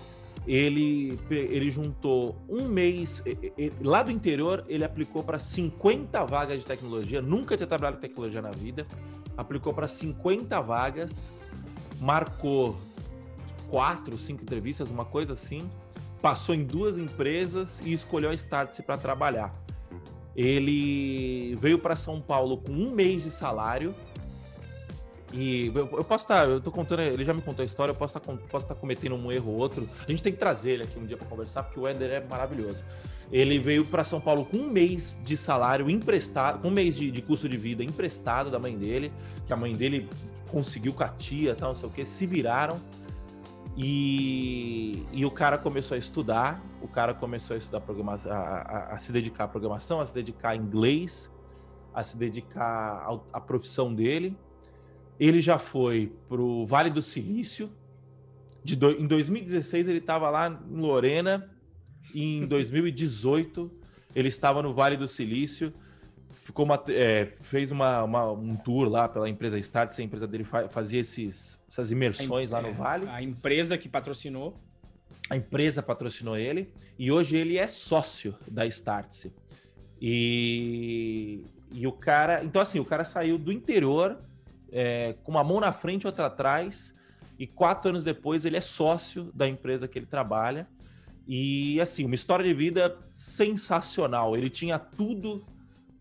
Ele, 0.48 1.20
ele 1.30 1.72
juntou 1.72 2.36
um 2.48 2.68
mês. 2.68 3.24
Lá 3.82 4.04
do 4.04 4.12
interior, 4.12 4.64
ele 4.68 4.84
aplicou 4.84 5.24
para 5.24 5.40
50 5.40 6.24
vagas 6.26 6.60
de 6.60 6.66
tecnologia. 6.66 7.22
Nunca 7.22 7.58
tinha 7.58 7.66
trabalhado 7.66 7.98
com 7.98 8.02
tecnologia 8.02 8.42
na 8.42 8.52
vida. 8.52 8.86
Aplicou 9.36 9.74
para 9.74 9.88
50 9.88 10.62
vagas. 10.62 11.32
Marcou 12.00 12.76
quatro, 13.70 14.18
cinco 14.20 14.44
entrevistas, 14.44 14.90
uma 14.90 15.06
coisa 15.06 15.34
assim. 15.34 15.70
Passou 16.22 16.54
em 16.56 16.64
duas 16.64 16.98
empresas 16.98 17.82
e 17.84 17.94
escolheu 17.94 18.30
a 18.30 18.34
Startse 18.34 18.82
para 18.84 18.98
trabalhar. 18.98 19.54
Ele 20.36 21.56
veio 21.56 21.80
para 21.80 21.96
São 21.96 22.20
Paulo 22.22 22.58
com 22.58 22.72
um 22.72 22.92
mês 22.92 23.24
de 23.24 23.32
salário. 23.32 23.96
E 25.38 25.68
eu, 25.76 25.90
eu 25.98 26.04
posso 26.04 26.24
estar, 26.24 26.48
eu 26.48 26.62
tô 26.62 26.72
contando, 26.72 27.02
ele 27.02 27.26
já 27.26 27.34
me 27.34 27.42
contou 27.42 27.62
a 27.62 27.66
história, 27.66 27.92
eu 27.92 27.96
posso 27.96 28.18
estar, 28.18 28.34
posso 28.50 28.66
estar 28.66 28.76
cometendo 28.76 29.16
um 29.16 29.30
erro 29.32 29.52
ou 29.52 29.58
outro. 29.58 29.90
A 30.08 30.10
gente 30.10 30.24
tem 30.24 30.32
que 30.32 30.40
trazer 30.40 30.72
ele 30.72 30.84
aqui 30.84 30.98
um 30.98 31.06
dia 31.06 31.18
para 31.18 31.28
conversar, 31.28 31.64
porque 31.64 31.78
o 31.80 31.88
Ender 31.90 32.10
é 32.10 32.26
maravilhoso. 32.26 32.86
Ele 33.32 33.60
veio 33.60 33.84
para 33.84 34.04
São 34.06 34.22
Paulo 34.22 34.46
com 34.46 34.56
um 34.58 34.70
mês 34.70 35.20
de 35.24 35.36
salário 35.36 35.90
emprestado, 35.90 36.62
com 36.62 36.70
um 36.70 36.72
mês 36.72 36.96
de, 36.96 37.12
de 37.12 37.22
custo 37.22 37.50
de 37.50 37.58
vida 37.58 37.84
emprestado 37.84 38.50
da 38.50 38.58
mãe 38.60 38.78
dele, 38.78 39.12
que 39.46 39.52
a 39.52 39.58
mãe 39.58 39.74
dele 39.74 40.08
conseguiu 40.50 40.94
com 40.94 41.04
a 41.04 41.10
tia, 41.10 41.54
tal, 41.54 41.70
não 41.70 41.76
sei 41.76 41.90
o 41.90 41.92
que, 41.92 42.06
se 42.06 42.26
viraram. 42.26 42.80
E, 43.78 45.04
e 45.12 45.26
o 45.26 45.32
cara 45.32 45.58
começou 45.58 45.96
a 45.96 45.98
estudar, 45.98 46.64
o 46.82 46.88
cara 46.88 47.14
começou 47.14 47.56
a 47.56 47.58
estudar 47.58 47.82
programação, 47.82 48.32
a, 48.32 48.36
a- 48.38 48.94
a 48.94 49.00
se 49.00 49.12
dedicar 49.12 49.44
à 49.44 49.48
programação, 49.50 50.00
a 50.00 50.06
se 50.06 50.14
dedicar 50.16 50.52
a 50.52 50.56
inglês, 50.56 51.30
a 51.94 52.02
se 52.02 52.18
dedicar 52.18 53.06
à 53.34 53.42
profissão 53.42 53.94
dele. 53.94 54.38
Ele 55.20 55.40
já 55.42 55.58
foi 55.58 56.12
pro 56.28 56.66
Vale 56.66 56.90
do 56.90 57.02
Silício. 57.02 57.72
De 58.64 58.76
do- 58.76 58.92
em 59.00 59.06
2016 59.08 59.88
ele 59.88 60.00
estava 60.00 60.30
lá 60.30 60.50
em 60.50 60.78
Lorena. 60.80 61.50
E 62.14 62.38
em 62.38 62.46
2018 62.46 63.70
ele 64.16 64.30
estava 64.30 64.62
no 64.62 64.74
Vale 64.74 64.96
do 64.96 65.08
Silício. 65.08 65.74
Ficou 66.30 66.64
uma- 66.64 66.82
é, 66.90 67.26
fez 67.26 67.72
uma, 67.72 68.04
uma- 68.04 68.32
um 68.32 68.56
tour 68.56 68.88
lá 68.88 69.10
pela 69.10 69.28
empresa 69.28 69.58
Start. 69.60 69.98
A 70.00 70.04
empresa 70.04 70.26
dele 70.28 70.44
fa- 70.44 70.70
fazia 70.70 71.02
esses, 71.02 71.60
essas 71.68 71.92
imersões 71.92 72.52
lá 72.52 72.62
no 72.62 72.74
Vale. 72.74 73.08
A 73.10 73.22
empresa 73.22 73.78
que 73.78 73.90
patrocinou. 73.90 74.56
A 75.30 75.36
empresa 75.36 75.82
patrocinou 75.82 76.38
ele 76.38 76.72
e 76.98 77.12
hoje 77.12 77.36
ele 77.36 77.58
é 77.58 77.68
sócio 77.68 78.36
da 78.50 78.66
Startse. 78.68 79.34
E, 80.00 81.44
e 81.74 81.88
o 81.88 81.92
cara. 81.92 82.44
Então, 82.44 82.62
assim, 82.62 82.80
o 82.80 82.86
cara 82.86 83.04
saiu 83.04 83.38
do 83.38 83.52
interior 83.52 84.18
é, 84.78 85.14
com 85.24 85.32
uma 85.32 85.44
mão 85.44 85.60
na 85.62 85.72
frente 85.72 86.04
e 86.04 86.08
outra 86.08 86.26
atrás. 86.26 86.94
E 87.40 87.48
quatro 87.48 87.90
anos 87.90 88.04
depois 88.04 88.44
ele 88.46 88.58
é 88.58 88.62
sócio 88.62 89.32
da 89.34 89.48
empresa 89.48 89.88
que 89.88 89.98
ele 89.98 90.06
trabalha. 90.06 90.68
E, 91.28 91.80
assim, 91.82 92.06
uma 92.06 92.14
história 92.16 92.46
de 92.46 92.54
vida 92.54 92.98
sensacional. 93.14 94.36
Ele 94.38 94.50
tinha 94.50 94.78
tudo 94.78 95.44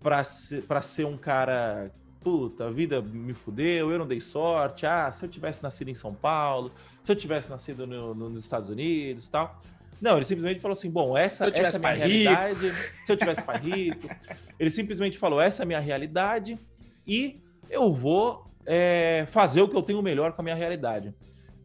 para 0.00 0.22
ser, 0.24 0.62
pra 0.64 0.82
ser 0.82 1.06
um 1.06 1.16
cara. 1.16 1.90
Puta, 2.20 2.66
a 2.68 2.70
vida 2.70 3.02
me 3.02 3.34
fudeu, 3.34 3.90
eu 3.90 3.98
não 3.98 4.06
dei 4.06 4.20
sorte. 4.20 4.86
Ah, 4.86 5.10
se 5.10 5.24
eu 5.26 5.28
tivesse 5.28 5.62
nascido 5.62 5.88
em 5.88 5.94
São 5.94 6.14
Paulo, 6.14 6.72
se 7.02 7.12
eu 7.12 7.16
tivesse 7.16 7.50
nascido 7.50 7.86
no- 7.86 8.14
no- 8.14 8.30
nos 8.30 8.44
Estados 8.44 8.70
Unidos 8.70 9.26
e 9.26 9.30
tal. 9.30 9.60
Não, 10.00 10.16
ele 10.16 10.24
simplesmente 10.24 10.58
falou 10.60 10.74
assim: 10.74 10.90
bom, 10.90 11.16
essa, 11.18 11.46
essa 11.48 11.58
é 11.58 11.66
a 11.66 11.70
minha 11.70 11.80
pai 11.80 11.94
rico. 11.96 12.08
realidade. 12.30 12.74
Se 13.04 13.12
eu 13.12 13.16
tivesse 13.16 13.42
pai 13.42 13.58
rico. 13.60 14.08
Ele 14.58 14.70
simplesmente 14.70 15.18
falou: 15.18 15.40
essa 15.40 15.62
é 15.62 15.64
a 15.64 15.66
minha 15.66 15.80
realidade 15.80 16.58
e 17.06 17.40
eu 17.70 17.92
vou 17.92 18.46
é, 18.66 19.26
fazer 19.28 19.62
o 19.62 19.68
que 19.68 19.76
eu 19.76 19.82
tenho 19.82 20.02
melhor 20.02 20.32
com 20.32 20.42
a 20.42 20.44
minha 20.44 20.56
realidade. 20.56 21.14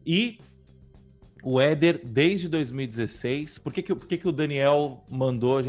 E 0.04 0.38
o 1.42 1.60
Éder, 1.60 2.00
desde 2.04 2.48
2016, 2.48 3.58
por 3.58 3.72
que, 3.72 3.82
que, 3.82 3.94
por 3.94 4.06
que, 4.06 4.18
que 4.18 4.28
o 4.28 4.32
Daniel 4.32 5.02
mandou, 5.10 5.60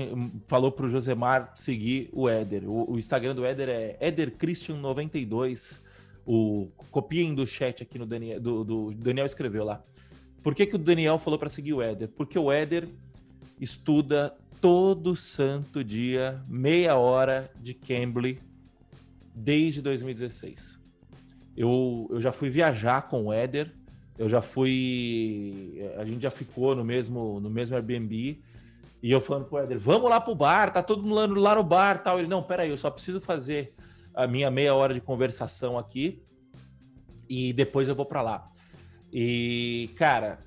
falou 0.48 0.72
pro 0.72 0.90
Josemar 0.90 1.54
seguir 1.56 2.10
o 2.12 2.28
Éder? 2.28 2.64
O, 2.66 2.92
o 2.92 3.00
Instagram 3.00 3.36
do 3.36 3.46
Éder 3.46 3.70
é 3.70 3.98
EderChristian92. 4.12 5.80
O, 6.26 6.70
copiem 6.92 7.34
do 7.34 7.48
chat 7.48 7.82
aqui 7.82 7.98
no 7.98 8.06
Daniel, 8.06 8.40
do, 8.40 8.64
do 8.64 8.92
Daniel 8.94 9.26
escreveu 9.26 9.64
lá. 9.64 9.82
Por 10.44 10.54
que, 10.54 10.66
que 10.66 10.76
o 10.76 10.80
Daniel 10.80 11.18
falou 11.18 11.40
para 11.40 11.50
seguir 11.50 11.74
o 11.74 11.82
Éder? 11.82 12.10
Porque 12.10 12.38
o 12.38 12.52
Éder 12.52 12.88
estuda 13.60 14.36
todo 14.60 15.16
santo 15.16 15.84
dia, 15.84 16.42
meia 16.48 16.96
hora 16.96 17.50
de 17.60 17.74
Cambly, 17.74 18.40
desde 19.34 19.82
2016. 19.82 20.81
Eu, 21.56 22.08
eu 22.10 22.22
já 22.22 22.32
fui 22.32 22.50
viajar 22.50 23.04
com 23.04 23.26
o 23.26 23.34
Éder, 23.34 23.72
eu 24.18 24.30
já 24.30 24.42
fui. 24.42 25.82
A 25.98 26.06
gente 26.06 26.22
já 26.22 26.32
ficou 26.32 26.76
no 26.76 26.84
mesmo, 26.84 27.40
no 27.40 27.50
mesmo 27.50 27.76
Airbnb. 27.76 28.42
E 29.04 29.12
eu 29.12 29.20
falando 29.20 29.46
pro 29.46 29.58
Éder, 29.58 29.80
vamos 29.80 30.10
lá 30.10 30.22
pro 30.22 30.36
bar, 30.36 30.72
tá 30.72 30.84
todo 30.84 31.02
mundo 31.02 31.40
lá 31.40 31.56
no, 31.56 31.64
bar 31.64 32.04
tal. 32.04 32.20
Ele, 32.20 32.28
não, 32.28 32.44
peraí, 32.44 32.70
eu 32.70 32.78
só 32.78 32.92
preciso 32.92 33.20
fazer 33.20 33.74
a 34.14 34.28
minha 34.28 34.52
meia 34.52 34.76
hora 34.76 34.94
de 34.94 35.02
conversação 35.02 35.78
aqui 35.78 36.22
e 37.28 37.52
depois 37.54 37.90
eu 37.90 37.96
vou 37.96 38.06
para 38.06 38.22
lá. 38.22 38.46
E, 39.12 39.90
cara, 39.96 40.40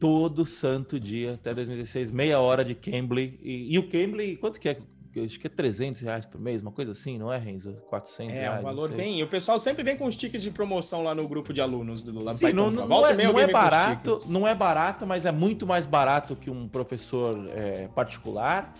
todo 0.00 0.46
santo 0.46 0.98
dia, 0.98 1.34
até 1.34 1.54
2016, 1.54 2.10
meia 2.10 2.40
hora 2.40 2.64
de 2.64 2.74
Cambly. 2.74 3.38
E, 3.42 3.74
e 3.74 3.78
o 3.78 3.88
Cambly, 3.88 4.36
quanto 4.36 4.58
que 4.58 4.68
é 4.68 4.78
acho 5.20 5.38
que 5.38 5.46
é 5.46 5.50
300 5.50 6.00
reais 6.00 6.26
por 6.26 6.40
mês, 6.40 6.62
uma 6.62 6.72
coisa 6.72 6.92
assim, 6.92 7.18
não 7.18 7.32
é, 7.32 7.38
Renzo? 7.38 7.74
400 7.88 8.34
é, 8.34 8.40
reais. 8.40 8.56
É, 8.56 8.60
um 8.60 8.62
valor 8.62 8.90
bem. 8.90 9.20
E 9.20 9.22
o 9.22 9.28
pessoal 9.28 9.58
sempre 9.58 9.82
vem 9.82 9.96
com 9.96 10.06
os 10.06 10.16
tickets 10.16 10.42
de 10.42 10.50
promoção 10.50 11.02
lá 11.02 11.14
no 11.14 11.28
grupo 11.28 11.52
de 11.52 11.60
alunos 11.60 12.02
do 12.02 12.22
lá 12.22 12.34
Sim, 12.34 12.52
não, 12.52 12.70
não, 12.70 12.86
não, 12.86 13.06
é, 13.06 13.14
não 13.14 13.38
é 13.38 13.46
barato, 13.46 14.16
não 14.28 14.48
é 14.48 14.54
barato, 14.54 15.06
mas 15.06 15.26
é 15.26 15.32
muito 15.32 15.66
mais 15.66 15.86
barato 15.86 16.36
que 16.36 16.50
um 16.50 16.68
professor 16.68 17.36
é, 17.54 17.88
particular. 17.88 18.72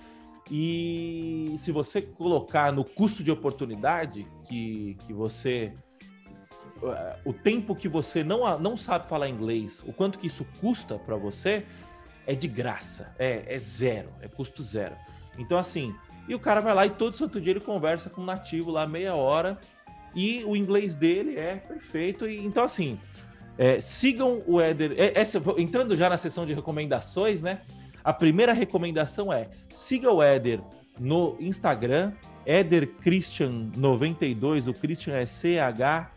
E 0.51 1.55
se 1.59 1.72
você 1.72 2.03
colocar 2.03 2.72
no 2.72 2.85
custo 2.85 3.22
de 3.22 3.30
oportunidade 3.30 4.26
que, 4.49 4.97
que 5.07 5.12
você 5.12 5.72
o 7.24 7.33
tempo 7.33 7.76
que 7.76 7.89
você 7.89 8.24
não, 8.24 8.59
não 8.59 8.76
sabe 8.76 9.07
falar 9.07 9.28
inglês, 9.28 9.85
o 9.87 9.93
quanto 9.93 10.18
que 10.18 10.26
isso 10.26 10.45
custa 10.61 10.99
para 10.99 11.16
você, 11.16 11.64
é 12.26 12.35
de 12.35 12.49
graça, 12.49 13.14
é, 13.18 13.45
é 13.47 13.59
zero, 13.59 14.09
é 14.20 14.28
custo 14.28 14.62
zero. 14.62 14.95
Então, 15.39 15.57
assim, 15.59 15.95
e 16.28 16.34
o 16.34 16.38
cara 16.38 16.60
vai 16.60 16.74
lá 16.74 16.86
e 16.86 16.90
todo 16.90 17.16
santo 17.16 17.40
dia 17.40 17.52
ele 17.52 17.60
conversa 17.60 18.08
com 18.08 18.20
um 18.20 18.24
nativo 18.24 18.70
lá 18.70 18.86
meia 18.86 19.14
hora 19.14 19.58
e 20.14 20.44
o 20.44 20.54
inglês 20.54 20.96
dele 20.96 21.38
é 21.38 21.56
perfeito. 21.56 22.28
E, 22.28 22.38
então, 22.44 22.64
assim, 22.64 22.98
é, 23.58 23.80
sigam 23.80 24.42
o 24.46 24.60
Éder. 24.60 24.92
É, 24.96 25.18
essa, 25.18 25.42
entrando 25.58 25.96
já 25.96 26.08
na 26.08 26.18
sessão 26.18 26.46
de 26.46 26.54
recomendações, 26.54 27.42
né? 27.42 27.60
A 28.04 28.12
primeira 28.12 28.52
recomendação 28.52 29.32
é 29.32 29.48
siga 29.68 30.10
o 30.10 30.22
Éder 30.22 30.60
no 30.98 31.36
Instagram, 31.40 32.12
Éder 32.44 32.88
Christian 32.88 33.70
92, 33.76 34.66
o 34.66 34.74
Christian 34.74 35.14
é 35.14 35.24
C-H-R-I-S-T-I-A-N, 35.24 36.12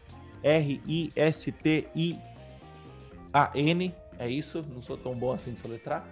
é 4.18 4.30
isso, 4.30 4.62
não 4.74 4.82
sou 4.82 4.98
tão 4.98 5.14
bom 5.14 5.32
assim 5.34 5.54
de 5.54 5.60
soletrar. 5.60 6.08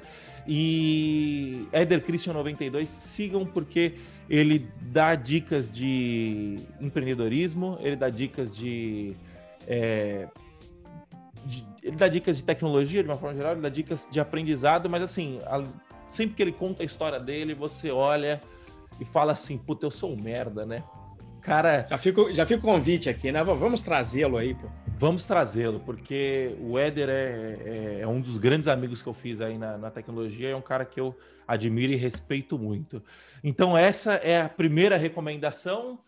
E 0.47 1.67
Eder 1.71 2.01
Christian 2.01 2.33
92, 2.33 2.89
sigam 2.89 3.45
porque 3.45 3.95
ele 4.29 4.67
dá 4.81 5.15
dicas 5.15 5.73
de 5.73 6.57
empreendedorismo, 6.81 7.77
ele 7.81 7.95
dá 7.95 8.09
dicas 8.09 8.55
de, 8.55 9.15
é, 9.67 10.27
de, 11.45 11.65
ele 11.81 11.95
dá 11.95 12.07
dicas 12.07 12.37
de 12.37 12.43
tecnologia 12.43 13.01
de 13.03 13.09
uma 13.09 13.17
forma 13.17 13.35
geral, 13.35 13.53
ele 13.53 13.61
dá 13.61 13.69
dicas 13.69 14.07
de 14.11 14.19
aprendizado, 14.19 14.89
mas 14.89 15.01
assim, 15.01 15.39
a, 15.45 15.63
sempre 16.09 16.35
que 16.35 16.41
ele 16.41 16.51
conta 16.51 16.83
a 16.83 16.85
história 16.85 17.19
dele, 17.19 17.53
você 17.53 17.89
olha 17.89 18.41
e 18.99 19.05
fala 19.05 19.31
assim, 19.31 19.57
puta, 19.57 19.85
eu 19.85 19.91
sou 19.91 20.13
um 20.13 20.21
merda, 20.21 20.65
né? 20.65 20.83
Cara. 21.43 21.85
Já 21.89 21.97
fica, 21.97 22.33
já 22.33 22.45
fica 22.45 22.59
o 22.59 22.63
convite 22.63 23.09
aqui, 23.09 23.31
né? 23.31 23.43
Vamos 23.43 23.81
trazê-lo 23.81 24.37
aí, 24.37 24.55
pô. 24.55 24.67
Vamos 24.95 25.25
trazê-lo, 25.25 25.81
porque 25.81 26.55
o 26.61 26.79
Éder 26.79 27.09
é, 27.09 27.13
é, 27.13 27.99
é, 28.01 28.07
um 28.07 28.21
dos 28.21 28.37
grandes 28.37 28.67
amigos 28.69 29.01
que 29.01 29.09
eu 29.09 29.13
fiz 29.13 29.41
aí 29.41 29.57
na, 29.57 29.77
na 29.77 29.91
tecnologia, 29.91 30.49
é 30.49 30.55
um 30.55 30.61
cara 30.61 30.85
que 30.85 30.99
eu 30.99 31.13
admiro 31.45 31.91
e 31.91 31.97
respeito 31.97 32.57
muito. 32.57 33.03
Então, 33.43 33.77
essa 33.77 34.13
é 34.13 34.41
a 34.41 34.47
primeira 34.47 34.95
recomendação. 34.95 35.99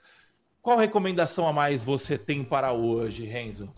Qual 0.62 0.78
recomendação 0.78 1.48
a 1.48 1.54
mais 1.54 1.84
você 1.84 2.18
tem 2.18 2.44
para 2.44 2.72
hoje, 2.72 3.26
Renzo? 3.26 3.70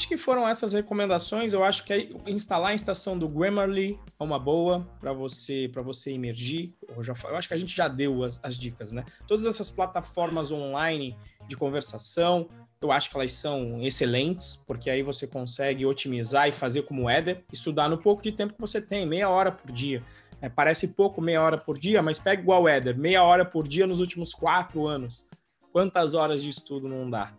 Acho 0.00 0.08
que 0.08 0.16
foram 0.16 0.48
essas 0.48 0.72
recomendações. 0.72 1.52
Eu 1.52 1.62
acho 1.62 1.84
que 1.84 2.16
instalar 2.26 2.70
a 2.70 2.74
estação 2.74 3.18
do 3.18 3.28
Grammarly 3.28 4.00
é 4.18 4.24
uma 4.24 4.38
boa 4.38 4.88
para 4.98 5.12
você 5.12 5.68
para 5.70 5.82
você 5.82 6.12
emergir. 6.12 6.74
Eu, 6.88 7.02
já, 7.02 7.14
eu 7.24 7.36
acho 7.36 7.46
que 7.46 7.52
a 7.52 7.56
gente 7.56 7.76
já 7.76 7.86
deu 7.86 8.24
as, 8.24 8.42
as 8.42 8.56
dicas, 8.56 8.92
né? 8.92 9.04
Todas 9.28 9.44
essas 9.44 9.70
plataformas 9.70 10.50
online 10.50 11.14
de 11.46 11.54
conversação, 11.54 12.48
eu 12.80 12.90
acho 12.90 13.10
que 13.10 13.16
elas 13.16 13.32
são 13.32 13.82
excelentes, 13.82 14.56
porque 14.66 14.88
aí 14.88 15.02
você 15.02 15.26
consegue 15.26 15.84
otimizar 15.84 16.48
e 16.48 16.52
fazer 16.52 16.82
como 16.82 17.04
o 17.04 17.10
Eder, 17.10 17.44
estudar 17.52 17.88
no 17.88 17.98
pouco 17.98 18.22
de 18.22 18.32
tempo 18.32 18.54
que 18.54 18.60
você 18.60 18.80
tem, 18.80 19.04
meia 19.04 19.28
hora 19.28 19.52
por 19.52 19.70
dia. 19.70 20.02
É, 20.40 20.48
parece 20.48 20.88
pouco, 20.88 21.20
meia 21.20 21.42
hora 21.42 21.58
por 21.58 21.78
dia, 21.78 22.00
mas 22.00 22.18
pega 22.18 22.40
igual 22.40 22.62
o 22.62 22.68
Eder, 22.68 22.96
meia 22.96 23.22
hora 23.22 23.44
por 23.44 23.68
dia 23.68 23.86
nos 23.86 24.00
últimos 24.00 24.32
quatro 24.32 24.86
anos. 24.86 25.26
Quantas 25.70 26.14
horas 26.14 26.42
de 26.42 26.48
estudo 26.48 26.88
não 26.88 27.10
dá? 27.10 27.34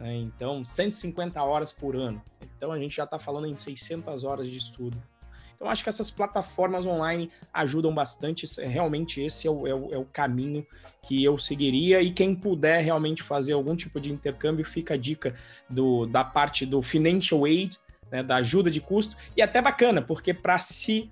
Né? 0.00 0.16
Então, 0.16 0.64
150 0.64 1.40
horas 1.42 1.70
por 1.70 1.94
ano. 1.94 2.20
Então, 2.56 2.72
a 2.72 2.78
gente 2.78 2.96
já 2.96 3.04
está 3.04 3.18
falando 3.18 3.46
em 3.46 3.54
600 3.54 4.24
horas 4.24 4.48
de 4.48 4.56
estudo. 4.56 5.00
Então, 5.54 5.68
acho 5.68 5.82
que 5.82 5.90
essas 5.90 6.10
plataformas 6.10 6.86
online 6.86 7.30
ajudam 7.52 7.94
bastante. 7.94 8.46
Realmente, 8.62 9.20
esse 9.20 9.46
é 9.46 9.50
o, 9.50 9.66
é 9.66 9.74
o, 9.74 9.94
é 9.94 9.98
o 9.98 10.06
caminho 10.06 10.66
que 11.02 11.22
eu 11.22 11.38
seguiria. 11.38 12.00
E 12.00 12.10
quem 12.10 12.34
puder 12.34 12.82
realmente 12.82 13.22
fazer 13.22 13.52
algum 13.52 13.76
tipo 13.76 14.00
de 14.00 14.10
intercâmbio, 14.10 14.64
fica 14.64 14.94
a 14.94 14.96
dica 14.96 15.34
do, 15.68 16.06
da 16.06 16.24
parte 16.24 16.64
do 16.64 16.80
financial 16.80 17.44
aid, 17.44 17.76
né, 18.10 18.22
da 18.22 18.36
ajuda 18.36 18.70
de 18.70 18.80
custo. 18.80 19.14
E 19.36 19.42
até 19.42 19.60
bacana, 19.60 20.00
porque 20.00 20.32
para 20.32 20.58
se 20.58 21.10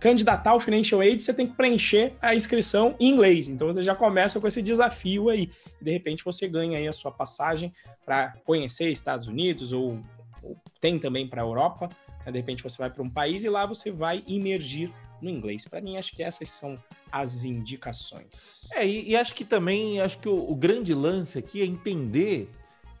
candidatar 0.00 0.50
ao 0.50 0.60
Financial 0.60 1.00
Aid, 1.00 1.22
você 1.22 1.32
tem 1.32 1.46
que 1.46 1.54
preencher 1.54 2.14
a 2.20 2.34
inscrição 2.34 2.94
em 3.00 3.10
inglês. 3.10 3.48
Então 3.48 3.66
você 3.66 3.82
já 3.82 3.94
começa 3.94 4.40
com 4.40 4.46
esse 4.46 4.62
desafio 4.62 5.28
aí. 5.30 5.50
De 5.80 5.90
repente 5.90 6.24
você 6.24 6.48
ganha 6.48 6.78
aí 6.78 6.86
a 6.86 6.92
sua 6.92 7.10
passagem 7.10 7.72
para 8.04 8.34
conhecer 8.44 8.90
Estados 8.90 9.26
Unidos 9.26 9.72
ou, 9.72 10.00
ou 10.42 10.56
tem 10.80 10.98
também 10.98 11.26
para 11.26 11.42
a 11.42 11.44
Europa. 11.44 11.88
Né? 12.24 12.32
De 12.32 12.38
repente 12.38 12.62
você 12.62 12.78
vai 12.78 12.90
para 12.90 13.02
um 13.02 13.10
país 13.10 13.44
e 13.44 13.48
lá 13.48 13.66
você 13.66 13.90
vai 13.90 14.22
imergir 14.26 14.90
no 15.20 15.30
inglês. 15.30 15.66
Para 15.66 15.80
mim, 15.80 15.96
acho 15.96 16.14
que 16.14 16.22
essas 16.22 16.50
são 16.50 16.78
as 17.10 17.44
indicações. 17.44 18.68
É, 18.74 18.86
e, 18.86 19.10
e 19.10 19.16
acho 19.16 19.34
que 19.34 19.44
também, 19.44 20.00
acho 20.00 20.18
que 20.18 20.28
o, 20.28 20.50
o 20.50 20.54
grande 20.54 20.92
lance 20.94 21.38
aqui 21.38 21.62
é 21.62 21.64
entender 21.64 22.50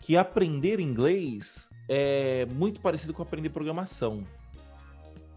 que 0.00 0.16
aprender 0.16 0.80
inglês 0.80 1.68
é 1.88 2.46
muito 2.46 2.80
parecido 2.80 3.12
com 3.12 3.22
aprender 3.22 3.50
programação. 3.50 4.26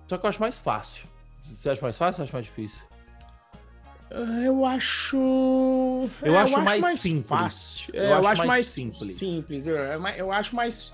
Só 0.07 0.17
que 0.17 0.25
eu 0.25 0.29
acho 0.29 0.39
mais 0.39 0.57
fácil. 0.57 1.07
Você 1.51 1.69
acha 1.69 1.81
mais 1.81 1.97
fácil 1.97 2.21
ou 2.21 2.25
acha 2.25 2.33
mais 2.33 2.45
difícil? 2.45 2.81
Ah, 4.09 4.41
eu 4.43 4.65
acho. 4.65 5.17
Eu, 6.21 6.35
é, 6.35 6.37
acho, 6.37 6.53
eu 6.53 6.57
acho, 6.57 6.61
mais, 6.61 6.81
mais 6.81 6.99
simples. 6.99 7.27
Fácil. 7.27 7.95
Eu, 7.95 8.03
é, 8.03 8.11
eu 8.11 8.17
acho, 8.17 8.27
acho, 8.27 8.45
mais, 8.45 8.65
simples. 8.67 9.13
Simples. 9.13 9.67
Eu, 9.67 9.75
eu 9.75 10.31
acho 10.31 10.55
mais. 10.55 10.93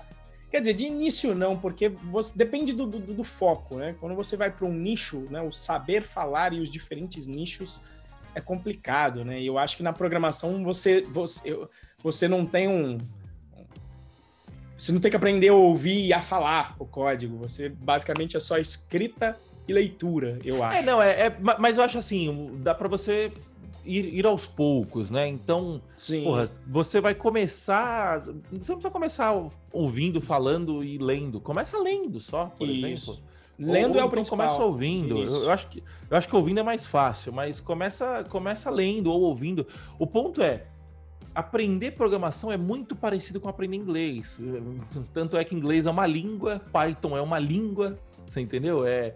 Quer 0.50 0.60
dizer, 0.60 0.74
de 0.74 0.84
início 0.84 1.34
não, 1.34 1.58
porque 1.58 1.88
você 1.88 2.36
depende 2.36 2.72
do, 2.72 2.86
do, 2.86 2.98
do 2.98 3.24
foco, 3.24 3.76
né? 3.76 3.94
Quando 4.00 4.14
você 4.14 4.36
vai 4.36 4.50
para 4.50 4.66
um 4.66 4.72
nicho, 4.72 5.24
né? 5.30 5.40
O 5.40 5.50
saber 5.52 6.02
falar 6.02 6.52
e 6.52 6.60
os 6.60 6.70
diferentes 6.70 7.26
nichos 7.26 7.82
é 8.34 8.40
complicado, 8.40 9.24
né? 9.24 9.40
E 9.40 9.46
eu 9.46 9.58
acho 9.58 9.76
que 9.76 9.82
na 9.82 9.92
programação 9.92 10.62
você, 10.62 11.02
você, 11.02 11.56
você 12.02 12.28
não 12.28 12.44
tem 12.44 12.68
um. 12.68 12.98
Você 14.76 14.90
não 14.90 15.00
tem 15.00 15.10
que 15.10 15.16
aprender 15.16 15.48
a 15.48 15.54
ouvir 15.54 16.04
e 16.06 16.12
a 16.12 16.20
falar 16.20 16.74
o 16.80 16.84
código. 16.84 17.36
Você 17.38 17.68
basicamente 17.68 18.36
é 18.36 18.40
só 18.40 18.58
escrita 18.58 19.38
e 19.66 19.72
leitura, 19.72 20.38
eu 20.44 20.56
é, 20.56 20.62
acho. 20.62 20.78
É, 20.78 20.82
não, 20.82 21.02
é, 21.02 21.26
é 21.26 21.36
mas 21.58 21.78
eu 21.78 21.84
acho 21.84 21.98
assim, 21.98 22.50
dá 22.62 22.74
para 22.74 22.88
você 22.88 23.32
ir, 23.84 24.14
ir, 24.14 24.26
aos 24.26 24.46
poucos, 24.46 25.10
né? 25.10 25.26
Então, 25.28 25.80
Sim. 25.96 26.24
Porra, 26.24 26.44
você 26.66 27.00
vai 27.00 27.14
começar. 27.14 28.20
Você 28.20 28.30
não 28.50 28.58
precisa 28.60 28.90
começar 28.90 29.34
ouvindo, 29.72 30.20
falando 30.20 30.82
e 30.82 30.98
lendo. 30.98 31.40
Começa 31.40 31.78
lendo 31.78 32.20
só, 32.20 32.46
por 32.46 32.68
Isso. 32.68 32.86
exemplo. 32.86 33.34
Lendo 33.58 33.94
ou, 33.94 34.00
é 34.00 34.02
o 34.02 34.06
então 34.06 34.10
principal. 34.10 34.38
Começa 34.38 34.64
ouvindo. 34.64 35.18
Eu, 35.18 35.44
eu, 35.44 35.52
acho 35.52 35.68
que, 35.68 35.82
eu 36.10 36.16
acho 36.16 36.28
que 36.28 36.34
ouvindo 36.36 36.60
é 36.60 36.62
mais 36.62 36.86
fácil, 36.86 37.32
mas 37.32 37.60
começa, 37.60 38.24
começa 38.28 38.70
lendo 38.70 39.10
ou 39.10 39.22
ouvindo. 39.22 39.66
O 39.98 40.06
ponto 40.06 40.42
é. 40.42 40.66
Aprender 41.34 41.90
programação 41.92 42.52
é 42.52 42.56
muito 42.56 42.94
parecido 42.94 43.40
com 43.40 43.48
aprender 43.48 43.76
inglês. 43.76 44.38
Tanto 45.12 45.36
é 45.36 45.44
que 45.44 45.54
inglês 45.54 45.84
é 45.84 45.90
uma 45.90 46.06
língua, 46.06 46.60
Python 46.72 47.16
é 47.16 47.20
uma 47.20 47.40
língua, 47.40 47.98
você 48.24 48.40
entendeu? 48.40 48.86
É, 48.86 49.14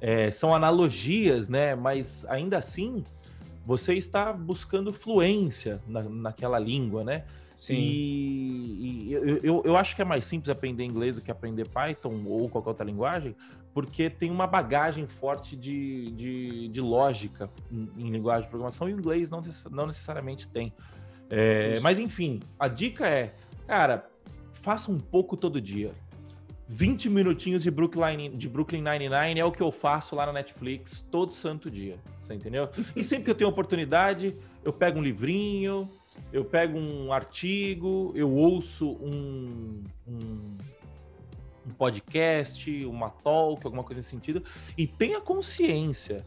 é, 0.00 0.30
são 0.30 0.54
analogias, 0.54 1.48
né? 1.48 1.74
Mas 1.74 2.24
ainda 2.28 2.58
assim, 2.58 3.02
você 3.64 3.94
está 3.94 4.32
buscando 4.32 4.92
fluência 4.92 5.82
na, 5.86 6.02
naquela 6.02 6.58
língua, 6.58 7.04
né? 7.04 7.24
Sim. 7.58 7.74
E, 7.74 9.08
e 9.08 9.12
eu, 9.12 9.38
eu, 9.38 9.62
eu, 9.64 9.76
acho 9.76 9.96
que 9.96 10.00
é 10.00 10.04
mais 10.04 10.24
simples 10.24 10.48
aprender 10.48 10.84
inglês 10.84 11.16
do 11.16 11.22
que 11.22 11.30
aprender 11.30 11.68
Python 11.68 12.22
ou 12.24 12.48
qualquer 12.48 12.68
outra 12.68 12.86
linguagem, 12.86 13.34
porque 13.74 14.08
tem 14.08 14.30
uma 14.30 14.46
bagagem 14.46 15.08
forte 15.08 15.56
de, 15.56 16.12
de, 16.12 16.68
de 16.68 16.80
lógica 16.80 17.50
em, 17.70 17.90
em, 17.96 18.10
linguagem 18.10 18.44
de 18.44 18.48
programação 18.48 18.88
e 18.88 18.94
o 18.94 18.98
inglês 18.98 19.32
não, 19.32 19.42
não 19.72 19.88
necessariamente 19.88 20.46
tem. 20.46 20.72
É, 21.28 21.80
mas 21.80 21.98
enfim, 21.98 22.38
a 22.58 22.68
dica 22.68 23.08
é, 23.08 23.34
cara, 23.66 24.08
faça 24.62 24.90
um 24.90 24.98
pouco 24.98 25.36
todo 25.36 25.60
dia. 25.60 25.92
20 26.68 27.08
minutinhos 27.08 27.62
de 27.62 27.70
Brooklyn, 27.70 28.36
de 28.36 28.46
Brooklyn 28.46 28.82
Nine-Nine 28.82 29.40
é 29.40 29.44
o 29.44 29.50
que 29.50 29.62
eu 29.62 29.72
faço 29.72 30.14
lá 30.14 30.26
na 30.26 30.32
Netflix 30.34 31.00
todo 31.00 31.32
santo 31.32 31.70
dia, 31.70 31.98
você 32.20 32.34
entendeu? 32.34 32.68
E 32.94 33.02
sempre 33.02 33.24
que 33.24 33.30
eu 33.30 33.34
tenho 33.34 33.48
oportunidade, 33.48 34.36
eu 34.62 34.72
pego 34.72 34.98
um 34.98 35.02
livrinho, 35.02 35.88
eu 36.30 36.44
pego 36.44 36.78
um 36.78 37.10
artigo, 37.10 38.12
eu 38.14 38.30
ouço 38.30 38.90
um, 39.00 39.82
um, 40.06 40.56
um 41.66 41.70
podcast, 41.78 42.84
uma 42.84 43.08
talk, 43.08 43.64
alguma 43.64 43.82
coisa 43.82 44.00
nesse 44.00 44.10
sentido, 44.10 44.44
e 44.76 44.86
tenha 44.86 45.22
consciência 45.22 46.22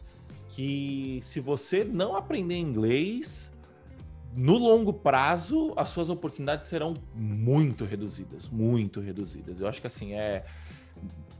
que 0.48 1.20
se 1.22 1.38
você 1.38 1.84
não 1.84 2.16
aprender 2.16 2.56
inglês, 2.56 3.51
no 4.34 4.56
longo 4.56 4.92
prazo, 4.92 5.72
as 5.76 5.90
suas 5.90 6.08
oportunidades 6.08 6.68
serão 6.68 6.94
muito 7.14 7.84
reduzidas, 7.84 8.48
muito 8.48 9.00
reduzidas. 9.00 9.60
Eu 9.60 9.68
acho 9.68 9.80
que 9.80 9.86
assim 9.86 10.14
é 10.14 10.44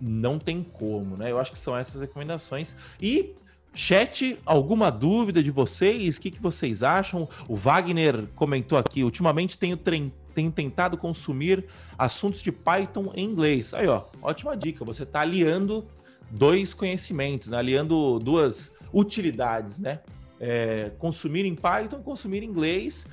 não 0.01 0.39
tem 0.39 0.63
como, 0.63 1.17
né? 1.17 1.31
Eu 1.31 1.39
acho 1.39 1.53
que 1.53 1.59
são 1.59 1.77
essas 1.77 2.01
recomendações 2.01 2.75
e 3.01 3.35
Chat, 3.75 4.39
alguma 4.45 4.91
dúvida 4.91 5.43
de 5.43 5.51
vocês? 5.51 6.19
O 6.19 6.21
que, 6.21 6.31
que 6.31 6.43
vocês 6.43 6.83
acham? 6.83 7.27
O 7.49 7.57
Wagner 7.57 8.27
comentou 8.35 8.77
aqui: 8.77 9.03
ultimamente 9.03 9.57
tenho, 9.57 9.79
tenho 9.79 10.53
tentado 10.53 10.99
consumir 10.99 11.65
assuntos 11.97 12.43
de 12.43 12.53
Python 12.53 13.11
em 13.15 13.25
inglês. 13.25 13.73
Aí, 13.73 13.89
ó, 13.89 14.05
ótima 14.21 14.55
dica. 14.55 14.85
Você 14.85 15.05
está 15.05 15.21
aliando 15.21 15.87
dois 16.31 16.75
conhecimentos, 16.75 17.49
né? 17.49 17.57
aliando 17.57 18.19
duas 18.19 18.71
utilidades, 18.93 19.81
né? 19.81 20.01
É, 20.45 20.91
consumir 20.99 21.45
em 21.45 21.55
Python, 21.55 22.03
consumir 22.03 22.43
em 22.43 22.47
inglês. 22.47 23.07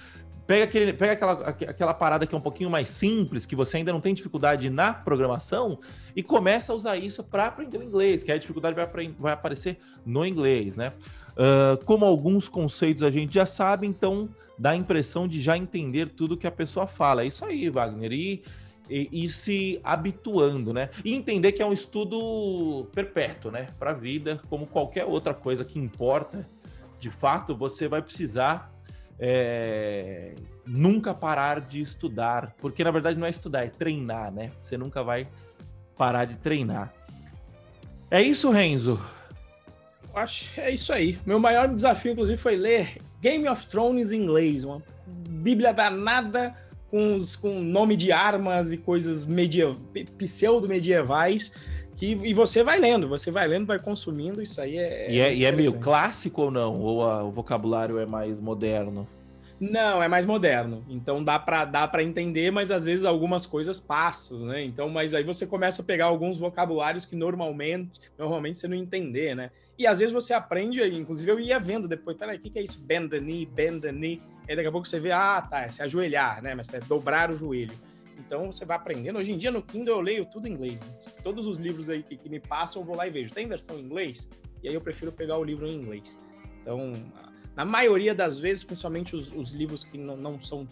Pega, 0.48 0.64
aquele, 0.64 0.92
pega 0.94 1.14
aquela, 1.14 1.34
aquela 1.50 1.94
parada 1.94 2.26
que 2.26 2.34
é 2.34 2.38
um 2.38 2.42
pouquinho 2.42 2.72
mais 2.72 2.90
simples, 2.90 3.46
que 3.46 3.56
você 3.56 3.78
ainda 3.78 3.94
não 3.94 4.02
tem 4.02 4.16
dificuldade 4.16 4.68
na 4.68 4.92
programação, 4.92 5.80
e 6.16 6.24
começa 6.24 6.74
a 6.74 6.76
usar 6.76 6.98
isso 6.98 7.24
para 7.24 7.46
aprender 7.46 7.78
o 7.78 7.84
inglês, 7.84 8.24
que 8.24 8.32
a 8.32 8.38
dificuldade 8.38 8.76
vai, 8.76 8.88
vai 9.20 9.34
aparecer 9.34 9.78
no 10.04 10.26
inglês, 10.26 10.76
né? 10.76 10.92
Uh, 11.34 11.86
como 11.86 12.04
alguns 12.04 12.50
conceitos 12.50 13.04
a 13.04 13.12
gente 13.12 13.32
já 13.32 13.46
sabe, 13.46 13.86
então 13.86 14.28
dá 14.58 14.72
a 14.72 14.76
impressão 14.76 15.28
de 15.28 15.40
já 15.40 15.56
entender 15.56 16.10
tudo 16.10 16.36
que 16.36 16.48
a 16.48 16.52
pessoa 16.52 16.88
fala. 16.88 17.24
É 17.24 17.28
isso 17.28 17.46
aí, 17.46 17.70
Wagner. 17.70 18.12
E, 18.12 18.44
e, 18.90 19.26
e 19.26 19.30
se 19.30 19.80
habituando, 19.84 20.74
né? 20.74 20.90
E 21.06 21.14
entender 21.14 21.52
que 21.52 21.62
é 21.62 21.66
um 21.66 21.72
estudo 21.72 22.88
perpétuo, 22.92 23.52
né? 23.52 23.70
Para 23.78 23.92
a 23.92 23.94
vida, 23.94 24.42
como 24.50 24.66
qualquer 24.66 25.06
outra 25.06 25.34
coisa 25.34 25.64
que 25.64 25.78
importa, 25.78 26.50
de 27.00 27.10
fato, 27.10 27.56
você 27.56 27.88
vai 27.88 28.02
precisar 28.02 28.72
é, 29.20 30.36
nunca 30.66 31.14
parar 31.14 31.62
de 31.62 31.82
estudar, 31.82 32.56
porque 32.60 32.84
na 32.84 32.92
verdade 32.92 33.18
não 33.18 33.28
é 33.28 33.30
estudar, 33.30 33.66
é 33.66 33.70
treinar, 33.70 34.32
né? 34.32 34.52
Você 34.62 34.78
nunca 34.78 35.04
vai 35.04 35.28
parar 35.98 36.26
de 36.26 36.36
treinar. 36.36 36.94
É 38.10 38.22
isso, 38.22 38.50
Renzo? 38.50 39.00
Acho 40.14 40.54
que 40.54 40.62
é 40.62 40.72
isso 40.72 40.92
aí. 40.92 41.20
Meu 41.26 41.40
maior 41.40 41.68
desafio, 41.68 42.14
inclusive, 42.14 42.38
foi 42.38 42.56
ler 42.56 42.98
Game 43.22 43.48
of 43.48 43.68
Thrones 43.68 44.12
em 44.12 44.24
inglês, 44.24 44.64
uma 44.64 44.82
bíblia 45.08 45.74
danada 45.74 46.56
com, 46.90 47.16
os, 47.16 47.36
com 47.36 47.62
nome 47.62 47.96
de 47.96 48.12
armas 48.12 48.72
e 48.72 48.78
coisas 48.78 49.26
mediev... 49.26 49.78
pseudo-medievais. 50.18 51.54
Que, 52.00 52.14
e 52.14 52.34
você 52.34 52.64
vai 52.64 52.80
lendo, 52.80 53.10
você 53.10 53.30
vai 53.30 53.46
lendo, 53.46 53.66
vai 53.66 53.78
consumindo, 53.78 54.42
isso 54.42 54.62
aí 54.62 54.78
é. 54.78 55.12
E 55.12 55.20
é, 55.20 55.36
e 55.36 55.44
é 55.44 55.52
meio 55.52 55.82
clássico 55.82 56.44
ou 56.44 56.50
não? 56.50 56.80
Ou 56.80 57.04
a, 57.04 57.26
o 57.26 57.30
vocabulário 57.30 58.00
é 58.00 58.06
mais 58.06 58.40
moderno? 58.40 59.06
Não, 59.60 60.02
é 60.02 60.08
mais 60.08 60.26
moderno. 60.26 60.82
Então 60.88 61.22
dá 61.22 61.38
para 61.38 61.66
dá 61.66 61.86
para 61.86 62.02
entender, 62.02 62.52
mas 62.52 62.72
às 62.72 62.86
vezes 62.86 63.04
algumas 63.04 63.46
coisas 63.46 63.82
passam, 63.82 64.48
né? 64.48 64.64
Então, 64.64 64.88
mas 64.88 65.14
aí 65.14 65.26
você 65.26 65.46
começa 65.46 65.82
a 65.82 65.86
pegar 65.86 66.06
alguns 66.06 66.38
vocabulários 66.38 67.04
que 67.04 67.18
normalmente, 67.18 67.92
normalmente 68.18 68.58
você 68.58 68.70
não 68.70 68.78
entender, 68.78 69.36
né? 69.36 69.52
E 69.78 69.86
às 69.86 70.00
vezes 70.00 70.14
você 70.14 70.34
aprende, 70.34 70.82
inclusive 70.82 71.30
eu 71.30 71.38
ia 71.38 71.60
vendo 71.60 71.86
depois, 71.86 72.16
peraí, 72.16 72.38
o 72.38 72.40
que, 72.40 72.50
que 72.50 72.60
é 72.60 72.64
isso? 72.64 72.82
Bend 72.82 73.10
the 73.10 73.20
knee, 73.20 73.46
bend 73.46 73.82
the 73.82 73.92
knee. 73.92 74.22
Aí 74.48 74.56
daqui 74.56 74.70
a 74.70 74.72
pouco 74.72 74.88
você 74.88 75.02
vê, 75.02 75.12
ah, 75.12 75.42
tá, 75.42 75.64
é 75.64 75.70
se 75.70 75.84
ajoelhar, 75.84 76.42
né? 76.42 76.56
Mas 76.56 76.74
é 76.74 76.80
dobrar 76.80 77.30
o 77.30 77.36
joelho. 77.36 77.74
Então 78.20 78.52
você 78.52 78.66
vai 78.66 78.78
aprendendo. 78.78 79.18
Hoje 79.18 79.34
em 79.34 79.38
dia 79.38 79.52
no 79.52 79.62
Kindle 79.62 79.96
eu 79.96 80.02
leio 80.02 80.26
tudo 80.26 80.48
em 80.48 80.52
inglês. 80.52 80.80
Né? 80.80 80.88
Todos 81.24 81.48
os 81.48 81.58
livros 81.58 81.90
aí 81.90 82.04
que, 82.04 82.16
que 82.16 82.30
me 82.30 82.40
passam, 82.40 82.82
eu 82.82 82.86
vou 82.86 82.96
lá 82.96 83.08
e 83.08 83.10
vejo. 83.10 83.34
Tem 83.34 83.48
versão 83.48 83.78
em 83.78 83.82
inglês? 83.82 84.28
E 84.62 84.68
aí 84.68 84.74
eu 84.74 84.82
prefiro 84.82 85.12
pegar 85.12 85.38
o 85.38 85.44
livro 85.44 85.66
em 85.66 85.76
inglês. 85.76 86.18
Então, 86.62 86.94
na 87.56 87.66
maioria 87.66 88.14
das 88.14 88.40
vezes, 88.40 88.64
principalmente 88.64 89.16
os, 89.16 89.32
os 89.32 89.52
livros 89.52 89.84
que 89.84 89.98
não, 89.98 90.16
não, 90.18 90.40
são 90.40 90.66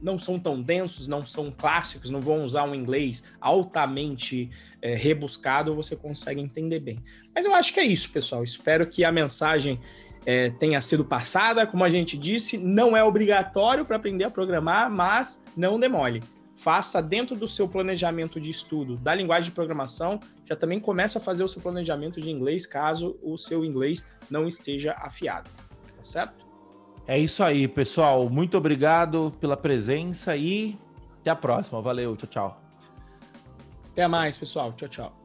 não 0.00 0.18
são 0.18 0.38
tão 0.38 0.60
densos, 0.60 1.06
não 1.06 1.24
são 1.24 1.50
clássicos, 1.50 2.10
não 2.10 2.20
vão 2.20 2.44
usar 2.44 2.64
um 2.64 2.74
inglês 2.74 3.22
altamente 3.40 4.50
é, 4.80 4.94
rebuscado, 4.94 5.74
você 5.74 5.94
consegue 5.94 6.40
entender 6.40 6.80
bem. 6.80 6.98
Mas 7.34 7.46
eu 7.46 7.54
acho 7.54 7.72
que 7.72 7.80
é 7.80 7.84
isso, 7.84 8.10
pessoal. 8.10 8.42
Espero 8.42 8.86
que 8.86 9.04
a 9.04 9.12
mensagem 9.12 9.80
é, 10.26 10.50
tenha 10.50 10.80
sido 10.80 11.04
passada. 11.04 11.66
Como 11.66 11.84
a 11.84 11.90
gente 11.90 12.18
disse, 12.18 12.58
não 12.58 12.96
é 12.96 13.04
obrigatório 13.04 13.84
para 13.84 13.96
aprender 13.96 14.24
a 14.24 14.30
programar, 14.30 14.90
mas 14.90 15.44
não 15.56 15.78
demole. 15.78 16.22
Faça 16.62 17.02
dentro 17.02 17.34
do 17.34 17.48
seu 17.48 17.68
planejamento 17.68 18.40
de 18.40 18.50
estudo 18.50 18.96
da 18.96 19.14
linguagem 19.14 19.50
de 19.50 19.54
programação, 19.54 20.20
já 20.46 20.54
também 20.54 20.78
começa 20.78 21.18
a 21.18 21.22
fazer 21.22 21.42
o 21.42 21.48
seu 21.48 21.60
planejamento 21.60 22.20
de 22.20 22.30
inglês, 22.30 22.66
caso 22.66 23.18
o 23.22 23.36
seu 23.36 23.64
inglês 23.64 24.14
não 24.30 24.46
esteja 24.46 24.92
afiado 24.92 25.50
tá 26.02 26.04
certo? 26.04 26.46
É 27.06 27.18
isso 27.18 27.42
aí, 27.42 27.66
pessoal. 27.66 28.28
Muito 28.28 28.56
obrigado 28.58 29.32
pela 29.40 29.56
presença 29.56 30.36
e 30.36 30.76
até 31.20 31.30
a 31.30 31.36
próxima. 31.36 31.80
Valeu, 31.80 32.16
tchau, 32.16 32.28
tchau. 32.28 32.62
Até 33.92 34.06
mais, 34.08 34.36
pessoal. 34.36 34.72
Tchau, 34.72 34.88
tchau. 34.88 35.21